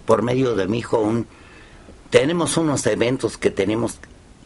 por 0.05 0.23
medio 0.23 0.55
de 0.55 0.67
mi 0.67 0.79
hijo, 0.79 0.99
un, 0.99 1.27
tenemos 2.09 2.57
unos 2.57 2.85
eventos 2.87 3.37
que 3.37 3.49
tenemos 3.49 3.99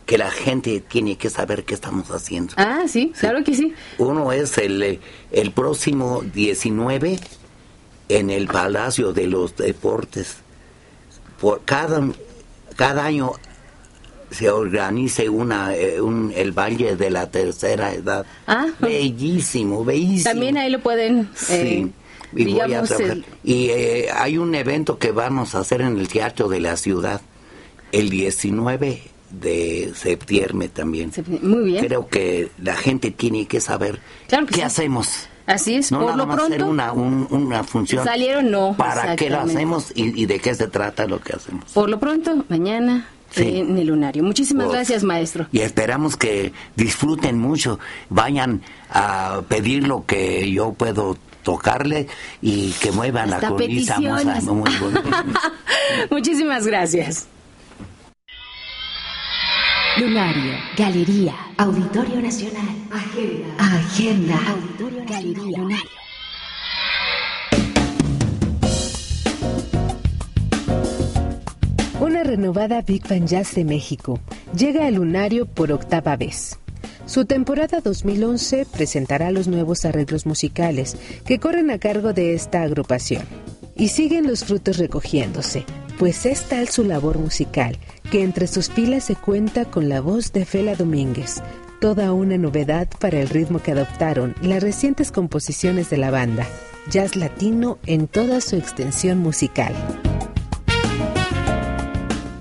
que 0.05 0.17
la 0.17 0.29
gente 0.29 0.81
tiene 0.81 1.17
que 1.17 1.29
saber 1.29 1.63
qué 1.63 1.73
estamos 1.73 2.11
haciendo. 2.11 2.53
Ah, 2.57 2.83
sí, 2.87 3.13
claro 3.17 3.43
que 3.43 3.55
sí. 3.55 3.73
Uno 3.97 4.31
es 4.33 4.57
el, 4.57 4.99
el 5.31 5.51
próximo 5.51 6.21
19 6.21 7.19
en 8.09 8.29
el 8.29 8.47
Palacio 8.47 9.13
de 9.13 9.27
los 9.27 9.55
Deportes. 9.55 10.37
Por 11.39 11.63
cada, 11.63 12.05
cada 12.75 13.05
año 13.05 13.31
se 14.29 14.49
organice 14.49 15.29
una 15.29 15.75
eh, 15.75 16.01
un, 16.01 16.33
el 16.35 16.51
Valle 16.51 16.95
de 16.95 17.09
la 17.09 17.29
Tercera 17.29 17.93
Edad. 17.93 18.25
Ah. 18.47 18.67
Bellísimo, 18.79 19.85
bellísimo. 19.85 20.31
También 20.31 20.57
ahí 20.57 20.69
lo 20.69 20.79
pueden... 20.79 21.29
Sí. 21.33 21.93
y, 22.35 22.57
y 23.43 23.69
eh, 23.69 24.09
hay 24.13 24.37
un 24.37 24.53
evento 24.55 24.97
que 24.97 25.11
vamos 25.11 25.55
a 25.55 25.59
hacer 25.59 25.81
en 25.81 25.97
el 25.97 26.07
Teatro 26.07 26.49
de 26.49 26.59
la 26.59 26.75
Ciudad 26.77 27.21
el 27.93 28.09
19 28.09 29.01
de 29.29 29.93
septiembre 29.95 30.67
también. 30.67 31.11
Muy 31.41 31.63
bien. 31.63 31.85
Creo 31.85 32.07
que 32.07 32.51
la 32.61 32.75
gente 32.75 33.11
tiene 33.11 33.45
que 33.45 33.61
saber 33.61 33.99
qué 34.51 34.63
hacemos. 34.63 35.29
Así 35.45 35.75
es, 35.75 35.91
no 35.91 35.99
por 35.99 36.07
nada 36.07 36.17
lo 36.17 36.25
más 36.25 36.35
pronto. 36.37 36.55
hacer 36.55 36.65
una, 36.65 36.91
una 36.93 37.63
función. 37.63 38.03
Salieron, 38.03 38.49
no. 38.49 38.75
¿Para 38.77 39.15
qué 39.15 39.29
lo 39.29 39.41
hacemos 39.41 39.91
y, 39.93 40.25
de 40.25 40.39
qué 40.39 40.55
se 40.55 40.67
trata 40.67 41.05
lo 41.05 41.19
que 41.19 41.33
hacemos? 41.33 41.65
Por 41.73 41.89
lo 41.89 41.99
pronto, 41.99 42.45
mañana 42.49 43.07
en 43.35 43.77
el 43.77 43.87
lunario. 43.87 44.23
Muchísimas 44.23 44.67
Pues, 44.67 44.75
gracias, 44.75 45.03
maestro. 45.03 45.47
Y 45.51 45.59
esperamos 45.59 46.15
que 46.15 46.53
disfruten 46.75 47.39
mucho, 47.39 47.79
vayan 48.09 48.61
a 48.89 49.41
pedir 49.47 49.87
lo 49.87 50.05
que 50.05 50.49
yo 50.51 50.73
puedo 50.73 51.17
tocarle 51.43 52.07
y 52.41 52.71
que 52.73 52.91
muevan 52.91 53.29
la 53.29 53.39
cornisa. 53.39 53.99
Muy. 53.99 54.71
Muchísimas 56.11 56.65
gracias. 56.65 57.27
Lunario, 59.95 60.53
Galería, 60.75 61.35
Auditorio 61.55 62.19
Nacional, 62.19 62.65
Agenda, 62.91 63.47
Agenda, 63.59 64.39
Auditorio 64.49 65.05
Galería, 65.07 65.57
Lunario. 65.59 65.91
Una 72.01 72.23
renovada 72.23 72.81
Big 72.81 73.07
Band 73.07 73.27
Jazz 73.27 73.53
de 73.53 73.65
México 73.65 74.19
llega 74.57 74.87
al 74.87 74.95
Lunario 74.95 75.45
por 75.45 75.71
octava 75.71 76.15
vez. 76.15 76.57
Su 77.05 77.25
temporada 77.25 77.79
2011 77.79 78.65
presentará 78.65 79.29
los 79.29 79.47
nuevos 79.47 79.85
arreglos 79.85 80.25
musicales 80.25 80.97
que 81.23 81.39
corren 81.39 81.69
a 81.69 81.77
cargo 81.77 82.13
de 82.13 82.33
esta 82.33 82.63
agrupación. 82.63 83.25
Y 83.75 83.89
siguen 83.89 84.25
los 84.25 84.43
frutos 84.43 84.77
recogiéndose. 84.79 85.65
Pues 85.97 86.25
es 86.25 86.43
tal 86.43 86.69
su 86.69 86.83
labor 86.83 87.17
musical 87.17 87.77
que 88.11 88.23
entre 88.23 88.47
sus 88.47 88.69
filas 88.69 89.05
se 89.05 89.15
cuenta 89.15 89.65
con 89.65 89.89
la 89.89 90.01
voz 90.01 90.33
de 90.33 90.45
Fela 90.45 90.75
Domínguez, 90.75 91.41
toda 91.79 92.13
una 92.13 92.37
novedad 92.37 92.87
para 92.99 93.19
el 93.19 93.29
ritmo 93.29 93.59
que 93.61 93.71
adoptaron 93.71 94.35
las 94.41 94.61
recientes 94.61 95.11
composiciones 95.11 95.89
de 95.89 95.97
la 95.97 96.11
banda, 96.11 96.47
jazz 96.89 97.15
latino 97.15 97.79
en 97.85 98.07
toda 98.07 98.41
su 98.41 98.55
extensión 98.55 99.19
musical. 99.19 99.73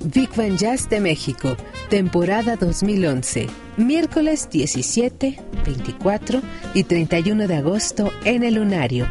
Big 0.05 0.28
Van 0.36 0.59
Jazz 0.59 0.90
de 0.90 1.00
México, 1.00 1.57
temporada 1.88 2.57
2011, 2.57 3.46
miércoles 3.78 4.48
17, 4.50 5.38
24 5.64 6.42
y 6.74 6.84
31 6.84 7.48
de 7.48 7.57
agosto 7.57 8.12
en 8.24 8.42
el 8.42 8.57
Lunario. 8.57 9.07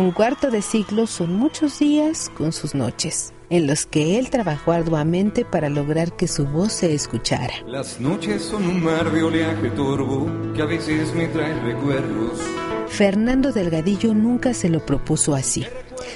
Un 0.00 0.12
cuarto 0.12 0.50
de 0.50 0.62
siglo 0.62 1.06
son 1.06 1.34
muchos 1.34 1.78
días 1.78 2.32
con 2.34 2.52
sus 2.52 2.74
noches, 2.74 3.34
en 3.50 3.66
los 3.66 3.84
que 3.84 4.18
él 4.18 4.30
trabajó 4.30 4.72
arduamente 4.72 5.44
para 5.44 5.68
lograr 5.68 6.16
que 6.16 6.26
su 6.26 6.46
voz 6.46 6.72
se 6.72 6.94
escuchara. 6.94 7.52
Las 7.66 8.00
noches 8.00 8.42
son 8.42 8.64
un 8.64 8.82
mar 8.82 9.12
de 9.12 9.22
oleaje 9.22 9.68
turbo 9.72 10.26
que 10.54 10.62
a 10.62 10.64
veces 10.64 11.14
me 11.14 11.28
trae 11.28 11.52
recuerdos. 11.60 12.40
Fernando 12.88 13.52
Delgadillo 13.52 14.14
nunca 14.14 14.54
se 14.54 14.70
lo 14.70 14.86
propuso 14.86 15.34
así. 15.34 15.66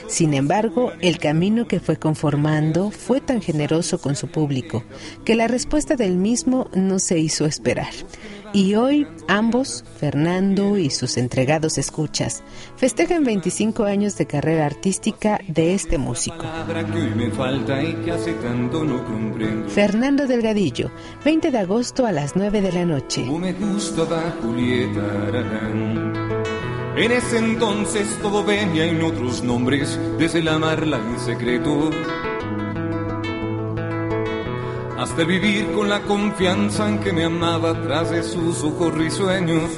Sin 0.06 0.34
embargo, 0.34 0.92
el 1.00 1.18
camino 1.18 1.66
que 1.66 1.80
fue 1.80 1.96
conformando 1.96 2.90
fue 2.90 3.20
tan 3.20 3.40
generoso 3.40 4.00
con 4.00 4.16
su 4.16 4.28
público 4.28 4.84
que 5.24 5.34
la 5.34 5.48
respuesta 5.48 5.96
del 5.96 6.16
mismo 6.16 6.68
no 6.74 6.98
se 6.98 7.18
hizo 7.18 7.46
esperar. 7.46 7.92
Y 8.52 8.76
hoy 8.76 9.08
ambos, 9.26 9.84
Fernando 9.98 10.78
y 10.78 10.88
sus 10.90 11.16
entregados 11.16 11.76
escuchas, 11.76 12.44
festejan 12.76 13.24
25 13.24 13.82
años 13.82 14.16
de 14.16 14.26
carrera 14.26 14.66
artística 14.66 15.40
de 15.48 15.74
este 15.74 15.98
músico. 15.98 16.44
Fernando 19.68 20.28
Delgadillo, 20.28 20.92
20 21.24 21.50
de 21.50 21.58
agosto 21.58 22.06
a 22.06 22.12
las 22.12 22.36
9 22.36 22.60
de 22.60 22.72
la 22.72 22.84
noche. 22.84 23.24
En 26.96 27.10
ese 27.12 27.38
entonces 27.38 28.18
todo 28.22 28.44
venía 28.44 28.84
en 28.84 29.02
otros 29.02 29.42
nombres, 29.42 29.98
desde 30.18 30.38
el 30.38 30.48
amarla 30.48 30.98
en 30.98 31.18
secreto 31.18 31.90
hasta 35.04 35.24
vivir 35.24 35.70
con 35.72 35.90
la 35.90 36.00
confianza 36.00 36.88
en 36.88 36.98
que 36.98 37.12
me 37.12 37.24
amaba 37.24 37.78
tras 37.82 38.10
de 38.10 38.22
sus 38.22 38.62
ojos 38.62 38.94
risueños. 38.94 39.70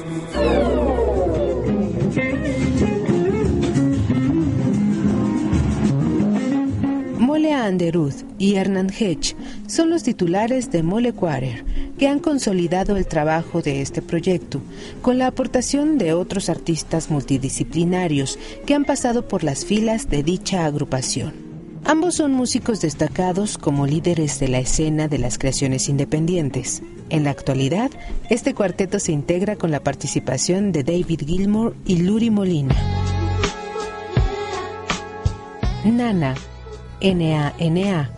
Mole 7.36 7.52
Anderud 7.52 8.14
y 8.38 8.54
Hernán 8.54 8.88
Hedge 8.88 9.36
son 9.66 9.90
los 9.90 10.02
titulares 10.02 10.70
de 10.70 10.82
Mole 10.82 11.12
Quarter, 11.12 11.66
que 11.98 12.08
han 12.08 12.18
consolidado 12.18 12.96
el 12.96 13.06
trabajo 13.06 13.60
de 13.60 13.82
este 13.82 14.00
proyecto, 14.00 14.62
con 15.02 15.18
la 15.18 15.26
aportación 15.26 15.98
de 15.98 16.14
otros 16.14 16.48
artistas 16.48 17.10
multidisciplinarios 17.10 18.38
que 18.64 18.72
han 18.72 18.86
pasado 18.86 19.28
por 19.28 19.44
las 19.44 19.66
filas 19.66 20.08
de 20.08 20.22
dicha 20.22 20.64
agrupación. 20.64 21.34
Ambos 21.84 22.14
son 22.14 22.32
músicos 22.32 22.80
destacados 22.80 23.58
como 23.58 23.86
líderes 23.86 24.40
de 24.40 24.48
la 24.48 24.60
escena 24.60 25.06
de 25.06 25.18
las 25.18 25.36
creaciones 25.36 25.90
independientes. 25.90 26.82
En 27.10 27.24
la 27.24 27.32
actualidad, 27.32 27.90
este 28.30 28.54
cuarteto 28.54 28.98
se 28.98 29.12
integra 29.12 29.56
con 29.56 29.70
la 29.70 29.80
participación 29.80 30.72
de 30.72 30.84
David 30.84 31.20
Gilmour 31.26 31.76
y 31.84 31.96
Luri 31.98 32.30
Molina. 32.30 32.74
Nana, 35.84 36.34
N-A-N-A, 37.00 38.10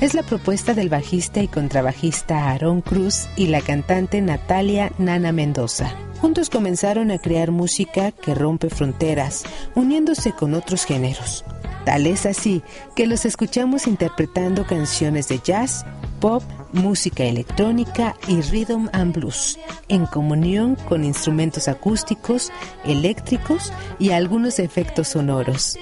es 0.00 0.14
la 0.14 0.22
propuesta 0.22 0.74
del 0.74 0.88
bajista 0.88 1.42
y 1.42 1.48
contrabajista 1.48 2.50
Aaron 2.50 2.80
Cruz 2.80 3.28
y 3.36 3.46
la 3.46 3.60
cantante 3.60 4.20
Natalia 4.20 4.92
Nana 4.98 5.32
Mendoza. 5.32 5.94
Juntos 6.20 6.50
comenzaron 6.50 7.10
a 7.10 7.18
crear 7.18 7.50
música 7.50 8.10
que 8.10 8.34
rompe 8.34 8.70
fronteras, 8.70 9.44
uniéndose 9.74 10.32
con 10.32 10.54
otros 10.54 10.84
géneros. 10.84 11.44
Tal 11.84 12.06
es 12.06 12.24
así 12.24 12.62
que 12.96 13.06
los 13.06 13.24
escuchamos 13.26 13.86
interpretando 13.86 14.66
canciones 14.66 15.28
de 15.28 15.38
jazz, 15.38 15.84
pop, 16.20 16.42
música 16.72 17.24
electrónica 17.24 18.16
y 18.26 18.40
rhythm 18.40 18.88
and 18.92 19.14
blues, 19.14 19.58
en 19.88 20.06
comunión 20.06 20.76
con 20.88 21.04
instrumentos 21.04 21.68
acústicos, 21.68 22.50
eléctricos 22.84 23.72
y 23.98 24.10
algunos 24.10 24.58
efectos 24.58 25.08
sonoros. 25.08 25.78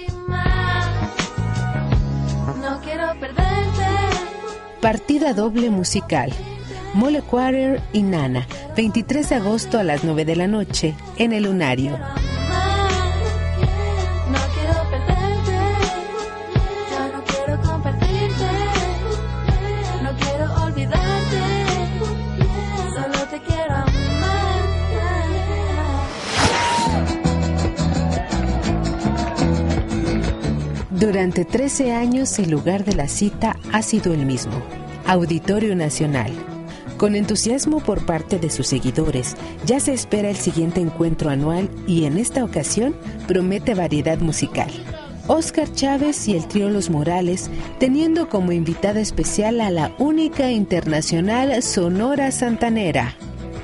Partida 4.83 5.33
doble 5.33 5.71
musical. 5.71 6.33
Mole 6.93 7.23
Quarter 7.23 7.81
y 7.93 8.03
Nana, 8.03 8.49
23 8.77 9.29
de 9.29 9.35
agosto 9.37 9.79
a 9.79 9.85
las 9.85 10.03
9 10.03 10.25
de 10.25 10.35
la 10.35 10.49
noche, 10.49 10.97
en 11.19 11.33
el 11.33 11.45
Lunario. 11.45 11.97
Durante 31.03 31.45
13 31.45 31.95
años 31.95 32.39
el 32.39 32.53
lugar 32.53 32.85
de 32.85 32.95
la 32.95 33.09
cita 33.09 33.57
ha 33.73 33.83
sido 33.83 34.15
el 34.15 34.25
mismo, 34.25 34.53
Auditorio 35.05 35.75
Nacional. 35.75 36.31
Con 36.97 37.17
entusiasmo 37.17 37.81
por 37.81 38.07
parte 38.07 38.39
de 38.39 38.51
sus 38.51 38.69
seguidores, 38.69 39.37
ya 39.67 39.81
se 39.81 39.95
espera 39.95 40.31
el 40.31 40.37
siguiente 40.37 40.81
encuentro 40.81 41.29
anual 41.29 41.69
y 41.89 42.05
en 42.05 42.19
esta 42.19 42.45
ocasión 42.45 42.95
promete 43.27 43.75
variedad 43.75 44.19
musical. 44.21 44.71
Oscar 45.27 45.73
Chávez 45.73 46.29
y 46.29 46.37
el 46.37 46.47
trío 46.47 46.71
Los 46.71 46.89
Morales, 46.89 47.51
teniendo 47.81 48.29
como 48.29 48.53
invitada 48.53 49.01
especial 49.01 49.61
a 49.61 49.71
la 49.71 49.93
única 49.99 50.53
internacional 50.53 51.65
Sonora 51.65 52.31
Santanera. 52.31 53.17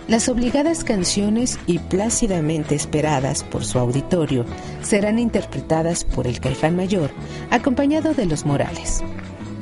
Las 0.09 0.31
obligadas 0.31 0.85
canciones 0.85 1.59
y 1.67 1.79
plácidamente 1.81 2.75
esperadas 2.75 3.45
por 3.45 3.63
su 3.67 3.79
auditorio 3.79 4.47
serán 4.81 5.19
interpretadas 5.19 6.05
por 6.05 6.27
el 6.27 6.41
Caifán 6.41 6.77
Mayor, 6.77 7.11
acompañado 7.51 8.15
de 8.15 8.25
los 8.25 8.47
Morales. 8.47 9.03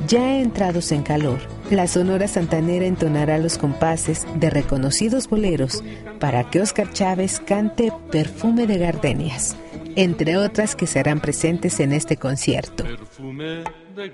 Ya 0.07 0.39
entrados 0.39 0.93
en 0.93 1.03
calor, 1.03 1.41
la 1.69 1.89
Sonora 1.89 2.29
Santanera 2.29 2.87
entonará 2.87 3.39
los 3.39 3.59
compases 3.59 4.25
de 4.37 4.49
reconocidos 4.51 5.29
boleros 5.29 5.83
para 6.21 6.49
que 6.49 6.61
Oscar 6.61 6.93
Chávez 6.93 7.41
cante 7.41 7.93
Perfume 8.13 8.69
de 8.69 8.79
Gardenias, 8.79 9.57
entre 9.97 10.37
otras 10.37 10.77
que 10.77 10.87
serán 10.87 11.19
presentes 11.19 11.81
en 11.81 11.93
este 11.93 12.19
concierto. 12.19 12.85
Perfume 12.85 13.65
de 13.97 14.13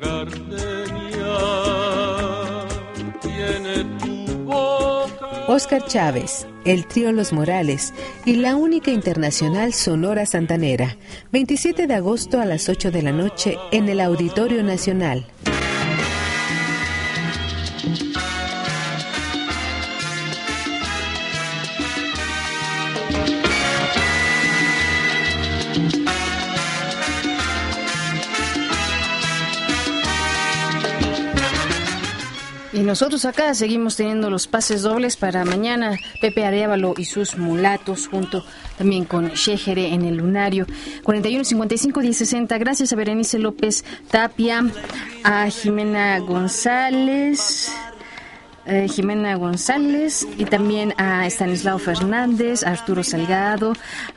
Oscar 5.48 5.84
Chávez, 5.86 6.46
el 6.64 6.86
trío 6.86 7.10
Los 7.10 7.32
Morales 7.32 7.92
y 8.24 8.36
la 8.36 8.54
única 8.54 8.90
internacional 8.90 9.72
Sonora 9.72 10.24
Santanera, 10.24 10.96
27 11.32 11.86
de 11.86 11.94
agosto 11.94 12.40
a 12.40 12.44
las 12.44 12.68
8 12.68 12.90
de 12.90 13.02
la 13.02 13.12
noche 13.12 13.56
en 13.72 13.88
el 13.88 14.00
Auditorio 14.00 14.62
Nacional. 14.62 15.26
Y 32.82 32.84
nosotros 32.84 33.24
acá 33.26 33.54
seguimos 33.54 33.94
teniendo 33.94 34.28
los 34.28 34.48
pases 34.48 34.82
dobles 34.82 35.16
para 35.16 35.44
mañana. 35.44 35.96
Pepe 36.20 36.44
Arevalo 36.44 36.94
y 36.96 37.04
sus 37.04 37.38
mulatos, 37.38 38.08
junto 38.08 38.44
también 38.76 39.04
con 39.04 39.28
Shejere 39.28 39.94
en 39.94 40.04
el 40.04 40.16
lunario. 40.16 40.66
41 41.04 41.44
55 41.44 42.00
10 42.00 42.16
60. 42.16 42.58
Gracias 42.58 42.92
a 42.92 42.96
Berenice 42.96 43.38
López 43.38 43.84
Tapia, 44.10 44.64
a 45.22 45.48
Jimena 45.48 46.18
González. 46.18 47.70
Eh, 48.64 48.88
Jimena 48.88 49.34
González 49.36 50.26
y 50.38 50.44
también 50.44 50.94
a 50.96 51.26
Estanislao 51.26 51.78
Fernández, 51.78 52.62
a 52.62 52.70
Arturo 52.70 53.02
Salgado, 53.02 53.72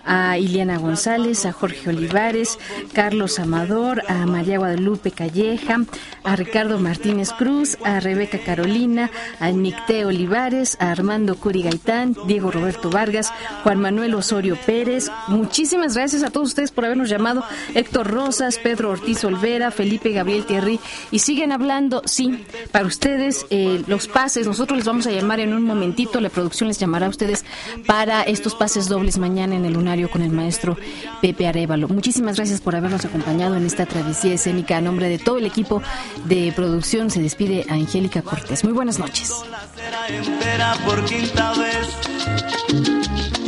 a 0.05 0.37
Iliana 0.37 0.77
González, 0.77 1.45
a 1.45 1.51
Jorge 1.51 1.89
Olivares, 1.89 2.59
Carlos 2.93 3.39
Amador, 3.39 4.03
a 4.07 4.25
María 4.25 4.57
Guadalupe 4.57 5.11
Calleja, 5.11 5.79
a 6.23 6.35
Ricardo 6.35 6.79
Martínez 6.79 7.31
Cruz, 7.31 7.77
a 7.83 7.99
Rebeca 7.99 8.39
Carolina, 8.39 9.09
a 9.39 9.51
Nicté 9.51 10.05
Olivares, 10.05 10.77
a 10.79 10.91
Armando 10.91 11.35
Curi 11.37 11.63
Gaitán, 11.63 12.15
Diego 12.27 12.51
Roberto 12.51 12.89
Vargas, 12.89 13.31
Juan 13.63 13.79
Manuel 13.79 14.15
Osorio 14.15 14.57
Pérez. 14.65 15.09
Muchísimas 15.27 15.95
gracias 15.95 16.23
a 16.23 16.29
todos 16.29 16.49
ustedes 16.49 16.71
por 16.71 16.85
habernos 16.85 17.09
llamado. 17.09 17.43
Héctor 17.73 18.07
Rosas, 18.07 18.57
Pedro 18.57 18.91
Ortiz 18.91 19.23
Olvera, 19.23 19.71
Felipe 19.71 20.11
Gabriel 20.11 20.45
Thierry. 20.45 20.79
Y 21.11 21.19
siguen 21.19 21.51
hablando, 21.51 22.01
sí, 22.05 22.45
para 22.71 22.85
ustedes 22.85 23.45
eh, 23.49 23.83
los 23.87 24.07
Nosotros 24.43 24.77
les 24.77 24.85
vamos 24.85 25.07
a 25.07 25.11
llamar 25.11 25.39
en 25.39 25.53
un 25.53 25.63
momentito. 25.63 26.19
La 26.19 26.29
producción 26.29 26.67
les 26.67 26.77
llamará 26.77 27.05
a 27.05 27.09
ustedes 27.09 27.45
para 27.87 28.23
estos 28.23 28.53
pases 28.55 28.89
dobles 28.89 29.17
mañana 29.17 29.55
en 29.55 29.65
el 29.65 29.73
lunario 29.73 30.09
con 30.09 30.21
el 30.21 30.31
maestro 30.31 30.77
Pepe 31.21 31.47
Arevalo. 31.47 31.87
Muchísimas 31.87 32.35
gracias 32.35 32.59
por 32.59 32.75
habernos 32.75 33.05
acompañado 33.05 33.55
en 33.55 33.65
esta 33.65 33.85
travesía 33.85 34.33
escénica. 34.33 34.77
A 34.77 34.81
nombre 34.81 35.07
de 35.07 35.19
todo 35.19 35.37
el 35.37 35.45
equipo 35.45 35.81
de 36.25 36.51
producción 36.55 37.09
se 37.09 37.21
despide 37.21 37.65
Angélica 37.69 38.21
Cortés. 38.21 38.63
Muy 38.63 38.73
buenas 38.73 38.99
noches. 38.99 39.33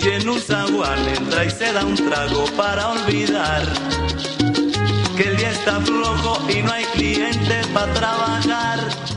en 0.09 0.29
un 0.29 0.39
zaguán 0.39 0.99
entra 1.09 1.45
y 1.45 1.49
se 1.49 1.73
da 1.73 1.83
un 1.83 1.95
trago 1.95 2.45
para 2.55 2.89
olvidar 2.89 3.63
que 5.17 5.23
el 5.23 5.37
día 5.37 5.51
está 5.51 5.79
flojo 5.81 6.39
y 6.49 6.61
no 6.61 6.71
hay 6.71 6.85
clientes 6.85 7.67
para 7.67 7.93
trabajar. 7.93 9.16